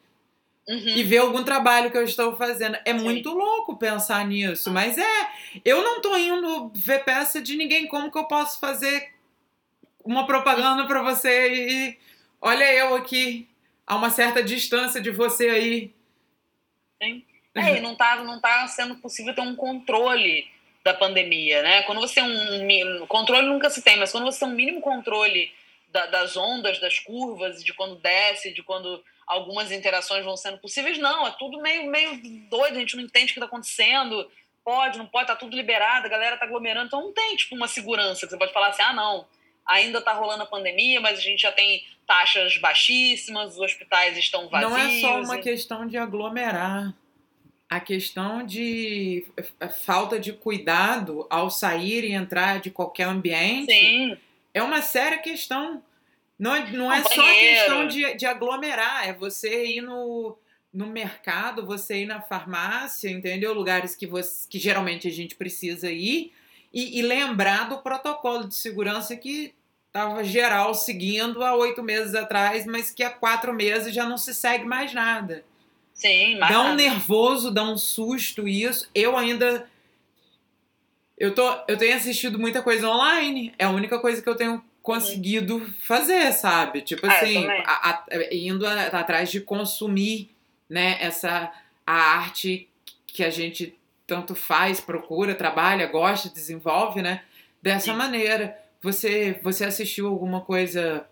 Uhum. 0.68 0.98
e 0.98 1.04
ver 1.04 1.20
algum 1.20 1.44
trabalho 1.44 1.92
que 1.92 1.98
eu 1.98 2.04
estou 2.04 2.36
fazendo. 2.36 2.76
É 2.86 2.98
Sim. 2.98 3.04
muito 3.04 3.32
louco 3.32 3.78
pensar 3.78 4.28
nisso, 4.28 4.72
mas 4.72 4.98
é. 4.98 5.28
Eu 5.64 5.84
não 5.84 6.02
tô 6.02 6.16
indo 6.18 6.72
ver 6.76 7.04
peça 7.04 7.40
de 7.42 7.56
ninguém. 7.56 7.88
Como 7.88 8.12
que 8.12 8.18
eu 8.18 8.26
posso 8.26 8.60
fazer 8.60 9.12
uma 10.04 10.26
propaganda 10.26 10.88
para 10.88 11.04
você 11.04 11.54
e 11.54 11.98
olha 12.46 12.72
eu 12.72 12.96
aqui 12.96 13.50
a 13.88 13.96
uma 13.96 14.12
certa 14.12 14.44
distância 14.44 15.02
de 15.02 15.10
você 15.10 15.50
aí? 15.50 15.94
Sim. 17.02 17.26
É, 17.56 17.82
não 17.82 17.96
tá, 17.96 18.18
não 18.18 18.40
tá 18.40 18.68
sendo 18.68 18.96
possível 18.98 19.34
ter 19.34 19.42
um 19.42 19.56
controle 19.56 20.48
da 20.84 20.94
pandemia, 20.94 21.64
né? 21.64 21.84
Quando 21.84 22.02
você 22.02 22.16
tem 22.16 22.24
um 22.24 23.08
controle 23.08 23.48
nunca 23.48 23.70
se 23.70 23.82
tem, 23.82 23.98
mas 23.98 24.12
quando 24.12 24.26
você 24.26 24.40
tem 24.40 24.48
um 24.48 24.56
mínimo 24.56 24.82
controle 24.82 25.52
da, 25.88 26.06
das 26.06 26.38
ondas, 26.38 26.80
das 26.80 27.00
curvas, 27.00 27.64
de 27.64 27.74
quando 27.74 27.96
desce, 27.96 28.54
de 28.54 28.62
quando 28.62 29.04
algumas 29.26 29.72
interações 29.72 30.24
vão 30.24 30.38
sendo 30.38 30.60
possíveis. 30.60 31.00
Não, 31.00 31.26
é 31.26 31.32
tudo 31.32 31.62
meio, 31.62 31.90
meio 31.90 32.20
doido, 32.50 32.76
a 32.76 32.80
gente 32.80 32.96
não 32.96 33.04
entende 33.04 33.32
o 33.32 33.34
que 33.34 33.40
está 33.40 33.46
acontecendo. 33.46 34.30
Pode, 34.64 34.98
não 35.00 35.08
pode, 35.08 35.28
tá 35.28 35.36
tudo 35.36 35.56
liberado, 35.56 36.06
a 36.06 36.10
galera 36.10 36.38
tá 36.38 36.46
aglomerando. 36.46 36.88
Então 36.88 37.02
não 37.02 37.14
tem, 37.14 37.36
tipo, 37.36 37.56
uma 37.56 37.68
segurança 37.68 38.28
que 38.28 38.32
você 38.32 38.38
pode 38.38 38.54
falar 38.54 38.68
assim, 38.68 38.84
ah, 38.84 38.94
não, 38.94 39.26
ainda 39.68 40.02
tá 40.02 40.14
rolando 40.14 40.44
a 40.44 40.46
pandemia, 40.46 41.02
mas 41.02 41.20
a 41.20 41.22
gente 41.22 41.42
já 41.42 41.52
tem 41.52 41.84
taxas 42.06 42.58
baixíssimas, 42.58 43.54
os 43.54 43.60
hospitais 43.60 44.18
estão 44.18 44.48
vazios. 44.48 44.72
Não 44.72 44.78
é 44.78 45.00
só 45.00 45.22
uma 45.22 45.38
questão 45.38 45.88
de 45.88 45.98
aglomerar. 45.98 46.94
A 47.68 47.80
questão 47.80 48.46
de 48.46 49.26
é, 49.60 49.68
falta 49.68 50.20
de 50.20 50.32
cuidado 50.32 51.26
ao 51.32 51.50
sair 51.50 52.04
e 52.04 52.14
entrar 52.14 52.60
de 52.60 52.70
qualquer 52.70 53.06
ambiente 53.06 53.74
Sim. 53.74 54.16
é 54.54 54.62
uma 54.62 54.84
séria 54.84 55.18
questão. 55.18 55.84
Não, 56.38 56.54
é, 56.54 56.70
não 56.72 56.94
é 56.94 57.02
só 57.02 57.24
questão 57.24 57.88
de, 57.88 58.14
de 58.16 58.26
aglomerar, 58.26 59.08
é 59.08 59.14
você 59.14 59.66
ir 59.66 59.82
no, 59.82 60.38
no 60.72 60.86
mercado, 60.86 61.66
você 61.66 62.04
ir 62.04 62.06
na 62.06 62.22
farmácia, 62.22 63.10
entendeu? 63.10 63.54
Lugares 63.54 63.96
que, 63.96 64.06
você, 64.06 64.48
que 64.48 64.60
geralmente 64.60 65.08
a 65.08 65.12
gente 65.12 65.34
precisa 65.36 65.92
ir 65.92 66.34
e, 66.76 67.00
e 67.00 67.02
lembrar 67.02 67.70
do 67.70 67.78
protocolo 67.78 68.50
de 68.50 68.54
segurança 68.54 69.16
que 69.16 69.54
estava 69.88 70.22
geral 70.26 70.76
seguindo 70.76 71.42
há 71.42 71.56
oito 71.56 71.82
meses 71.82 72.14
atrás, 72.14 72.66
mas 72.66 72.92
que 72.92 73.02
há 73.02 73.10
quatro 73.10 73.54
meses 73.54 73.94
já 73.94 74.04
não 74.04 74.18
se 74.18 74.36
segue 74.36 74.66
mais 74.66 74.94
nada. 74.94 75.46
Sim, 75.94 76.38
mas... 76.38 76.50
Dá 76.50 76.62
um 76.64 76.76
nervoso, 76.76 77.50
dá 77.50 77.64
um 77.64 77.78
susto 77.78 78.46
isso. 78.46 78.90
Eu 78.94 79.18
ainda. 79.18 79.70
Eu, 81.18 81.34
tô, 81.34 81.50
eu 81.70 81.78
tenho 81.78 81.96
assistido 81.96 82.38
muita 82.38 82.62
coisa 82.62 82.90
online. 82.90 83.54
É 83.58 83.64
a 83.64 83.70
única 83.70 83.98
coisa 83.98 84.22
que 84.22 84.28
eu 84.28 84.36
tenho 84.36 84.62
conseguido 84.82 85.66
fazer, 85.80 86.34
sabe? 86.34 86.82
Tipo 86.82 87.08
é, 87.08 87.10
assim, 87.10 87.48
a, 87.48 87.90
a, 87.90 88.04
indo 88.34 88.68
a, 88.68 88.88
atrás 88.88 89.32
de 89.32 89.40
consumir, 89.40 90.30
né, 90.70 90.98
essa 91.00 91.54
a 91.88 91.94
arte 91.94 92.68
que 93.08 93.24
a 93.24 93.30
gente 93.30 93.74
tanto 94.08 94.36
faz, 94.36 94.80
procura, 94.80 95.36
trabalha, 95.36 95.88
gosta, 95.88 96.30
desenvolve, 96.30 97.02
né? 97.02 97.24
Dessa 97.62 97.92
Sim. 97.92 97.98
maneira. 97.98 98.58
Você 98.82 99.40
você 99.42 99.66
assistiu 99.66 100.08
alguma 100.08 100.42
coisa 100.42 101.08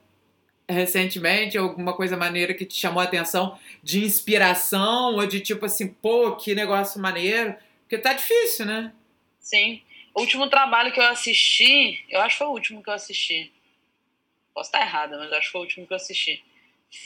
recentemente, 0.70 1.58
alguma 1.58 1.94
coisa 1.94 2.16
maneira 2.16 2.54
que 2.54 2.66
te 2.66 2.78
chamou 2.78 3.02
a 3.02 3.04
atenção 3.04 3.58
de 3.82 4.04
inspiração 4.04 5.16
ou 5.16 5.28
de 5.28 5.40
tipo 5.40 5.66
assim, 5.66 5.88
pô, 5.88 6.36
que 6.36 6.56
negócio 6.56 7.02
maneiro? 7.02 7.56
Porque 7.82 7.98
tá 7.98 8.14
difícil, 8.14 8.66
né? 8.66 8.94
Sim. 9.40 9.82
O 10.14 10.22
último 10.22 10.48
trabalho 10.48 10.92
que 10.92 11.00
eu 11.00 11.06
assisti, 11.06 12.04
eu 12.10 12.22
acho 12.22 12.36
que 12.36 12.38
foi 12.38 12.48
o 12.48 12.52
último 12.52 12.84
que 12.84 12.90
eu 12.90 12.94
assisti, 12.94 13.52
Posso 14.54 14.68
estar 14.68 14.82
errada, 14.82 15.18
mas 15.18 15.32
acho 15.34 15.48
que 15.48 15.52
foi 15.52 15.62
o 15.62 15.64
último 15.64 15.88
que 15.88 15.94
eu 15.94 15.98
assisti. 15.98 16.44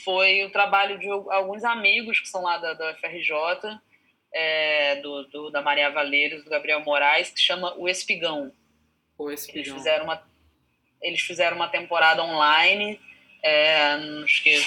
Foi 0.04 0.44
o 0.44 0.50
trabalho 0.50 0.98
de 0.98 1.08
alguns 1.08 1.64
amigos 1.64 2.20
que 2.20 2.28
são 2.28 2.42
lá 2.42 2.58
da, 2.58 2.74
da 2.74 2.94
FRJ, 2.94 3.80
é, 4.32 4.96
do, 4.96 5.24
do, 5.24 5.50
da 5.50 5.62
Maria 5.62 5.90
Valeiros, 5.90 6.44
do 6.44 6.50
Gabriel 6.50 6.80
Moraes, 6.80 7.30
que 7.30 7.40
chama 7.40 7.74
O 7.76 7.88
Espigão. 7.88 8.52
O 9.16 9.30
Espigão. 9.30 9.62
Eles 9.62 9.72
fizeram 9.72 10.04
uma, 10.04 10.22
eles 11.00 11.20
fizeram 11.20 11.56
uma 11.56 11.68
temporada 11.68 12.22
online, 12.22 13.00
é, 13.42 13.94
acho 14.24 14.42
que 14.42 14.58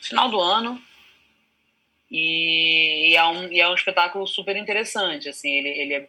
final 0.00 0.28
do 0.28 0.40
ano, 0.40 0.82
e, 2.10 3.10
e, 3.10 3.16
é 3.16 3.24
um, 3.24 3.52
e 3.52 3.60
é 3.60 3.68
um 3.68 3.74
espetáculo 3.74 4.26
super 4.26 4.56
interessante. 4.56 5.28
Assim, 5.28 5.50
ele, 5.50 5.68
ele 5.68 5.94
é, 5.94 6.08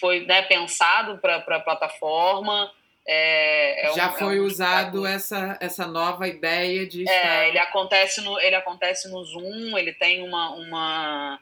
foi 0.00 0.26
né, 0.26 0.42
pensado 0.42 1.18
para 1.18 1.36
a 1.36 1.60
plataforma, 1.60 2.72
é, 3.10 3.86
é 3.86 3.94
Já 3.94 4.10
um, 4.10 4.12
foi 4.12 4.36
é 4.36 4.40
um 4.42 4.44
usado 4.44 5.06
essa, 5.06 5.56
essa 5.62 5.86
nova 5.86 6.28
ideia 6.28 6.86
de. 6.86 7.08
É, 7.08 7.16
estar... 7.16 7.48
ele 7.48 7.58
acontece 7.58 8.20
no 8.20 8.38
ele 8.38 8.54
acontece 8.54 9.08
no 9.08 9.24
Zoom. 9.24 9.78
Ele 9.78 9.94
tem 9.94 10.22
uma, 10.22 10.50
uma 10.50 11.40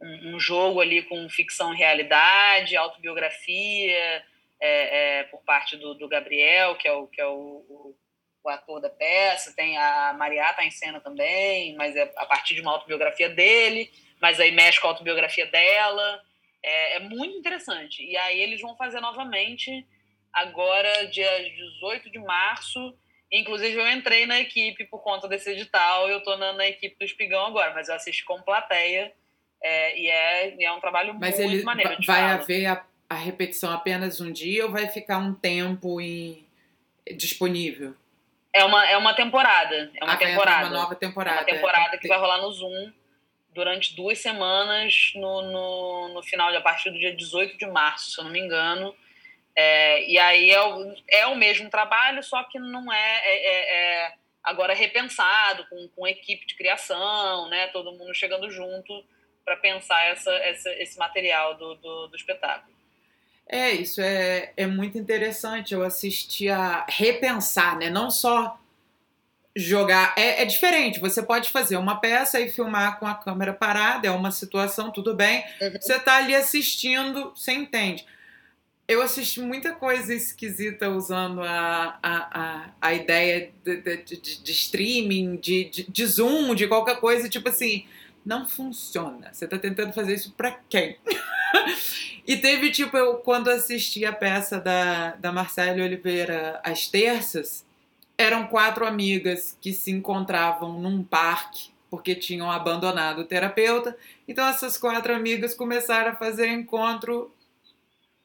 um, 0.00 0.34
um 0.34 0.40
jogo 0.40 0.80
ali 0.80 1.02
com 1.02 1.28
ficção 1.28 1.74
e 1.74 1.76
realidade, 1.76 2.76
autobiografia 2.76 4.24
é, 4.60 5.18
é, 5.20 5.22
por 5.24 5.42
parte 5.42 5.76
do, 5.76 5.94
do, 5.94 6.08
Gabriel, 6.08 6.76
que 6.76 6.88
é 6.88 6.92
o 6.92 7.06
que 7.06 7.20
é 7.20 7.26
o, 7.26 7.64
o, 7.68 7.96
o 8.42 8.48
ator 8.48 8.80
da 8.80 8.90
peça. 8.90 9.54
Tem 9.54 9.76
a 9.76 10.12
Maria 10.14 10.52
tá 10.52 10.64
em 10.64 10.70
cena 10.70 11.00
também, 11.00 11.74
mas 11.76 11.96
é 11.96 12.12
a 12.16 12.26
partir 12.26 12.54
de 12.54 12.60
uma 12.60 12.72
autobiografia 12.72 13.28
dele. 13.28 13.90
Mas 14.20 14.40
aí 14.40 14.50
mexe 14.50 14.80
com 14.80 14.88
a 14.88 14.90
autobiografia 14.90 15.46
dela. 15.46 16.22
É, 16.62 16.96
é 16.96 17.00
muito 17.00 17.36
interessante. 17.36 18.04
E 18.04 18.16
aí 18.16 18.40
eles 18.40 18.60
vão 18.60 18.76
fazer 18.76 19.00
novamente 19.00 19.86
agora, 20.32 21.06
dia 21.06 21.30
18 21.50 22.10
de 22.10 22.18
março. 22.18 22.96
Inclusive, 23.30 23.74
eu 23.74 23.88
entrei 23.88 24.26
na 24.26 24.40
equipe 24.40 24.84
por 24.86 25.02
conta 25.02 25.28
desse 25.28 25.50
edital. 25.50 26.08
Eu 26.08 26.18
estou 26.18 26.36
na, 26.36 26.52
na, 26.54 26.66
equipe 26.66 26.96
do 26.98 27.04
Espigão 27.04 27.46
agora, 27.46 27.74
mas 27.74 27.88
eu 27.88 27.94
assisto 27.94 28.24
com 28.24 28.40
plateia. 28.42 29.12
É, 29.62 30.00
e, 30.00 30.06
é, 30.08 30.56
e 30.56 30.64
é 30.64 30.72
um 30.72 30.80
trabalho 30.80 31.14
mas 31.14 31.38
muito 31.38 31.52
ele 31.52 31.62
maneiro. 31.64 31.96
Vai 32.06 32.22
haver 32.22 32.66
a 32.66 32.84
a 33.08 33.14
repetição 33.14 33.72
apenas 33.72 34.20
um 34.20 34.30
dia 34.30 34.66
ou 34.66 34.70
vai 34.70 34.86
ficar 34.86 35.18
um 35.18 35.32
tempo 35.32 36.00
em... 36.00 36.46
disponível? 37.16 37.94
É 38.52 38.64
uma, 38.64 38.86
é 38.88 38.96
uma 38.96 39.14
temporada. 39.14 39.90
É 39.94 40.04
uma 40.04 40.12
ah, 40.12 40.16
temporada. 40.16 40.66
É 40.66 40.70
uma 40.70 40.78
nova 40.78 40.94
temporada. 40.94 41.38
É 41.38 41.40
uma 41.40 41.46
temporada 41.46 41.98
que 41.98 42.08
vai 42.08 42.18
rolar 42.18 42.42
no 42.42 42.52
Zoom 42.52 42.92
durante 43.54 43.96
duas 43.96 44.18
semanas 44.18 45.12
no, 45.14 45.42
no, 45.42 46.08
no 46.14 46.22
final, 46.22 46.54
a 46.54 46.60
partir 46.60 46.90
do 46.90 46.98
dia 46.98 47.14
18 47.14 47.56
de 47.56 47.66
março, 47.66 48.10
se 48.10 48.20
eu 48.20 48.24
não 48.24 48.30
me 48.30 48.40
engano. 48.40 48.94
É, 49.56 50.08
e 50.08 50.18
aí 50.18 50.50
é 50.50 50.62
o, 50.62 50.94
é 51.10 51.26
o 51.26 51.34
mesmo 51.34 51.68
trabalho, 51.70 52.22
só 52.22 52.44
que 52.44 52.58
não 52.58 52.92
é, 52.92 53.20
é, 53.24 53.46
é, 53.46 54.04
é 54.04 54.14
agora 54.44 54.74
repensado, 54.74 55.66
com, 55.68 55.88
com 55.88 56.06
equipe 56.06 56.46
de 56.46 56.54
criação, 56.54 57.48
né? 57.48 57.68
Todo 57.68 57.92
mundo 57.92 58.14
chegando 58.14 58.50
junto 58.50 59.04
para 59.48 59.56
pensar 59.56 60.04
essa, 60.08 60.30
essa, 60.30 60.70
esse 60.74 60.98
material 60.98 61.56
do, 61.56 61.74
do, 61.76 62.08
do 62.08 62.16
espetáculo. 62.16 62.76
É, 63.48 63.70
isso 63.70 63.98
é, 64.02 64.52
é 64.58 64.66
muito 64.66 64.98
interessante. 64.98 65.72
Eu 65.72 65.82
assisti 65.82 66.50
a 66.50 66.84
repensar, 66.86 67.78
né? 67.78 67.88
Não 67.88 68.10
só 68.10 68.60
jogar. 69.56 70.14
É, 70.18 70.42
é 70.42 70.44
diferente. 70.44 71.00
Você 71.00 71.22
pode 71.22 71.48
fazer 71.48 71.78
uma 71.78 71.98
peça 71.98 72.38
e 72.38 72.50
filmar 72.50 72.98
com 72.98 73.06
a 73.06 73.14
câmera 73.14 73.54
parada, 73.54 74.06
é 74.06 74.10
uma 74.10 74.30
situação, 74.30 74.90
tudo 74.90 75.14
bem. 75.14 75.42
Uhum. 75.62 75.72
Você 75.80 75.98
tá 75.98 76.16
ali 76.18 76.34
assistindo, 76.34 77.32
você 77.34 77.52
entende. 77.52 78.04
Eu 78.86 79.00
assisti 79.00 79.40
muita 79.40 79.72
coisa 79.72 80.14
esquisita 80.14 80.90
usando 80.90 81.42
a, 81.42 81.98
a, 82.02 82.40
a, 82.40 82.70
a 82.80 82.94
ideia 82.94 83.50
de, 83.64 83.76
de, 83.78 83.96
de, 83.96 84.42
de 84.42 84.52
streaming, 84.52 85.36
de, 85.36 85.64
de, 85.64 85.90
de 85.90 86.06
Zoom, 86.06 86.54
de 86.54 86.66
qualquer 86.66 87.00
coisa, 87.00 87.28
tipo 87.30 87.48
assim 87.48 87.86
não 88.28 88.46
funciona. 88.46 89.32
Você 89.32 89.48
tá 89.48 89.58
tentando 89.58 89.94
fazer 89.94 90.12
isso 90.12 90.32
pra 90.32 90.50
quem? 90.68 90.98
e 92.28 92.36
teve, 92.36 92.70
tipo, 92.70 92.94
eu 92.94 93.14
quando 93.14 93.48
assisti 93.48 94.04
a 94.04 94.12
peça 94.12 94.60
da, 94.60 95.12
da 95.12 95.32
Marcela 95.32 95.82
Oliveira 95.82 96.60
às 96.62 96.86
terças, 96.86 97.64
eram 98.18 98.46
quatro 98.46 98.86
amigas 98.86 99.56
que 99.58 99.72
se 99.72 99.90
encontravam 99.90 100.78
num 100.78 101.02
parque 101.02 101.70
porque 101.90 102.14
tinham 102.14 102.50
abandonado 102.50 103.20
o 103.20 103.24
terapeuta. 103.24 103.96
Então 104.28 104.46
essas 104.46 104.76
quatro 104.76 105.14
amigas 105.14 105.54
começaram 105.54 106.10
a 106.10 106.16
fazer 106.16 106.48
encontro 106.48 107.32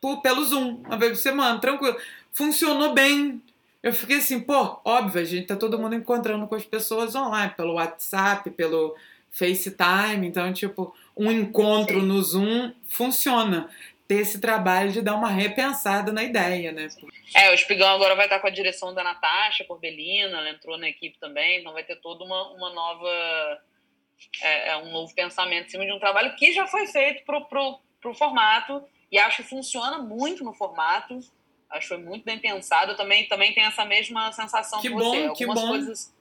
por, 0.02 0.22
pelo 0.22 0.44
Zoom, 0.44 0.82
uma 0.86 0.98
vez 0.98 1.14
por 1.14 1.18
semana, 1.20 1.62
tranquilo. 1.62 1.96
Funcionou 2.34 2.94
bem. 2.94 3.42
Eu 3.82 3.94
fiquei 3.94 4.18
assim, 4.18 4.42
pô, 4.42 4.82
óbvio, 4.84 5.22
a 5.22 5.26
gente 5.26 5.48
tá 5.48 5.56
todo 5.56 5.80
mundo 5.80 5.96
encontrando 5.96 6.46
com 6.46 6.56
as 6.56 6.66
pessoas 6.66 7.16
online, 7.16 7.54
pelo 7.56 7.76
WhatsApp, 7.76 8.50
pelo 8.50 8.98
FaceTime, 9.34 10.28
então, 10.28 10.54
tipo, 10.54 10.96
um 11.18 11.32
encontro 11.32 12.00
Sim. 12.00 12.06
no 12.06 12.22
Zoom 12.22 12.72
funciona. 12.86 13.70
Ter 14.08 14.16
esse 14.16 14.40
trabalho 14.40 14.92
de 14.92 15.02
dar 15.02 15.16
uma 15.16 15.30
repensada 15.30 16.12
na 16.12 16.24
ideia, 16.24 16.72
né? 16.72 16.88
É, 17.34 17.50
o 17.50 17.54
Espigão 17.54 17.88
agora 17.88 18.16
vai 18.16 18.26
estar 18.26 18.40
com 18.40 18.48
a 18.48 18.52
direção 18.52 18.94
da 18.94 19.04
Natasha 19.04 19.64
Corbelina, 19.64 20.38
ela 20.38 20.50
entrou 20.50 20.78
na 20.78 20.90
equipe 20.90 21.18
também, 21.18 21.62
então 21.62 21.74
vai 21.74 21.84
ter 21.84 21.96
toda 21.96 22.24
uma, 22.24 22.52
uma 22.52 22.74
nova. 22.74 23.10
É, 24.42 24.70
é 24.70 24.78
um 24.78 24.92
novo 24.92 25.14
pensamento 25.16 25.68
em 25.68 25.70
cima 25.70 25.86
de 25.86 25.92
um 25.92 26.00
trabalho 26.00 26.36
que 26.36 26.54
já 26.54 26.68
foi 26.68 26.86
feito 26.86 27.26
pro, 27.26 27.46
pro, 27.46 27.80
pro 28.00 28.14
formato 28.14 28.84
e 29.12 29.18
acho 29.18 29.38
que 29.38 29.50
funciona 29.50 29.98
muito 29.98 30.44
no 30.44 30.54
formato. 30.54 31.20
Acho 31.70 31.82
que 31.82 31.96
foi 31.96 31.98
muito 31.98 32.24
bem 32.24 32.38
pensado. 32.38 32.92
Eu 32.92 32.96
também, 32.96 33.28
também 33.28 33.54
tem 33.54 33.64
essa 33.64 33.84
mesma 33.84 34.32
sensação 34.32 34.80
que 34.80 34.90
com 34.90 34.98
bom, 34.98 35.10
você. 35.10 35.26
Algumas 35.26 35.38
que 35.38 35.46
bom. 35.46 35.68
coisas 35.68 36.13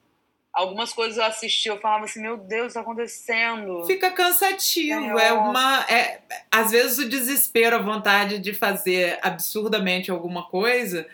algumas 0.52 0.92
coisas 0.92 1.16
eu 1.16 1.24
assisti, 1.24 1.68
eu 1.68 1.80
falava 1.80 2.04
assim, 2.04 2.20
meu 2.20 2.36
Deus, 2.36 2.68
está 2.68 2.80
acontecendo. 2.80 3.84
Fica 3.86 4.10
cansativo, 4.10 5.18
é, 5.18 5.28
é 5.28 5.32
uma. 5.32 5.84
É, 5.88 6.20
às 6.50 6.70
vezes 6.70 6.98
o 6.98 7.08
desespero, 7.08 7.76
a 7.76 7.82
vontade 7.82 8.38
de 8.38 8.52
fazer 8.52 9.18
absurdamente 9.22 10.10
alguma 10.10 10.44
coisa, 10.44 11.06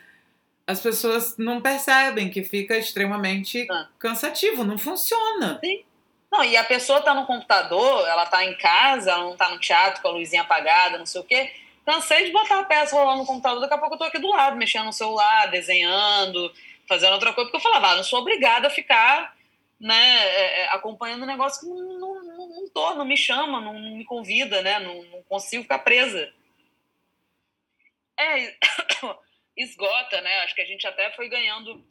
as 0.67 0.81
pessoas 0.81 1.37
não 1.39 1.61
percebem 1.61 2.29
que 2.29 2.43
fica 2.43 2.77
extremamente 2.77 3.67
ah. 3.71 3.89
cansativo, 3.99 4.65
não 4.65 4.77
funciona. 4.77 5.59
Sim. 5.65 5.85
Não, 6.31 6.45
e 6.45 6.57
a 6.57 6.65
pessoa 6.65 7.01
tá 7.01 7.15
no 7.15 7.25
computador, 7.25 8.07
ela 8.07 8.27
tá 8.27 8.45
em 8.45 8.55
casa, 8.59 9.13
ela 9.13 9.25
não 9.25 9.37
tá 9.37 9.49
no 9.49 9.59
teatro 9.59 10.03
com 10.03 10.09
a 10.09 10.11
luzinha 10.11 10.43
apagada, 10.43 10.99
não 10.99 11.07
sei 11.07 11.21
o 11.23 11.25
quê. 11.25 11.51
Cansei 11.87 12.27
de 12.27 12.33
botar 12.33 12.59
a 12.59 12.65
peça 12.65 12.95
rolando 12.95 13.21
no 13.21 13.27
computador, 13.27 13.63
daqui 13.63 13.73
a 13.73 13.79
pouco 13.79 13.95
eu 13.95 13.99
tô 13.99 14.05
aqui 14.05 14.19
do 14.19 14.29
lado, 14.29 14.57
mexendo 14.57 14.85
no 14.85 14.93
celular, 14.93 15.51
desenhando, 15.51 16.53
fazendo 16.89 17.13
outra 17.13 17.33
coisa, 17.33 17.51
porque 17.51 17.59
eu 17.59 17.71
falava, 17.71 17.93
ah, 17.93 17.97
não 17.97 18.05
sou 18.05 18.21
obrigada 18.21 18.69
a 18.69 18.71
ficar 18.71 19.37
né, 19.81 19.95
é, 19.95 20.61
é 20.61 20.69
acompanhando 20.75 21.23
um 21.23 21.27
negócio 21.27 21.61
que 21.61 21.67
não, 21.67 21.99
não, 21.99 22.25
não, 22.25 22.49
não 22.49 22.71
tô, 22.71 22.95
não 22.95 23.05
me 23.05 23.17
chama, 23.17 23.61
não, 23.61 23.75
não 23.75 23.97
me 23.97 24.05
convida, 24.05 24.61
né, 24.63 24.81
não, 24.81 25.03
não, 25.05 25.23
consigo 25.25 25.63
ficar 25.63 25.79
presa. 25.81 26.33
É, 28.19 28.57
esgota, 29.57 30.21
né, 30.21 30.41
acho 30.41 30.55
que 30.55 30.63
a 30.63 30.67
gente 30.67 30.87
até 30.87 31.13
foi 31.13 31.29
ganhando 31.29 31.87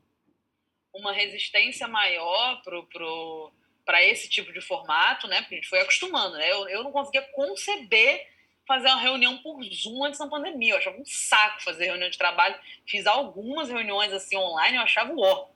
uma 0.93 1.13
resistência 1.13 1.87
maior 1.87 2.61
pro, 2.63 2.85
pro, 2.87 3.53
para 3.85 4.03
esse 4.03 4.27
tipo 4.27 4.51
de 4.51 4.59
formato, 4.59 5.27
né, 5.27 5.41
porque 5.41 5.55
a 5.55 5.57
gente 5.57 5.69
foi 5.69 5.79
acostumando, 5.79 6.35
né, 6.35 6.51
eu, 6.51 6.67
eu 6.67 6.83
não 6.83 6.91
conseguia 6.91 7.21
conceber 7.33 8.27
fazer 8.67 8.87
uma 8.87 8.99
reunião 8.99 9.37
por 9.37 9.63
Zoom 9.63 10.03
antes 10.03 10.19
da 10.19 10.27
pandemia. 10.27 10.73
Eu 10.73 10.77
achava 10.77 10.97
um 10.97 11.05
saco 11.05 11.63
fazer 11.63 11.85
reunião 11.85 12.09
de 12.09 12.17
trabalho. 12.17 12.55
Fiz 12.85 13.07
algumas 13.07 13.69
reuniões 13.69 14.11
assim 14.11 14.35
online, 14.35 14.77
eu 14.77 14.83
achava 14.83 15.13
o 15.13 15.21
ó. 15.21 15.47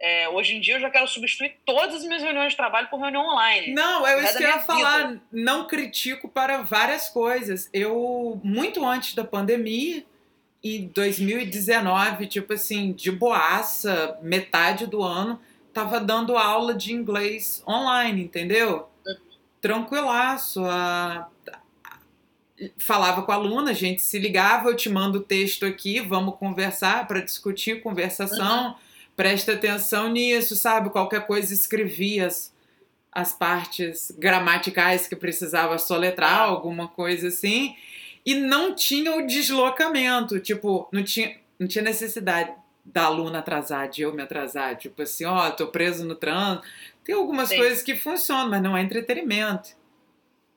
É, 0.00 0.28
hoje 0.28 0.56
em 0.56 0.60
dia 0.60 0.74
eu 0.74 0.80
já 0.80 0.90
quero 0.90 1.06
substituir 1.06 1.56
todas 1.64 1.94
as 1.94 2.04
minhas 2.04 2.22
reuniões 2.22 2.50
de 2.50 2.56
trabalho 2.56 2.88
por 2.88 2.98
reunião 2.98 3.24
online. 3.24 3.72
Não, 3.72 4.06
é 4.06 4.24
isso 4.24 4.36
que 4.36 4.42
eu 4.42 4.48
ia 4.48 4.58
falar. 4.58 5.20
Não 5.30 5.66
critico 5.66 6.28
para 6.28 6.62
várias 6.62 7.08
coisas. 7.08 7.68
Eu, 7.72 8.40
muito 8.42 8.84
antes 8.84 9.14
da 9.14 9.24
pandemia, 9.24 10.04
em 10.62 10.88
2019, 10.88 12.26
tipo 12.26 12.54
assim, 12.54 12.92
de 12.92 13.12
boaça, 13.12 14.18
metade 14.20 14.86
do 14.86 15.02
ano, 15.02 15.40
tava 15.72 16.00
dando 16.00 16.36
aula 16.36 16.74
de 16.74 16.92
inglês 16.92 17.62
online, 17.66 18.24
entendeu? 18.24 18.88
Uhum. 19.06 19.16
Tranquilaço. 19.60 20.64
A, 20.64 21.28
falava 22.78 23.22
com 23.22 23.32
a 23.32 23.34
aluna, 23.34 23.70
a 23.70 23.74
gente 23.74 24.02
se 24.02 24.18
ligava, 24.18 24.68
eu 24.68 24.76
te 24.76 24.88
mando 24.88 25.18
o 25.18 25.22
texto 25.22 25.66
aqui, 25.66 26.00
vamos 26.00 26.36
conversar 26.36 27.06
para 27.06 27.20
discutir 27.20 27.82
conversação. 27.82 28.68
Uhum. 28.68 28.74
Presta 29.16 29.52
atenção 29.52 30.08
nisso, 30.08 30.56
sabe? 30.56 30.90
Qualquer 30.90 31.26
coisa 31.26 31.52
escrevia 31.52 32.26
as, 32.26 32.52
as 33.12 33.32
partes 33.32 34.12
gramaticais 34.18 35.06
que 35.06 35.16
precisava 35.16 35.78
soletrar, 35.78 36.40
alguma 36.40 36.88
coisa 36.88 37.28
assim. 37.28 37.76
E 38.26 38.34
não 38.34 38.74
tinha 38.74 39.14
o 39.16 39.26
deslocamento, 39.26 40.40
tipo, 40.40 40.88
não 40.90 41.02
tinha, 41.02 41.36
não 41.58 41.68
tinha 41.68 41.84
necessidade 41.84 42.52
da 42.84 43.04
aluna 43.04 43.38
atrasar, 43.38 43.88
de 43.88 44.02
eu 44.02 44.12
me 44.14 44.22
atrasar. 44.22 44.76
Tipo 44.76 45.02
assim, 45.02 45.24
ó, 45.24 45.48
oh, 45.48 45.50
tô 45.52 45.68
preso 45.68 46.04
no 46.04 46.14
trânsito. 46.14 46.66
Tem 47.04 47.14
algumas 47.14 47.48
Sim. 47.50 47.56
coisas 47.56 47.82
que 47.82 47.94
funcionam, 47.94 48.50
mas 48.50 48.62
não 48.62 48.76
é 48.76 48.82
entretenimento. 48.82 49.76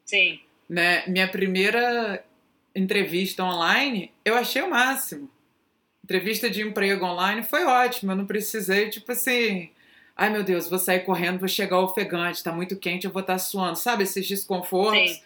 Sim. 0.05 0.39
Né? 0.69 1.03
Minha 1.07 1.27
primeira 1.27 2.23
entrevista 2.75 3.43
online, 3.43 4.11
eu 4.23 4.35
achei 4.35 4.61
o 4.61 4.69
máximo. 4.69 5.29
Entrevista 6.03 6.49
de 6.49 6.61
emprego 6.61 7.05
online 7.05 7.43
foi 7.43 7.65
ótima, 7.65 8.13
eu 8.13 8.17
não 8.17 8.25
precisei, 8.25 8.89
tipo 8.89 9.11
assim, 9.11 9.69
ai 10.15 10.29
meu 10.29 10.43
Deus, 10.43 10.69
vou 10.69 10.79
sair 10.79 11.01
correndo, 11.01 11.39
vou 11.39 11.47
chegar 11.47 11.79
ofegante, 11.79 12.43
tá 12.43 12.51
muito 12.51 12.77
quente, 12.77 13.05
eu 13.05 13.11
vou 13.11 13.21
estar 13.21 13.33
tá 13.33 13.39
suando, 13.39 13.77
sabe? 13.77 14.03
Esses 14.03 14.27
desconfortos 14.27 15.11
Sim. 15.11 15.21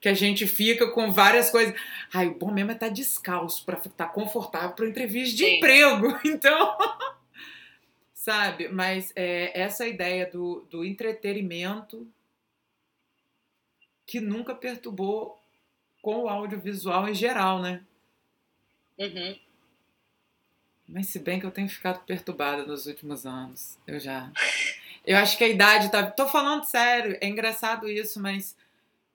que 0.00 0.08
a 0.08 0.14
gente 0.14 0.46
fica 0.46 0.88
com 0.88 1.10
várias 1.10 1.50
coisas. 1.50 1.74
Ai, 2.12 2.28
o 2.28 2.34
bom 2.34 2.52
mesmo 2.52 2.70
é 2.70 2.74
estar 2.74 2.86
tá 2.86 2.92
descalço 2.92 3.64
para 3.64 3.78
estar 3.78 3.90
tá 3.90 4.06
confortável 4.06 4.70
para 4.70 4.86
entrevista 4.86 5.36
de 5.36 5.44
Sim. 5.44 5.56
emprego. 5.56 6.18
Então, 6.24 6.76
sabe? 8.14 8.68
Mas 8.68 9.12
é, 9.16 9.58
essa 9.58 9.86
ideia 9.88 10.26
do, 10.30 10.66
do 10.70 10.84
entretenimento 10.84 12.06
que 14.10 14.20
nunca 14.20 14.56
perturbou 14.56 15.40
com 16.02 16.24
o 16.24 16.28
audiovisual 16.28 17.08
em 17.08 17.14
geral, 17.14 17.62
né? 17.62 17.80
Uhum. 18.98 19.38
Mas 20.88 21.06
se 21.06 21.20
bem 21.20 21.38
que 21.38 21.46
eu 21.46 21.52
tenho 21.52 21.68
ficado 21.68 22.04
perturbada 22.04 22.66
nos 22.66 22.86
últimos 22.86 23.24
anos. 23.24 23.78
Eu 23.86 24.00
já. 24.00 24.32
Eu 25.06 25.16
acho 25.16 25.38
que 25.38 25.44
a 25.44 25.48
idade 25.48 25.90
tá. 25.90 26.10
Tô 26.10 26.28
falando 26.28 26.64
sério, 26.64 27.16
é 27.20 27.26
engraçado 27.26 27.88
isso, 27.88 28.20
mas 28.20 28.54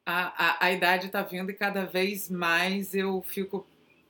a, 0.04 0.64
a, 0.64 0.66
a 0.66 0.72
idade 0.72 1.10
tá 1.10 1.22
vindo 1.22 1.52
e 1.52 1.54
cada 1.54 1.86
vez 1.86 2.28
mais 2.28 2.96
eu 2.96 3.22
fico 3.22 3.68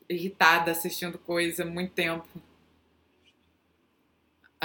irritada 0.07 0.71
assistindo 0.71 1.17
coisa 1.17 1.63
há 1.63 1.65
muito 1.65 1.91
tempo 1.91 2.25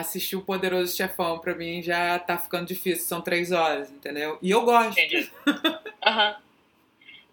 assistir 0.01 0.37
o 0.37 0.43
Poderoso 0.43 0.97
Chefão 0.97 1.39
pra 1.39 1.55
mim 1.55 1.83
já 1.83 2.19
tá 2.19 2.39
ficando 2.39 2.67
difícil, 2.67 3.07
são 3.07 3.21
três 3.21 3.53
horas, 3.53 3.91
entendeu? 3.91 4.39
E 4.41 4.51
eu 4.51 4.63
gosto. 4.63 4.99
Entendi. 4.99 5.31
Uhum. 6.11 6.35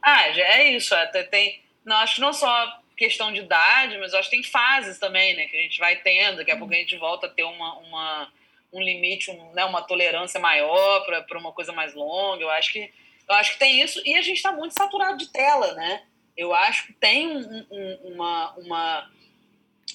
Ah, 0.01 0.27
é 0.27 0.69
isso. 0.69 0.93
É, 0.95 1.23
tem, 1.23 1.61
não, 1.83 1.97
acho 1.97 2.15
que 2.15 2.21
não 2.21 2.33
só 2.33 2.81
questão 2.95 3.31
de 3.31 3.41
idade, 3.41 3.97
mas 3.97 4.13
acho 4.13 4.29
que 4.29 4.37
tem 4.37 4.43
fases 4.43 4.97
também, 4.97 5.35
né? 5.35 5.47
Que 5.47 5.57
a 5.57 5.61
gente 5.61 5.79
vai 5.79 5.95
tendo, 5.97 6.37
daqui 6.37 6.51
a 6.51 6.57
pouco 6.57 6.73
a 6.73 6.77
gente 6.77 6.97
volta 6.97 7.27
a 7.27 7.29
ter 7.29 7.43
uma, 7.43 7.77
uma, 7.79 8.33
um 8.73 8.81
limite, 8.81 9.29
um, 9.29 9.53
né, 9.53 9.63
uma 9.65 9.81
tolerância 9.81 10.39
maior 10.39 11.05
para 11.05 11.37
uma 11.37 11.51
coisa 11.51 11.71
mais 11.71 11.93
longa. 11.93 12.41
Eu 12.41 12.49
acho 12.49 12.73
que 12.73 12.91
eu 13.27 13.35
acho 13.35 13.53
que 13.53 13.59
tem 13.59 13.81
isso. 13.81 14.01
E 14.05 14.15
a 14.15 14.21
gente 14.21 14.37
está 14.37 14.51
muito 14.51 14.73
saturado 14.73 15.17
de 15.17 15.29
tela, 15.31 15.73
né? 15.73 16.03
Eu 16.35 16.53
acho 16.53 16.87
que 16.87 16.93
tem 16.93 17.27
um, 17.27 17.65
um, 17.69 18.13
uma, 18.13 18.53
uma. 18.57 19.11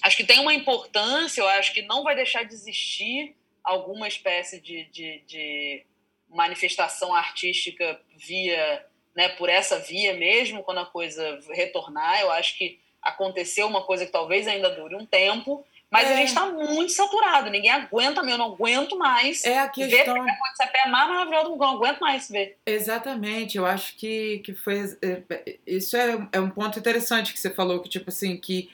Acho 0.01 0.17
que 0.17 0.23
tem 0.23 0.39
uma 0.39 0.53
importância, 0.53 1.41
eu 1.41 1.47
acho 1.47 1.73
que 1.73 1.81
não 1.81 2.03
vai 2.03 2.15
deixar 2.15 2.43
de 2.43 2.53
existir 2.53 3.35
alguma 3.63 4.07
espécie 4.07 4.59
de, 4.59 4.83
de, 4.85 5.23
de 5.25 5.85
manifestação 6.33 7.13
artística 7.13 7.99
via, 8.15 8.85
né, 9.15 9.29
por 9.29 9.49
essa 9.49 9.79
via 9.79 10.13
mesmo, 10.13 10.63
quando 10.63 10.79
a 10.79 10.85
coisa 10.85 11.39
retornar. 11.51 12.19
Eu 12.19 12.31
acho 12.31 12.57
que 12.57 12.79
aconteceu 13.01 13.67
uma 13.67 13.83
coisa 13.83 14.05
que 14.05 14.11
talvez 14.11 14.47
ainda 14.47 14.69
dure 14.69 14.95
um 14.95 15.05
tempo, 15.05 15.65
mas 15.93 16.09
é. 16.09 16.13
a 16.13 16.15
gente 16.15 16.29
está 16.29 16.45
muito 16.47 16.91
saturado, 16.91 17.51
ninguém 17.51 17.69
aguenta, 17.69 18.21
eu 18.21 18.37
não 18.37 18.53
aguento 18.53 18.97
mais. 18.97 19.45
É 19.45 19.59
a 19.59 19.69
questão. 19.69 20.23
Ver 20.23 20.31
essa 20.51 20.71
pé 20.71 20.83
é 20.85 20.89
mais 20.89 21.07
maravilhoso, 21.07 21.55
não 21.55 21.75
aguento 21.75 21.99
mais 21.99 22.29
ver. 22.29 22.57
Exatamente, 22.65 23.57
eu 23.57 23.65
acho 23.65 23.95
que, 23.97 24.39
que 24.39 24.55
foi. 24.55 24.97
É, 25.01 25.57
isso 25.67 25.95
é, 25.95 26.27
é 26.31 26.39
um 26.39 26.49
ponto 26.49 26.79
interessante 26.79 27.31
que 27.31 27.39
você 27.39 27.51
falou, 27.51 27.79
que 27.79 27.89
tipo 27.89 28.09
assim, 28.09 28.37
que 28.37 28.71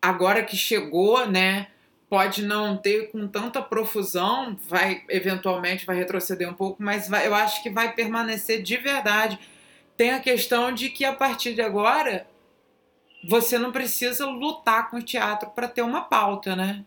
agora 0.00 0.44
que 0.44 0.56
chegou, 0.56 1.26
né? 1.26 1.66
Pode 2.08 2.42
não 2.42 2.76
ter 2.76 3.10
com 3.10 3.26
tanta 3.26 3.60
profusão, 3.60 4.56
vai 4.68 5.02
eventualmente 5.08 5.84
vai 5.84 5.96
retroceder 5.96 6.48
um 6.48 6.54
pouco, 6.54 6.82
mas 6.82 7.08
vai, 7.08 7.26
eu 7.26 7.34
acho 7.34 7.62
que 7.62 7.70
vai 7.70 7.92
permanecer 7.92 8.62
de 8.62 8.76
verdade. 8.76 9.38
Tem 9.96 10.12
a 10.12 10.20
questão 10.20 10.72
de 10.72 10.88
que 10.88 11.04
a 11.04 11.12
partir 11.12 11.54
de 11.54 11.62
agora 11.62 12.26
você 13.28 13.58
não 13.58 13.72
precisa 13.72 14.26
lutar 14.26 14.88
com 14.90 14.98
o 14.98 15.02
teatro 15.02 15.50
para 15.50 15.66
ter 15.66 15.82
uma 15.82 16.02
pauta, 16.02 16.54
né? 16.54 16.84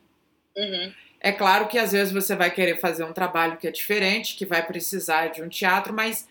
Uhum. 0.55 0.93
É 1.19 1.31
claro 1.33 1.67
que 1.67 1.77
às 1.77 1.91
vezes 1.91 2.13
você 2.13 2.35
vai 2.35 2.49
querer 2.49 2.79
fazer 2.79 3.03
um 3.03 3.11
trabalho 3.11 3.57
que 3.57 3.67
é 3.67 3.71
diferente, 3.71 4.35
que 4.35 4.45
vai 4.45 4.65
precisar 4.65 5.27
de 5.27 5.41
um 5.41 5.49
teatro, 5.49 5.93
mas 5.93 6.27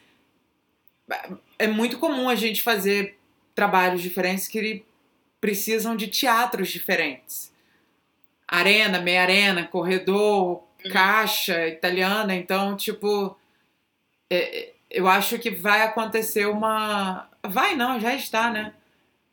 é 1.59 1.67
muito 1.67 1.99
comum 1.99 2.29
a 2.29 2.35
gente 2.35 2.63
fazer 2.63 3.19
trabalhos 3.55 4.01
diferentes 4.01 4.49
que 4.49 4.85
precisam 5.41 5.95
de 5.95 6.09
teatros 6.09 6.69
diferentes. 6.69 7.53
Arena, 8.49 8.99
meia 8.99 9.23
arena, 9.23 9.67
corredor, 9.67 10.65
uhum. 10.85 10.91
caixa, 10.91 11.69
italiana, 11.69 12.35
então, 12.35 12.77
tipo, 12.77 13.39
é, 14.31 14.73
eu 14.91 15.07
acho 15.07 15.39
que 15.39 15.51
vai 15.51 15.83
acontecer 15.83 16.47
uma. 16.47 17.29
Vai 17.43 17.77
não, 17.77 18.01
já 18.01 18.15
está, 18.15 18.51
né? 18.51 18.73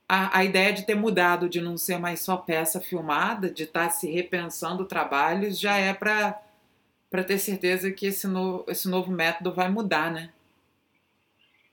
a, 0.08 0.40
a 0.40 0.44
ideia 0.44 0.72
de 0.72 0.86
ter 0.86 0.96
mudado, 0.96 1.50
de 1.50 1.60
não 1.60 1.78
ser 1.78 1.98
mais 1.98 2.22
só 2.22 2.38
peça 2.38 2.80
filmada, 2.80 3.50
de 3.50 3.64
estar 3.64 3.86
tá 3.86 3.90
se 3.90 4.10
repensando 4.10 4.86
trabalhos, 4.86 5.60
já 5.60 5.78
é 5.78 5.94
para 5.94 7.24
ter 7.26 7.40
certeza 7.40 7.92
que 7.92 8.08
esse, 8.08 8.28
no, 8.28 8.64
esse 8.68 8.88
novo 8.88 9.12
método 9.12 9.54
vai 9.54 9.70
mudar, 9.70 10.12
né? 10.12 10.32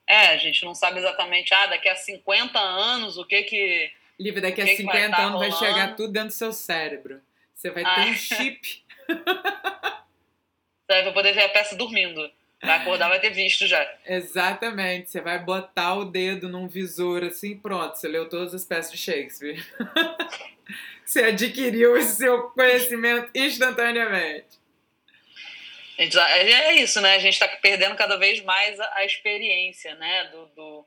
É, 0.07 0.29
a 0.29 0.37
gente 0.37 0.65
não 0.65 0.75
sabe 0.75 0.99
exatamente, 0.99 1.55
ah, 1.55 1.67
daqui 1.67 1.89
a 1.89 1.95
50 1.95 2.59
anos 2.59 3.17
o 3.17 3.25
que 3.25 3.43
que. 3.43 3.93
Livre, 4.19 4.41
daqui 4.41 4.61
a 4.61 4.67
50 4.67 4.93
vai 4.93 5.11
tá 5.11 5.23
anos 5.25 5.41
vai 5.41 5.53
chegar 5.53 5.97
tudo 5.97 6.13
dentro 6.13 6.29
do 6.29 6.35
seu 6.35 6.53
cérebro. 6.53 7.21
Você 7.63 7.71
vai 7.71 7.85
ah. 7.85 7.95
ter 7.95 8.11
um 8.11 8.15
chip. 8.15 8.83
Você 10.91 11.03
vai 11.05 11.13
poder 11.13 11.33
ver 11.33 11.45
a 11.45 11.49
peça 11.49 11.77
dormindo. 11.77 12.29
Vai 12.61 12.79
acordar, 12.79 13.09
vai 13.09 13.21
ter 13.21 13.31
visto 13.31 13.69
já. 13.69 13.89
Exatamente. 14.05 15.11
Você 15.11 15.21
vai 15.21 15.39
botar 15.39 15.95
o 15.95 16.05
dedo 16.05 16.49
num 16.49 16.67
visor 16.67 17.23
assim, 17.23 17.57
pronto. 17.57 17.95
Você 17.97 18.09
leu 18.09 18.29
todas 18.29 18.53
as 18.53 18.65
peças 18.65 18.91
de 18.91 18.99
Shakespeare. 18.99 19.65
você 21.07 21.23
adquiriu 21.23 21.97
esse 21.97 22.17
seu 22.17 22.51
conhecimento 22.51 23.31
instantaneamente. 23.33 24.61
É 25.97 26.75
isso, 26.75 27.01
né? 27.01 27.15
A 27.15 27.21
gente 27.21 27.35
está 27.35 27.47
perdendo 27.47 27.95
cada 27.95 28.17
vez 28.17 28.43
mais 28.43 28.79
a, 28.81 29.05
experiência, 29.05 29.95
né? 29.95 30.25
Do, 30.33 30.47
do, 30.47 30.87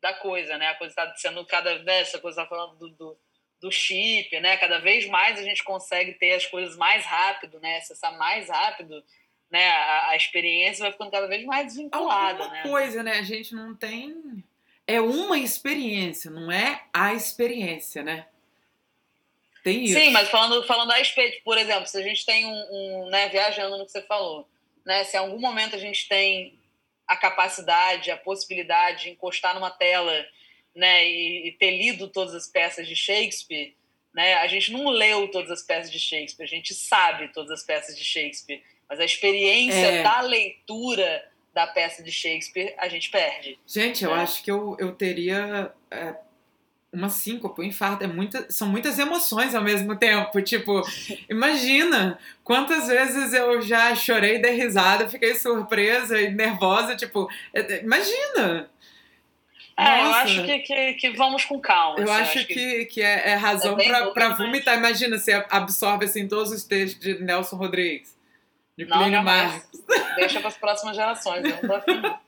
da 0.00 0.14
coisa, 0.14 0.58
né? 0.58 0.66
A 0.68 0.74
coisa 0.74 0.90
está 0.90 1.14
sendo 1.16 1.46
cada 1.46 1.78
vez. 1.78 2.08
Essa 2.08 2.18
coisa 2.18 2.42
está 2.42 2.48
falando 2.48 2.76
do, 2.76 2.88
do, 2.90 3.18
do, 3.60 3.70
chip, 3.70 4.38
né? 4.40 4.56
Cada 4.56 4.78
vez 4.78 5.06
mais 5.06 5.38
a 5.38 5.42
gente 5.42 5.64
consegue 5.64 6.12
ter 6.14 6.34
as 6.34 6.46
coisas 6.46 6.76
mais 6.76 7.04
rápido, 7.04 7.58
né? 7.60 7.78
Acessar 7.78 8.16
mais 8.16 8.48
rápido 8.48 9.02
né, 9.50 9.66
a, 9.68 10.10
a, 10.10 10.16
experiência 10.16 10.82
vai 10.82 10.92
ficando 10.92 11.10
cada 11.10 11.26
vez 11.26 11.44
mais 11.44 11.66
desvinculada. 11.68 12.44
Alguma 12.44 12.62
né? 12.62 12.62
coisa, 12.62 13.02
né? 13.02 13.18
A 13.18 13.22
gente 13.22 13.54
não 13.54 13.74
tem. 13.74 14.44
É 14.86 15.00
uma 15.00 15.38
experiência, 15.38 16.30
não 16.30 16.50
é 16.50 16.84
a 16.92 17.14
experiência, 17.14 18.02
né? 18.02 18.26
Tem 19.62 19.84
isso. 19.84 19.98
Sim, 19.98 20.10
mas 20.10 20.28
falando, 20.28 20.66
falando 20.66 20.92
a 20.92 20.96
respeito, 20.96 21.42
por 21.44 21.58
exemplo, 21.58 21.86
se 21.86 21.98
a 21.98 22.02
gente 22.02 22.24
tem 22.24 22.46
um, 22.46 22.50
um 22.70 23.10
né, 23.10 23.28
viajando 23.28 23.76
no 23.76 23.84
que 23.84 23.92
você 23.92 24.02
falou, 24.02 24.48
né? 24.84 25.04
Se 25.04 25.16
em 25.16 25.20
algum 25.20 25.38
momento 25.38 25.76
a 25.76 25.78
gente 25.78 26.08
tem 26.08 26.58
a 27.06 27.16
capacidade, 27.16 28.10
a 28.10 28.16
possibilidade 28.16 29.04
de 29.04 29.10
encostar 29.10 29.54
numa 29.54 29.70
tela, 29.70 30.12
né, 30.78 31.04
e, 31.08 31.48
e 31.48 31.52
ter 31.52 31.72
lido 31.72 32.06
todas 32.06 32.34
as 32.34 32.46
peças 32.46 32.86
de 32.86 32.94
Shakespeare, 32.94 33.74
né? 34.14 34.34
A 34.34 34.46
gente 34.46 34.72
não 34.72 34.88
leu 34.88 35.28
todas 35.28 35.50
as 35.50 35.60
peças 35.60 35.90
de 35.90 35.98
Shakespeare, 35.98 36.44
a 36.44 36.48
gente 36.48 36.72
sabe 36.72 37.28
todas 37.32 37.50
as 37.50 37.64
peças 37.64 37.98
de 37.98 38.04
Shakespeare. 38.04 38.62
Mas 38.88 39.00
a 39.00 39.04
experiência 39.04 39.74
é. 39.74 40.02
da 40.02 40.20
leitura 40.20 41.28
da 41.52 41.66
peça 41.66 42.02
de 42.02 42.12
Shakespeare 42.12 42.74
a 42.78 42.88
gente 42.88 43.10
perde. 43.10 43.58
Gente, 43.66 44.04
eu 44.04 44.14
é. 44.14 44.20
acho 44.20 44.42
que 44.42 44.50
eu, 44.50 44.76
eu 44.78 44.94
teria 44.94 45.72
é, 45.90 46.14
uma 46.92 47.08
síncope, 47.08 47.60
um 47.60 47.64
infarto. 47.64 48.04
É 48.04 48.06
muita, 48.06 48.50
são 48.50 48.68
muitas 48.68 49.00
emoções 49.00 49.56
ao 49.56 49.62
mesmo 49.62 49.96
tempo. 49.96 50.40
Tipo, 50.42 50.82
imagina 51.28 52.18
quantas 52.44 52.86
vezes 52.86 53.34
eu 53.34 53.60
já 53.60 53.94
chorei, 53.96 54.38
dei 54.38 54.52
risada, 54.52 55.08
fiquei 55.08 55.34
surpresa 55.34 56.20
e 56.20 56.30
nervosa. 56.30 56.94
Tipo, 56.94 57.28
é, 57.52 57.60
é, 57.60 57.82
imagina! 57.82 58.70
É, 59.78 60.00
eu 60.00 60.12
acho 60.12 60.44
que, 60.44 60.58
que, 60.58 60.94
que, 60.94 61.10
vamos 61.10 61.44
com 61.44 61.60
calma. 61.60 62.00
Eu 62.00 62.10
assim, 62.10 62.22
acho, 62.22 62.46
que, 62.46 62.54
que, 62.54 62.84
que 62.86 63.02
é, 63.02 63.30
é 63.30 63.34
razão 63.34 63.78
é 63.78 64.10
para 64.12 64.30
vomitar. 64.30 64.76
Imagina, 64.76 65.18
você 65.18 65.32
absorve 65.48 66.04
assim, 66.04 66.26
todos 66.26 66.50
os 66.50 66.64
textos 66.64 67.00
de 67.00 67.22
Nelson 67.22 67.56
Rodrigues. 67.56 68.16
De 68.76 68.84
não, 68.84 68.98
Plínio 68.98 69.22
Marcos. 69.22 69.84
Deixa 70.16 70.40
para 70.40 70.48
as 70.48 70.56
próximas 70.56 70.96
gerações, 70.96 71.44
eu 71.44 71.68
não 71.68 71.80
tô 71.80 72.18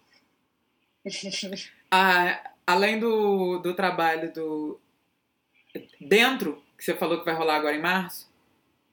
ah, 1.90 2.40
Além 2.70 3.00
do, 3.00 3.58
do 3.58 3.74
trabalho 3.74 4.32
do. 4.32 4.80
Dentro, 6.00 6.62
que 6.78 6.84
você 6.84 6.94
falou 6.94 7.18
que 7.18 7.24
vai 7.24 7.34
rolar 7.34 7.56
agora 7.56 7.74
em 7.74 7.82
março, 7.82 8.30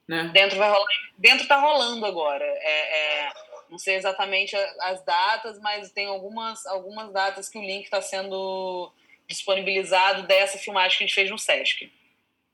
né? 0.06 0.30
Dentro 0.34 0.58
vai 0.58 0.68
rolar. 0.68 0.86
Dentro 1.16 1.46
tá 1.46 1.60
rolando 1.60 2.04
agora. 2.04 2.44
É, 2.44 3.26
é, 3.26 3.32
não 3.70 3.78
sei 3.78 3.96
exatamente 3.96 4.56
as 4.56 5.04
datas, 5.04 5.58
mas 5.60 5.90
tem 5.90 6.06
algumas, 6.06 6.64
algumas 6.66 7.12
datas 7.12 7.48
que 7.48 7.58
o 7.58 7.62
link 7.62 7.84
está 7.84 8.00
sendo 8.00 8.92
disponibilizado 9.26 10.26
dessa 10.26 10.58
filmagem 10.58 10.98
que 10.98 11.04
a 11.04 11.06
gente 11.06 11.14
fez 11.14 11.30
no 11.30 11.38
Sesc. 11.38 11.92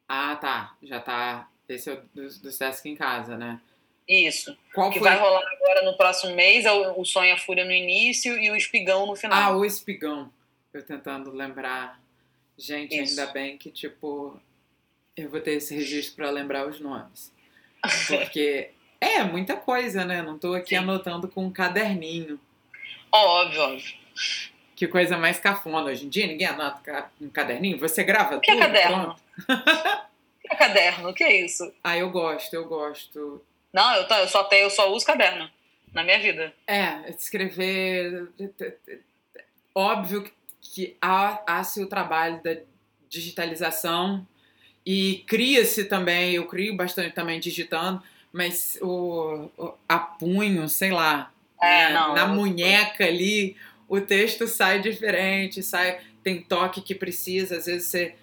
Ah, 0.09 0.37
tá. 0.37 0.77
Já 0.83 1.01
tá. 1.01 1.49
Esse 1.69 1.91
é 1.91 1.93
o 1.95 2.03
do, 2.13 2.23
do 2.41 2.53
Sesc 2.53 2.89
em 2.89 2.97
casa, 2.97 3.37
né? 3.37 3.61
Isso. 4.07 4.57
Qual 4.75 4.91
que 4.91 4.99
foi? 4.99 5.09
vai 5.09 5.19
rolar 5.19 5.43
agora 5.53 5.83
no 5.85 5.97
próximo 5.97 6.35
mês 6.35 6.67
é 6.67 6.73
o, 6.73 7.01
o 7.01 7.05
Sonho 7.05 7.33
a 7.33 7.39
Fúria 7.39 7.65
no 7.65 7.73
início 7.73 8.39
e 8.39 8.51
o 8.51 8.57
Espigão 8.57 9.07
no 9.07 9.17
final. 9.17 9.53
Ah, 9.53 9.57
o 9.57 9.65
Espigão. 9.65 10.31
Eu 10.73 10.85
tentando 10.85 11.31
lembrar. 11.31 12.01
Gente, 12.59 13.01
Isso. 13.01 13.19
ainda 13.21 13.33
bem 13.33 13.57
que, 13.57 13.71
tipo, 13.71 14.39
eu 15.17 15.31
vou 15.31 15.41
ter 15.41 15.53
esse 15.53 15.75
registro 15.75 16.17
para 16.17 16.31
lembrar 16.31 16.69
os 16.69 16.81
nomes. 16.81 17.33
Porque 18.09 18.73
é 19.05 19.25
muita 19.25 19.57
coisa, 19.57 20.05
né? 20.05 20.23
Não 20.23 20.39
tô 20.39 20.55
aqui 20.55 20.71
Sim. 20.71 20.77
anotando 20.77 21.29
com 21.29 21.45
um 21.45 21.53
caderninho. 21.53 22.39
Óbvio, 23.13 23.63
óbvio. 23.63 23.95
Que 24.77 24.89
coisa 24.89 25.17
mais 25.17 25.39
cafona 25.39 25.91
hoje 25.91 26.07
em 26.07 26.09
dia, 26.09 26.27
ninguém 26.27 26.47
anota 26.47 27.11
um 27.21 27.29
caderninho. 27.29 27.79
Você 27.79 28.03
grava 28.03 28.37
o 28.37 28.41
que 28.41 28.51
é 28.51 28.55
tudo? 28.55 28.65
É 28.65 28.67
caderno? 28.67 29.17
o 29.39 30.41
que 30.41 30.53
é 30.53 30.57
caderno? 30.57 31.09
O 31.11 31.15
que 31.15 31.25
é 31.25 31.45
isso? 31.45 31.73
Ah, 31.83 31.97
eu 31.97 32.11
gosto, 32.11 32.53
eu 32.55 32.67
gosto. 32.67 33.43
Não, 33.73 33.95
eu, 33.95 34.07
eu, 34.07 34.29
só, 34.29 34.45
tenho, 34.45 34.65
eu 34.65 34.71
só 34.71 34.93
uso 34.93 35.07
caderno 35.07 35.49
na 35.93 36.03
minha 36.03 36.19
vida. 36.19 36.53
É, 36.67 37.09
escrever. 37.11 38.29
Óbvio 39.75 40.31
que 40.61 40.97
há, 41.01 41.43
há-se 41.47 41.83
o 41.83 41.89
trabalho 41.89 42.43
da 42.43 42.57
digitalização 43.09 44.27
e 44.85 45.25
cria-se 45.27 45.85
também, 45.85 46.35
eu 46.35 46.47
crio 46.47 46.77
bastante 46.77 47.15
também 47.15 47.41
digitando, 47.41 48.03
mas 48.35 48.77
o, 48.83 49.49
o 49.57 49.75
a 49.89 49.97
punho, 49.97 50.69
sei 50.69 50.91
lá, 50.91 51.33
é, 51.63 51.89
né, 51.89 51.95
não, 51.95 52.15
na 52.17 52.27
munheca 52.27 53.07
ali, 53.07 53.57
o 53.89 54.01
texto 54.01 54.49
sai 54.49 54.81
diferente, 54.81 55.63
sai 55.63 56.01
tem 56.21 56.43
toque 56.43 56.83
que 56.83 56.97
precisa, 56.97 57.59
às 57.59 57.67
vezes 57.67 57.87
você 57.87 58.17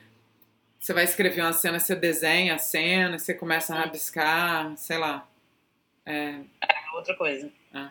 você 0.78 0.94
vai 0.94 1.06
escrever 1.06 1.42
uma 1.42 1.54
cena, 1.54 1.80
você 1.80 1.96
desenha 1.96 2.56
a 2.56 2.58
cena, 2.58 3.18
você 3.18 3.34
começa 3.34 3.74
a 3.74 3.78
rabiscar, 3.78 4.76
sei 4.76 4.98
lá. 4.98 5.26
É, 6.06 6.40
é 6.62 6.96
outra 6.96 7.16
coisa. 7.16 7.50
É. 7.74 7.88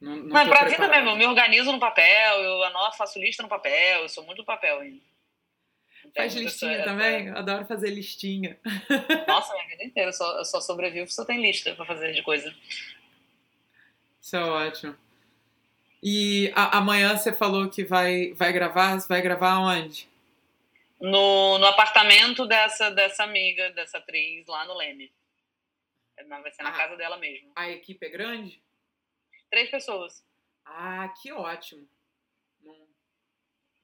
Não, 0.00 0.16
não 0.16 0.28
Mas 0.30 0.48
pra 0.48 0.64
vida 0.64 0.88
mesmo, 0.88 1.10
eu 1.10 1.16
me 1.16 1.26
organizo 1.26 1.70
no 1.70 1.78
papel, 1.78 2.40
eu 2.40 2.64
anoto, 2.64 2.96
faço 2.96 3.20
lista 3.20 3.42
no 3.42 3.48
papel, 3.48 4.02
eu 4.02 4.08
sou 4.08 4.24
muito 4.24 4.38
do 4.38 4.44
papel 4.44 4.80
ainda. 4.80 5.00
Faz 6.14 6.34
listinha 6.34 6.84
também? 6.84 7.26
Eu 7.26 7.36
adoro 7.36 7.66
fazer 7.66 7.90
listinha. 7.90 8.58
Nossa, 9.26 9.52
minha 9.52 9.66
vida 9.68 9.84
inteira. 9.84 10.10
Eu 10.10 10.12
só, 10.12 10.38
eu 10.38 10.44
só 10.44 10.60
sobrevivo 10.60 11.10
se 11.10 11.20
eu 11.20 11.24
tenho 11.24 11.42
lista 11.42 11.74
pra 11.74 11.84
fazer 11.84 12.12
de 12.12 12.22
coisa. 12.22 12.54
Isso 14.20 14.36
é 14.36 14.44
ótimo. 14.44 14.96
E 16.00 16.52
a, 16.54 16.78
amanhã 16.78 17.16
você 17.16 17.32
falou 17.32 17.68
que 17.68 17.84
vai, 17.84 18.32
vai 18.34 18.52
gravar? 18.52 18.96
Vai 19.08 19.22
gravar 19.22 19.58
onde? 19.58 20.08
No, 21.00 21.58
no 21.58 21.66
apartamento 21.66 22.46
dessa, 22.46 22.90
dessa 22.90 23.24
amiga, 23.24 23.70
dessa 23.70 23.98
atriz 23.98 24.46
lá 24.46 24.64
no 24.66 24.74
Leme. 24.74 25.12
Vai 26.28 26.52
ser 26.52 26.62
na 26.62 26.70
ah, 26.70 26.72
casa 26.72 26.96
dela 26.96 27.16
mesmo. 27.16 27.50
A 27.56 27.68
equipe 27.68 28.06
é 28.06 28.08
grande? 28.08 28.62
Três 29.50 29.68
pessoas. 29.68 30.24
Ah, 30.64 31.12
que 31.20 31.32
ótimo. 31.32 31.88
Não, 32.62 32.88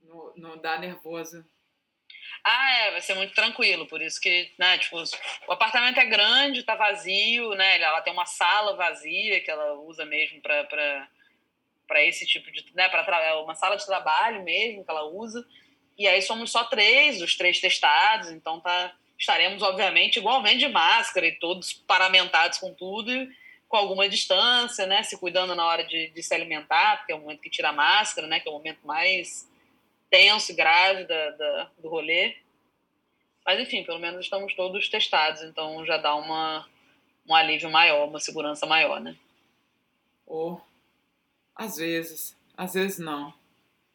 não, 0.00 0.32
não 0.36 0.58
dá 0.58 0.78
nervoso. 0.78 1.44
Ah, 2.44 2.70
é, 2.78 2.90
vai 2.92 3.00
ser 3.00 3.14
muito 3.14 3.34
tranquilo, 3.34 3.86
por 3.86 4.00
isso 4.00 4.20
que, 4.20 4.50
né, 4.58 4.78
tipo, 4.78 4.96
o 5.46 5.52
apartamento 5.52 6.00
é 6.00 6.06
grande, 6.06 6.62
tá 6.62 6.74
vazio, 6.74 7.54
né, 7.54 7.80
ela 7.80 8.00
tem 8.00 8.12
uma 8.12 8.26
sala 8.26 8.76
vazia 8.76 9.40
que 9.40 9.50
ela 9.50 9.74
usa 9.74 10.04
mesmo 10.04 10.40
para 10.40 11.08
para 11.86 12.04
esse 12.04 12.24
tipo 12.24 12.52
de, 12.52 12.64
né, 12.72 12.88
para 12.88 13.20
é 13.20 13.34
uma 13.34 13.56
sala 13.56 13.76
de 13.76 13.84
trabalho 13.84 14.44
mesmo 14.44 14.84
que 14.84 14.90
ela 14.90 15.02
usa. 15.06 15.44
E 15.98 16.06
aí 16.06 16.22
somos 16.22 16.52
só 16.52 16.62
três, 16.62 17.20
os 17.20 17.36
três 17.36 17.60
testados, 17.60 18.30
então 18.30 18.60
tá 18.60 18.94
estaremos 19.18 19.60
obviamente 19.60 20.18
igualmente 20.18 20.60
de 20.60 20.68
máscara 20.68 21.26
e 21.26 21.32
todos 21.32 21.72
paramentados 21.72 22.58
com 22.58 22.72
tudo, 22.72 23.10
com 23.68 23.76
alguma 23.76 24.08
distância, 24.08 24.86
né, 24.86 25.02
se 25.02 25.18
cuidando 25.18 25.54
na 25.54 25.66
hora 25.66 25.84
de, 25.84 26.10
de 26.10 26.22
se 26.22 26.32
alimentar, 26.32 26.98
porque 26.98 27.12
é 27.12 27.14
o 27.16 27.20
momento 27.20 27.42
que 27.42 27.50
tira 27.50 27.70
a 27.70 27.72
máscara, 27.72 28.28
né, 28.28 28.38
que 28.38 28.48
é 28.48 28.50
o 28.50 28.54
momento 28.54 28.86
mais 28.86 29.49
tenso 30.10 30.52
e 30.52 30.54
grave 30.54 31.04
da, 31.04 31.30
da, 31.30 31.70
do 31.78 31.88
rolê. 31.88 32.36
Mas, 33.46 33.60
enfim, 33.60 33.84
pelo 33.84 33.98
menos 33.98 34.24
estamos 34.24 34.54
todos 34.54 34.88
testados, 34.88 35.42
então 35.42 35.84
já 35.86 35.96
dá 35.96 36.14
uma, 36.14 36.68
um 37.26 37.34
alívio 37.34 37.70
maior, 37.70 38.08
uma 38.08 38.20
segurança 38.20 38.66
maior, 38.66 39.00
né? 39.00 39.16
Ou, 40.26 40.60
às 41.54 41.76
vezes, 41.76 42.36
às 42.56 42.74
vezes 42.74 42.98
não. 42.98 43.32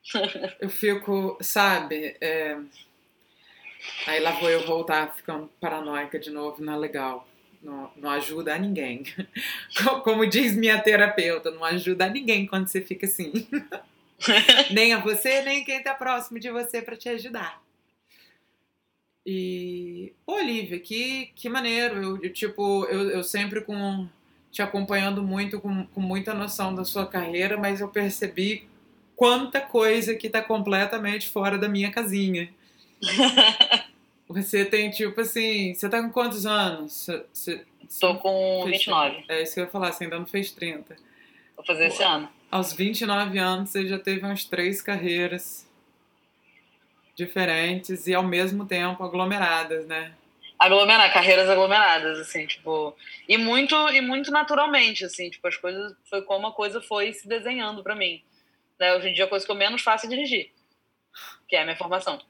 eu 0.59 0.69
fico, 0.69 1.37
sabe, 1.41 2.17
é... 2.21 2.57
aí 4.07 4.19
lá 4.19 4.31
vou 4.31 4.49
eu 4.49 4.65
voltar 4.65 5.13
ficando 5.15 5.47
paranoica 5.59 6.19
de 6.19 6.29
novo, 6.29 6.63
não 6.63 6.73
é 6.73 6.77
legal. 6.77 7.27
Não, 7.61 7.91
não 7.95 8.09
ajuda 8.11 8.53
a 8.53 8.59
ninguém. 8.59 9.03
Como 10.03 10.27
diz 10.27 10.55
minha 10.55 10.79
terapeuta, 10.79 11.49
não 11.49 11.63
ajuda 11.63 12.05
a 12.05 12.09
ninguém 12.09 12.45
quando 12.45 12.67
você 12.67 12.79
fica 12.79 13.07
assim. 13.07 13.47
nem 14.71 14.93
a 14.93 14.99
você, 14.99 15.41
nem 15.41 15.63
quem 15.63 15.77
está 15.77 15.93
próximo 15.93 16.39
de 16.39 16.49
você 16.49 16.81
para 16.81 16.95
te 16.95 17.09
ajudar. 17.09 17.61
E, 19.25 20.13
Olivia, 20.25 20.79
que, 20.79 21.31
que 21.35 21.49
maneiro. 21.49 22.01
Eu, 22.01 22.23
eu 22.23 22.33
tipo, 22.33 22.85
eu, 22.85 23.09
eu 23.09 23.23
sempre 23.23 23.61
com 23.61 24.07
te 24.51 24.61
acompanhando 24.61 25.21
muito, 25.21 25.59
com, 25.59 25.85
com 25.87 25.99
muita 25.99 26.33
noção 26.33 26.73
da 26.73 26.85
sua 26.85 27.05
carreira, 27.05 27.57
mas 27.57 27.81
eu 27.81 27.89
percebi 27.89 28.67
quanta 29.15 29.59
coisa 29.59 30.15
que 30.15 30.27
está 30.27 30.41
completamente 30.41 31.27
fora 31.27 31.57
da 31.57 31.67
minha 31.67 31.91
casinha. 31.91 32.49
Você 34.27 34.65
tem, 34.65 34.89
tipo 34.89 35.21
assim, 35.21 35.75
você 35.75 35.87
tá 35.87 36.01
com 36.01 36.09
quantos 36.09 36.47
anos? 36.47 37.07
Você, 37.31 37.63
Tô 37.99 38.15
com 38.15 38.65
29. 38.65 39.25
É 39.29 39.43
isso 39.43 39.53
que 39.53 39.59
eu 39.59 39.65
ia 39.65 39.69
falar, 39.69 39.91
você 39.91 40.05
ainda 40.05 40.17
não 40.17 40.25
fez 40.25 40.51
30. 40.51 40.95
Vou 41.55 41.65
fazer 41.65 41.87
esse 41.87 42.03
ano 42.03 42.29
aos 42.55 42.71
29 42.71 43.37
anos 43.37 43.69
você 43.69 43.85
já 43.85 43.99
teve 43.99 44.21
umas 44.25 44.45
três 44.45 44.81
carreiras 44.81 45.69
diferentes 47.13 48.07
e 48.07 48.13
ao 48.13 48.23
mesmo 48.23 48.65
tempo 48.65 49.03
aglomeradas, 49.03 49.85
né? 49.85 50.13
Aglomerar, 50.57 51.11
carreiras 51.11 51.49
aglomeradas, 51.49 52.17
assim, 52.17 52.47
tipo. 52.47 52.95
E 53.27 53.37
muito, 53.37 53.75
e 53.89 53.99
muito 53.99 54.31
naturalmente, 54.31 55.03
assim, 55.03 55.29
tipo, 55.29 55.45
as 55.45 55.57
coisas. 55.57 55.93
Foi 56.09 56.21
como 56.21 56.47
a 56.47 56.53
coisa 56.53 56.81
foi 56.81 57.11
se 57.11 57.27
desenhando 57.27 57.83
para 57.83 57.93
mim. 57.93 58.23
Né? 58.79 58.93
Hoje 58.95 59.09
em 59.09 59.13
dia 59.13 59.25
a 59.25 59.27
coisa 59.27 59.45
que 59.45 59.51
eu 59.51 59.55
menos 59.55 59.81
faço 59.81 60.05
é 60.05 60.09
dirigir, 60.09 60.51
que 61.49 61.57
é 61.57 61.61
a 61.61 61.65
minha 61.65 61.75
formação. 61.75 62.21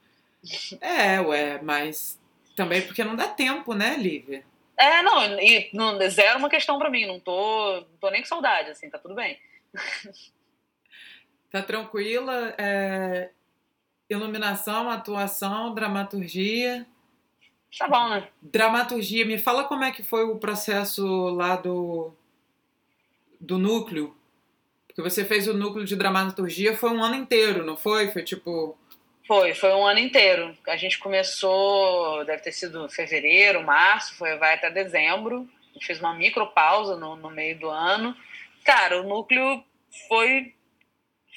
É, 0.80 1.20
ué, 1.20 1.60
mas 1.62 2.20
também 2.56 2.82
porque 2.82 3.04
não 3.04 3.14
dá 3.14 3.28
tempo, 3.28 3.74
né, 3.74 3.96
Lívia? 3.96 4.44
É, 4.78 5.02
não, 5.02 5.40
e 5.40 5.70
não, 5.72 5.98
zero 6.10 6.38
uma 6.38 6.50
questão 6.50 6.78
para 6.78 6.90
mim, 6.90 7.06
não 7.06 7.18
tô, 7.18 7.80
não 7.80 7.96
tô 7.98 8.10
nem 8.10 8.20
com 8.20 8.28
saudade, 8.28 8.70
assim, 8.70 8.90
tá 8.90 8.98
tudo 8.98 9.14
bem. 9.14 9.38
tá 11.50 11.62
tranquila? 11.62 12.54
É... 12.58 13.30
Iluminação, 14.08 14.90
atuação, 14.90 15.74
dramaturgia. 15.74 16.86
Tá 17.78 17.88
bom, 17.88 18.08
né? 18.08 18.28
Dramaturgia, 18.40 19.24
me 19.24 19.38
fala 19.38 19.64
como 19.64 19.84
é 19.84 19.90
que 19.90 20.02
foi 20.02 20.24
o 20.24 20.38
processo 20.38 21.04
lá 21.30 21.56
do, 21.56 22.12
do 23.40 23.58
núcleo. 23.58 24.16
Porque 24.86 25.02
você 25.02 25.24
fez 25.24 25.46
o 25.46 25.52
núcleo 25.52 25.84
de 25.84 25.94
dramaturgia, 25.94 26.76
foi 26.76 26.90
um 26.90 27.02
ano 27.02 27.16
inteiro, 27.16 27.64
não 27.64 27.76
foi? 27.76 28.08
Foi 28.08 28.22
tipo. 28.22 28.78
Foi, 29.26 29.54
foi 29.54 29.72
um 29.74 29.84
ano 29.84 29.98
inteiro. 29.98 30.56
A 30.68 30.76
gente 30.76 30.98
começou, 30.98 32.24
deve 32.24 32.42
ter 32.42 32.52
sido 32.52 32.88
fevereiro, 32.88 33.62
março, 33.62 34.14
foi, 34.16 34.36
vai 34.36 34.54
até 34.54 34.70
dezembro. 34.70 35.48
A 35.70 35.72
gente 35.74 35.86
fez 35.86 35.98
uma 35.98 36.14
micropausa 36.14 36.96
no, 36.96 37.16
no 37.16 37.30
meio 37.30 37.58
do 37.58 37.68
ano. 37.68 38.16
Cara, 38.64 39.00
o 39.00 39.08
núcleo 39.08 39.64
foi, 40.08 40.54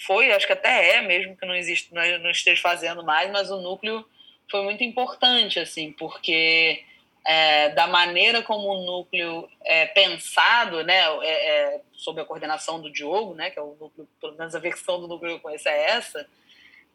foi, 0.05 0.31
acho 0.31 0.45
que 0.45 0.53
até 0.53 0.97
é, 0.97 1.01
mesmo 1.01 1.35
que 1.35 1.45
não 1.45 1.55
existe, 1.55 1.93
não 1.93 2.29
esteja 2.29 2.61
fazendo 2.61 3.03
mais, 3.03 3.31
mas 3.31 3.49
o 3.49 3.61
núcleo 3.61 4.05
foi 4.49 4.63
muito 4.63 4.83
importante, 4.83 5.59
assim, 5.59 5.91
porque 5.91 6.83
é, 7.25 7.69
da 7.69 7.87
maneira 7.87 8.41
como 8.41 8.69
o 8.69 8.85
núcleo 8.85 9.49
é 9.63 9.85
pensado, 9.87 10.83
né, 10.83 11.01
é, 11.21 11.75
é, 11.75 11.81
sob 11.93 12.19
a 12.21 12.25
coordenação 12.25 12.81
do 12.81 12.91
Diogo, 12.91 13.35
né, 13.35 13.49
que 13.49 13.59
é 13.59 13.61
o 13.61 13.75
núcleo, 13.79 14.07
pelo 14.19 14.35
menos 14.35 14.55
a 14.55 14.59
versão 14.59 14.99
do 14.99 15.07
núcleo 15.07 15.31
que 15.31 15.37
eu 15.37 15.41
conheço 15.41 15.69
é 15.69 15.91
essa, 15.91 16.27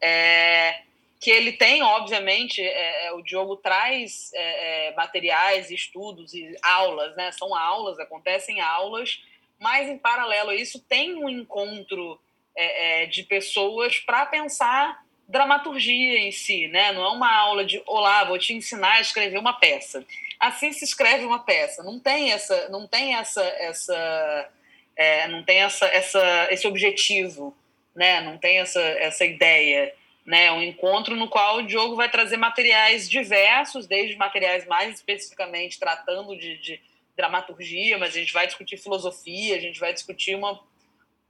é, 0.01 0.81
que 1.19 1.31
ele 1.31 1.53
tem, 1.53 1.81
obviamente, 1.81 2.61
é, 2.61 3.07
é 3.07 3.11
o 3.13 3.21
Diogo 3.21 3.55
traz 3.57 4.31
é, 4.33 4.93
materiais, 4.95 5.71
estudos 5.71 6.33
e 6.33 6.55
aulas, 6.61 7.15
né, 7.15 7.31
são 7.31 7.55
aulas, 7.55 7.99
acontecem 7.99 8.61
aulas 8.61 9.19
mas, 9.59 9.89
em 9.89 9.97
paralelo 9.97 10.49
a 10.49 10.55
isso, 10.55 10.79
tem 10.79 11.15
um 11.15 11.29
encontro 11.29 12.19
é, 12.55 13.03
é, 13.03 13.05
de 13.05 13.23
pessoas 13.23 13.97
para 13.99 14.25
pensar 14.25 15.03
dramaturgia 15.27 16.19
em 16.19 16.31
si, 16.31 16.67
né? 16.67 16.91
Não 16.91 17.03
é 17.03 17.09
uma 17.09 17.33
aula 17.35 17.65
de 17.65 17.81
olá, 17.87 18.23
vou 18.25 18.37
te 18.37 18.53
ensinar 18.53 18.93
a 18.93 19.01
escrever 19.01 19.39
uma 19.39 19.53
peça. 19.53 20.05
Assim 20.39 20.71
se 20.71 20.85
escreve 20.85 21.25
uma 21.25 21.39
peça. 21.39 21.81
Não 21.81 21.99
tem 21.99 22.31
essa, 22.31 22.69
não 22.69 22.87
tem 22.87 23.15
essa, 23.15 23.41
essa, 23.41 24.49
é, 24.95 25.27
não 25.29 25.41
tem 25.43 25.63
essa, 25.63 25.87
essa, 25.87 26.47
esse 26.51 26.67
objetivo, 26.67 27.55
né? 27.95 28.21
Não 28.21 28.37
tem 28.37 28.59
essa, 28.59 28.81
essa 28.81 29.25
ideia, 29.25 29.93
né? 30.25 30.51
Um 30.51 30.61
encontro 30.61 31.15
no 31.15 31.29
qual 31.29 31.57
o 31.57 31.65
Diogo 31.65 31.95
vai 31.95 32.09
trazer 32.09 32.37
materiais 32.37 33.09
diversos, 33.09 33.87
desde 33.87 34.17
materiais 34.17 34.65
mais 34.67 34.95
especificamente 34.95 35.79
tratando 35.79 36.37
de, 36.37 36.57
de 36.57 36.81
dramaturgia, 37.15 37.97
mas 37.97 38.15
a 38.15 38.19
gente 38.19 38.33
vai 38.33 38.45
discutir 38.45 38.77
filosofia, 38.77 39.55
a 39.55 39.59
gente 39.59 39.79
vai 39.79 39.93
discutir 39.93 40.35
uma 40.35 40.59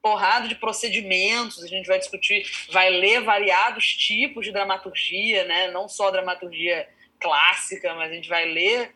porrada 0.01 0.47
de 0.47 0.55
procedimentos, 0.55 1.63
a 1.63 1.67
gente 1.67 1.87
vai 1.87 1.97
discutir, 1.97 2.45
vai 2.71 2.89
ler 2.89 3.21
variados 3.21 3.85
tipos 3.85 4.45
de 4.45 4.51
dramaturgia, 4.51 5.45
né? 5.45 5.71
Não 5.71 5.87
só 5.87 6.11
dramaturgia 6.11 6.87
clássica, 7.19 7.93
mas 7.95 8.11
a 8.11 8.13
gente 8.13 8.29
vai 8.29 8.45
ler 8.45 8.93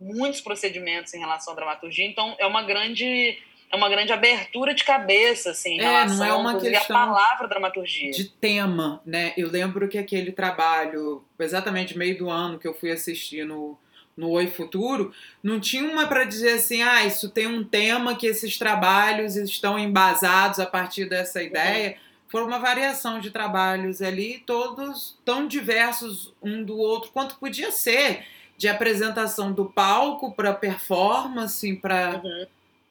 muitos 0.00 0.40
procedimentos 0.40 1.12
em 1.12 1.18
relação 1.18 1.52
à 1.52 1.56
dramaturgia. 1.56 2.06
Então 2.06 2.34
é 2.38 2.46
uma 2.46 2.62
grande 2.62 3.38
é 3.70 3.76
uma 3.76 3.88
grande 3.88 4.12
abertura 4.12 4.74
de 4.74 4.82
cabeça, 4.82 5.52
assim, 5.52 5.74
em 5.74 5.80
é, 5.80 5.82
relação 5.82 6.16
não 6.16 6.24
é 6.24 6.32
uma 6.34 6.58
questão 6.58 6.96
à 6.96 7.06
palavra 7.06 7.48
dramaturgia. 7.48 8.10
De 8.10 8.24
tema, 8.24 9.00
né? 9.06 9.32
Eu 9.36 9.48
lembro 9.48 9.88
que 9.88 9.96
aquele 9.96 10.32
trabalho, 10.32 11.24
exatamente 11.38 11.96
meio 11.96 12.18
do 12.18 12.28
ano 12.28 12.58
que 12.58 12.66
eu 12.66 12.74
fui 12.74 12.90
assistir 12.90 13.46
no 13.46 13.78
no 14.16 14.30
Oi 14.30 14.48
Futuro, 14.48 15.14
não 15.42 15.58
tinha 15.58 15.82
uma 15.82 16.06
para 16.06 16.24
dizer 16.24 16.54
assim, 16.54 16.82
ah, 16.82 17.04
isso 17.06 17.30
tem 17.30 17.46
um 17.46 17.64
tema 17.64 18.14
que 18.14 18.26
esses 18.26 18.58
trabalhos 18.58 19.34
estão 19.34 19.78
embasados 19.78 20.60
a 20.60 20.66
partir 20.66 21.06
dessa 21.06 21.42
ideia. 21.42 21.96
Foi 22.28 22.44
uma 22.44 22.58
variação 22.58 23.18
de 23.18 23.30
trabalhos 23.30 24.02
ali, 24.02 24.42
todos 24.46 25.18
tão 25.24 25.48
diversos 25.48 26.34
um 26.42 26.62
do 26.62 26.76
outro 26.76 27.10
quanto 27.12 27.36
podia 27.36 27.70
ser, 27.70 28.26
de 28.58 28.68
apresentação 28.68 29.52
do 29.52 29.64
palco 29.64 30.32
para 30.32 30.52
performance, 30.52 31.74
para 31.76 32.20
uhum. 32.22 32.46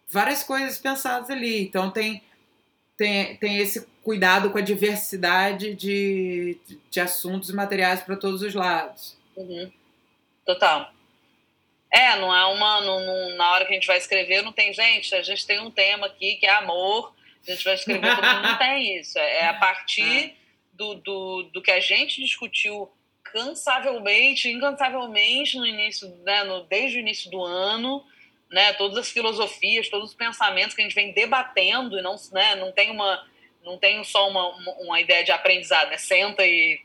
Várias 0.10 0.44
coisas 0.44 0.78
pensadas 0.78 1.30
ali. 1.30 1.62
Então 1.62 1.90
tem 1.92 2.22
tem, 3.00 3.38
tem 3.38 3.58
esse 3.60 3.88
cuidado 4.04 4.52
com 4.52 4.58
a 4.58 4.62
diversidade 4.62 5.74
de, 5.74 6.60
de 6.90 7.00
assuntos 7.00 7.50
e 7.50 7.56
materiais 7.56 8.02
para 8.02 8.18
todos 8.18 8.42
os 8.42 8.54
lados. 8.54 9.18
Uhum. 9.38 9.72
Total. 10.46 10.92
É, 11.92 12.18
não 12.18 12.36
é 12.36 12.46
uma. 12.48 12.82
Não, 12.82 13.00
não, 13.00 13.38
na 13.38 13.52
hora 13.54 13.66
que 13.66 13.72
a 13.72 13.76
gente 13.76 13.88
vai 13.88 13.98
escrever, 13.98 14.42
não 14.42 14.52
tem, 14.52 14.74
gente, 14.74 15.16
a 15.16 15.24
gente 15.24 15.48
tem 15.48 15.62
um 15.62 15.72
tema 15.72 16.08
aqui 16.08 16.36
que 16.36 16.46
é 16.46 16.54
amor, 16.56 17.16
a 17.48 17.52
gente 17.52 17.64
vai 17.64 17.76
escrever, 17.76 18.16
todo 18.16 18.28
mundo 18.28 18.48
não 18.50 18.58
tem 18.60 19.00
isso. 19.00 19.18
É, 19.18 19.38
é 19.40 19.48
a 19.48 19.54
partir 19.54 20.26
é. 20.26 20.34
do, 20.74 20.96
do, 20.96 21.44
do 21.54 21.62
que 21.62 21.72
a 21.72 21.80
gente 21.80 22.22
discutiu 22.22 22.92
cansavelmente, 23.24 24.50
incansavelmente 24.50 25.58
no 25.58 25.66
início, 25.66 26.10
né, 26.26 26.44
no, 26.44 26.64
desde 26.64 26.98
o 26.98 27.00
início 27.00 27.32
do 27.32 27.42
ano, 27.44 28.04
né, 28.50 28.74
todas 28.74 28.98
as 28.98 29.10
filosofias, 29.10 29.90
todos 29.90 30.10
os 30.10 30.16
pensamentos 30.16 30.76
que 30.76 30.82
a 30.82 30.84
gente 30.84 30.96
vem 30.96 31.14
debatendo 31.14 31.98
e 31.98 32.02
não, 32.02 32.16
né, 32.32 32.56
não 32.56 32.72
tem 32.72 32.90
uma 32.90 33.28
não 33.64 33.78
tem 33.78 34.04
só 34.04 34.30
uma, 34.30 34.48
uma, 34.82 35.02
ideia 35.02 35.24
de 35.24 35.32
aprendizado, 35.32 35.90
né? 35.90 35.98
Senta 35.98 36.46
e 36.46 36.82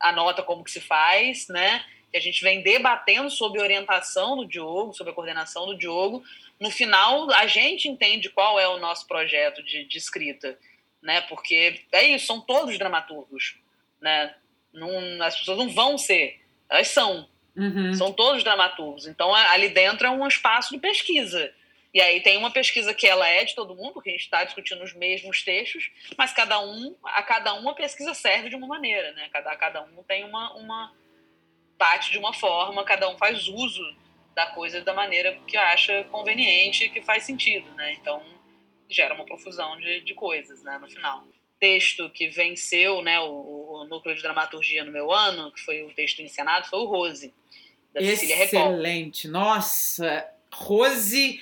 anota 0.00 0.42
como 0.42 0.64
que 0.64 0.70
se 0.70 0.80
faz, 0.80 1.48
né? 1.48 1.84
A 2.14 2.18
gente 2.18 2.42
vem 2.42 2.62
debatendo 2.62 3.30
sobre 3.30 3.60
orientação 3.60 4.36
do 4.36 4.46
Diogo, 4.46 4.94
sobre 4.94 5.12
a 5.12 5.14
coordenação 5.14 5.66
do 5.66 5.76
Diogo. 5.76 6.22
No 6.58 6.70
final, 6.70 7.30
a 7.32 7.46
gente 7.46 7.88
entende 7.88 8.30
qual 8.30 8.58
é 8.58 8.66
o 8.66 8.78
nosso 8.78 9.06
projeto 9.06 9.62
de, 9.62 9.84
de 9.84 9.98
escrita, 9.98 10.58
né? 11.02 11.20
Porque 11.22 11.84
é 11.92 12.04
isso, 12.08 12.26
são 12.26 12.40
todos 12.40 12.78
dramaturgos, 12.78 13.56
né? 14.00 14.34
Não, 14.72 15.22
as 15.22 15.38
pessoas 15.38 15.58
não 15.58 15.68
vão 15.68 15.96
ser, 15.96 16.40
elas 16.68 16.88
são. 16.88 17.28
Uhum. 17.58 17.92
São 17.92 18.12
todos 18.12 18.44
dramaturgos. 18.44 19.08
Então, 19.08 19.34
ali 19.34 19.68
dentro 19.68 20.06
é 20.06 20.10
um 20.10 20.26
espaço 20.26 20.72
de 20.72 20.78
pesquisa. 20.78 21.52
E 21.92 22.00
aí 22.00 22.20
tem 22.20 22.36
uma 22.36 22.52
pesquisa 22.52 22.94
que 22.94 23.06
ela 23.06 23.26
é 23.26 23.44
de 23.44 23.54
todo 23.54 23.74
mundo, 23.74 23.94
porque 23.94 24.10
a 24.10 24.12
gente 24.12 24.22
está 24.22 24.44
discutindo 24.44 24.84
os 24.84 24.94
mesmos 24.94 25.42
textos, 25.42 25.90
mas 26.16 26.32
cada 26.32 26.60
um, 26.60 26.94
a 27.02 27.22
cada 27.22 27.54
um 27.54 27.68
a 27.68 27.74
pesquisa 27.74 28.14
serve 28.14 28.48
de 28.48 28.54
uma 28.54 28.68
maneira, 28.68 29.10
né? 29.12 29.28
Cada, 29.32 29.56
cada 29.56 29.82
um 29.82 30.02
tem 30.04 30.24
uma, 30.24 30.52
uma 30.54 30.92
bate 31.76 32.12
de 32.12 32.18
uma 32.18 32.32
forma, 32.32 32.84
cada 32.84 33.08
um 33.08 33.16
faz 33.18 33.48
uso 33.48 33.96
da 34.34 34.46
coisa 34.46 34.80
da 34.82 34.94
maneira 34.94 35.36
que 35.46 35.56
acha 35.56 36.04
conveniente, 36.04 36.88
que 36.90 37.02
faz 37.02 37.24
sentido, 37.24 37.68
né? 37.74 37.94
Então 37.94 38.22
gera 38.88 39.14
uma 39.14 39.24
profusão 39.24 39.76
de, 39.78 40.02
de 40.02 40.14
coisas, 40.14 40.62
né? 40.62 40.78
No 40.78 40.88
final 40.88 41.24
texto 41.58 42.08
que 42.10 42.28
venceu 42.28 43.02
né, 43.02 43.18
o, 43.20 43.24
o, 43.24 43.84
núcleo 43.88 44.14
de 44.14 44.22
dramaturgia 44.22 44.84
no 44.84 44.92
meu 44.92 45.12
ano, 45.12 45.52
que 45.52 45.60
foi 45.60 45.82
o 45.82 45.90
texto 45.90 46.20
encenado, 46.20 46.68
foi 46.68 46.78
o 46.78 46.84
Rose, 46.84 47.32
da 47.92 48.00
Cecília 48.00 48.44
Excelente. 48.44 49.28
Nossa, 49.28 50.28
Rose 50.52 51.40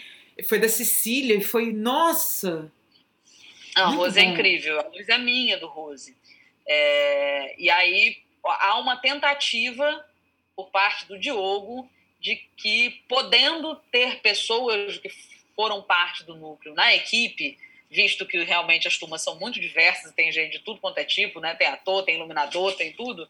foi 0.49 0.59
da 0.59 0.69
Cecília 0.69 1.37
e 1.37 1.43
foi, 1.43 1.73
nossa! 1.73 2.71
A 3.75 3.87
Rose 3.87 4.19
é 4.19 4.23
bom. 4.23 4.29
é 4.29 4.33
incrível, 4.33 4.81
a 4.81 4.89
luz 4.89 5.09
é 5.09 5.19
minha 5.19 5.59
do 5.59 5.67
Rose. 5.67 6.17
É, 6.67 7.55
e 7.61 7.69
aí 7.69 8.19
há 8.45 8.79
uma 8.79 8.97
tentativa 8.97 10.05
por 10.55 10.71
parte 10.71 11.07
do 11.07 11.19
Diogo 11.19 11.89
de 12.21 12.37
que, 12.57 13.03
podendo 13.09 13.77
ter 13.93 14.21
pessoas 14.21 14.99
que 14.99 15.11
foram 15.55 15.83
parte 15.83 16.25
do 16.25 16.35
núcleo 16.35 16.75
na 16.75 16.95
equipe, 16.95 17.59
visto 17.91 18.27
que 18.27 18.43
realmente 18.45 18.89
as 18.89 18.99
turmas 18.99 19.23
são 19.23 19.39
muito 19.39 19.61
diversas, 19.61 20.13
tem 20.13 20.33
gente 20.33 20.53
de 20.53 20.59
tudo 20.61 20.81
quanto 20.81 20.99
é 20.99 21.05
tipo, 21.05 21.41
né? 21.41 21.55
tem 21.55 21.67
ator, 21.67 22.05
tem 22.05 22.17
iluminador, 22.17 22.75
tem 22.77 22.93
tudo, 22.93 23.29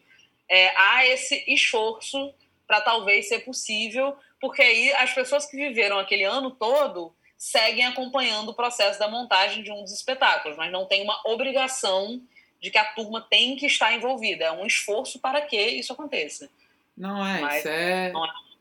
é, 0.49 0.73
há 0.75 1.05
esse 1.05 1.43
esforço 1.47 2.33
para 2.65 2.81
talvez 2.81 3.27
ser 3.27 3.39
possível 3.39 4.17
porque 4.39 4.61
aí 4.61 4.93
as 4.93 5.13
pessoas 5.13 5.45
que 5.45 5.57
viveram 5.57 5.97
aquele 5.97 6.23
ano 6.23 6.51
todo 6.51 7.13
seguem 7.37 7.85
acompanhando 7.85 8.49
o 8.49 8.53
processo 8.53 8.99
da 8.99 9.07
montagem 9.07 9.63
de 9.63 9.71
um 9.71 9.81
dos 9.83 9.91
espetáculos, 9.91 10.57
mas 10.57 10.71
não 10.71 10.85
tem 10.85 11.03
uma 11.03 11.19
obrigação 11.25 12.21
de 12.59 12.71
que 12.71 12.77
a 12.77 12.85
turma 12.85 13.21
tem 13.21 13.55
que 13.55 13.67
estar 13.67 13.93
envolvida. 13.93 14.45
É 14.45 14.51
um 14.51 14.65
esforço 14.65 15.19
para 15.19 15.41
que 15.41 15.57
isso 15.57 15.93
aconteça. 15.93 16.49
Não 16.95 17.25
é, 17.25 17.39
mas 17.41 17.59
isso 17.59 17.67
é, 17.67 18.07
é 18.07 18.13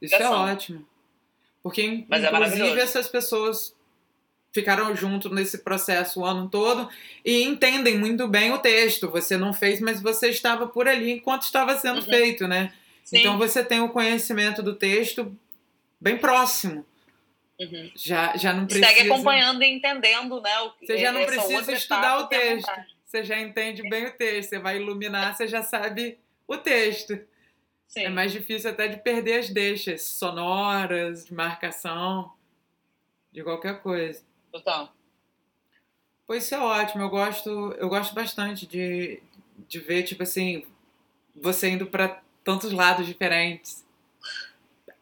isso 0.02 0.14
é 0.14 0.28
ótimo. 0.28 0.86
Porque, 1.62 2.04
mas 2.08 2.22
é 2.22 2.28
inclusive, 2.28 2.80
é 2.80 2.82
essas 2.82 3.08
pessoas 3.08 3.74
ficaram 4.56 4.96
junto 4.96 5.28
nesse 5.28 5.58
processo 5.58 6.20
o 6.20 6.24
ano 6.24 6.48
todo 6.48 6.88
e 7.22 7.42
entendem 7.42 7.98
muito 7.98 8.26
bem 8.26 8.52
o 8.52 8.58
texto. 8.58 9.10
Você 9.10 9.36
não 9.36 9.52
fez, 9.52 9.80
mas 9.80 10.00
você 10.00 10.30
estava 10.30 10.66
por 10.66 10.88
ali 10.88 11.12
enquanto 11.12 11.42
estava 11.42 11.76
sendo 11.76 12.00
uhum. 12.00 12.06
feito, 12.06 12.48
né? 12.48 12.72
Sim. 13.04 13.18
Então 13.18 13.36
você 13.36 13.62
tem 13.62 13.80
o 13.80 13.90
conhecimento 13.90 14.62
do 14.62 14.74
texto 14.74 15.36
bem 16.00 16.16
próximo. 16.16 16.86
Uhum. 17.60 17.90
Já, 17.94 18.34
já 18.36 18.52
não 18.54 18.66
precisa. 18.66 18.86
Segue 18.86 19.10
acompanhando 19.10 19.62
e 19.62 19.66
entendendo, 19.66 20.40
né? 20.40 20.60
O, 20.60 20.72
você 20.80 20.96
já 20.96 21.12
não 21.12 21.24
precisa 21.26 21.72
estudar 21.72 22.18
o 22.20 22.26
texto. 22.26 22.70
Você 23.04 23.22
já 23.22 23.38
entende 23.38 23.88
bem 23.88 24.06
o 24.06 24.12
texto. 24.12 24.50
Você 24.50 24.58
vai 24.58 24.76
iluminar, 24.76 25.36
você 25.36 25.46
já 25.46 25.62
sabe 25.62 26.18
o 26.48 26.56
texto. 26.56 27.18
Sim. 27.86 28.04
É 28.04 28.08
mais 28.08 28.32
difícil 28.32 28.70
até 28.70 28.88
de 28.88 28.96
perder 28.96 29.38
as 29.38 29.50
deixas 29.50 30.02
sonoras, 30.02 31.26
de 31.26 31.34
marcação, 31.34 32.32
de 33.30 33.42
qualquer 33.42 33.82
coisa. 33.82 34.24
Total. 34.58 34.92
Pois 36.26 36.44
isso 36.44 36.54
é 36.54 36.58
ótimo. 36.58 37.02
Eu 37.02 37.10
gosto, 37.10 37.50
eu 37.78 37.88
gosto 37.88 38.14
bastante 38.14 38.66
de, 38.66 39.22
de 39.68 39.78
ver, 39.78 40.02
tipo 40.02 40.22
assim, 40.22 40.64
você 41.34 41.70
indo 41.70 41.86
para 41.86 42.20
tantos 42.42 42.72
lados 42.72 43.06
diferentes 43.06 43.86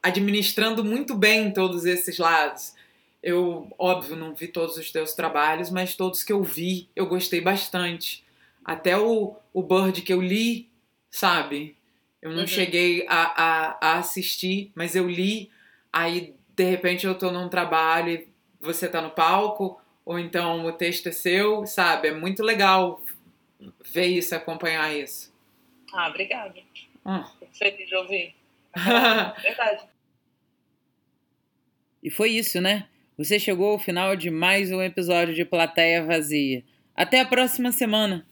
administrando 0.05 0.85
muito 0.85 1.15
bem 1.17 1.51
todos 1.51 1.87
esses 1.87 2.19
lados. 2.19 2.75
Eu, 3.23 3.75
óbvio, 3.79 4.15
não 4.15 4.35
vi 4.35 4.49
todos 4.49 4.77
os 4.77 4.93
teus 4.93 5.15
trabalhos, 5.15 5.71
mas 5.71 5.97
todos 5.97 6.23
que 6.23 6.31
eu 6.31 6.43
vi, 6.43 6.91
eu 6.95 7.07
gostei 7.07 7.41
bastante. 7.41 8.23
Até 8.63 8.99
o, 8.99 9.35
o 9.51 9.63
Bird 9.63 10.03
que 10.03 10.13
eu 10.13 10.21
li, 10.21 10.69
sabe? 11.11 11.75
Eu 12.21 12.33
não 12.33 12.41
uhum. 12.41 12.47
cheguei 12.47 13.07
a, 13.09 13.23
a, 13.23 13.79
a, 13.81 13.99
assistir, 13.99 14.71
mas 14.75 14.95
eu 14.95 15.09
li. 15.09 15.51
Aí, 15.91 16.35
de 16.55 16.65
repente, 16.65 17.07
eu 17.07 17.15
tô 17.15 17.33
num 17.33 17.49
trabalho 17.49 18.11
e 18.11 18.29
você 18.65 18.89
tá 18.89 19.01
no 19.01 19.11
palco, 19.11 19.81
ou 20.05 20.19
então 20.19 20.67
o 20.67 20.73
texto 20.73 21.09
é 21.09 21.13
seu, 21.13 21.67
sabe? 21.67 22.09
É 22.09 22.13
muito 22.13 22.43
legal 22.43 23.03
ver 23.85 24.07
isso, 24.07 24.35
acompanhar 24.35 24.95
isso. 24.95 25.33
Ah, 25.93 26.09
obrigada. 26.09 26.55
Hum. 27.07 27.25
Fico 27.39 27.57
feliz 27.57 27.89
de 27.89 27.95
ouvir. 27.97 28.35
Verdade. 29.43 29.89
E 32.03 32.11
foi 32.11 32.31
isso, 32.31 32.61
né? 32.61 32.89
Você 33.17 33.39
chegou 33.39 33.71
ao 33.73 33.79
final 33.79 34.17
de 34.17 34.31
mais 34.31 34.73
um 34.73 34.83
episódio 34.83 35.35
de 35.35 35.45
Plateia 35.45 36.05
Vazia. 36.05 36.65
Até 36.97 37.21
a 37.21 37.27
próxima 37.27 37.71
semana! 37.71 38.27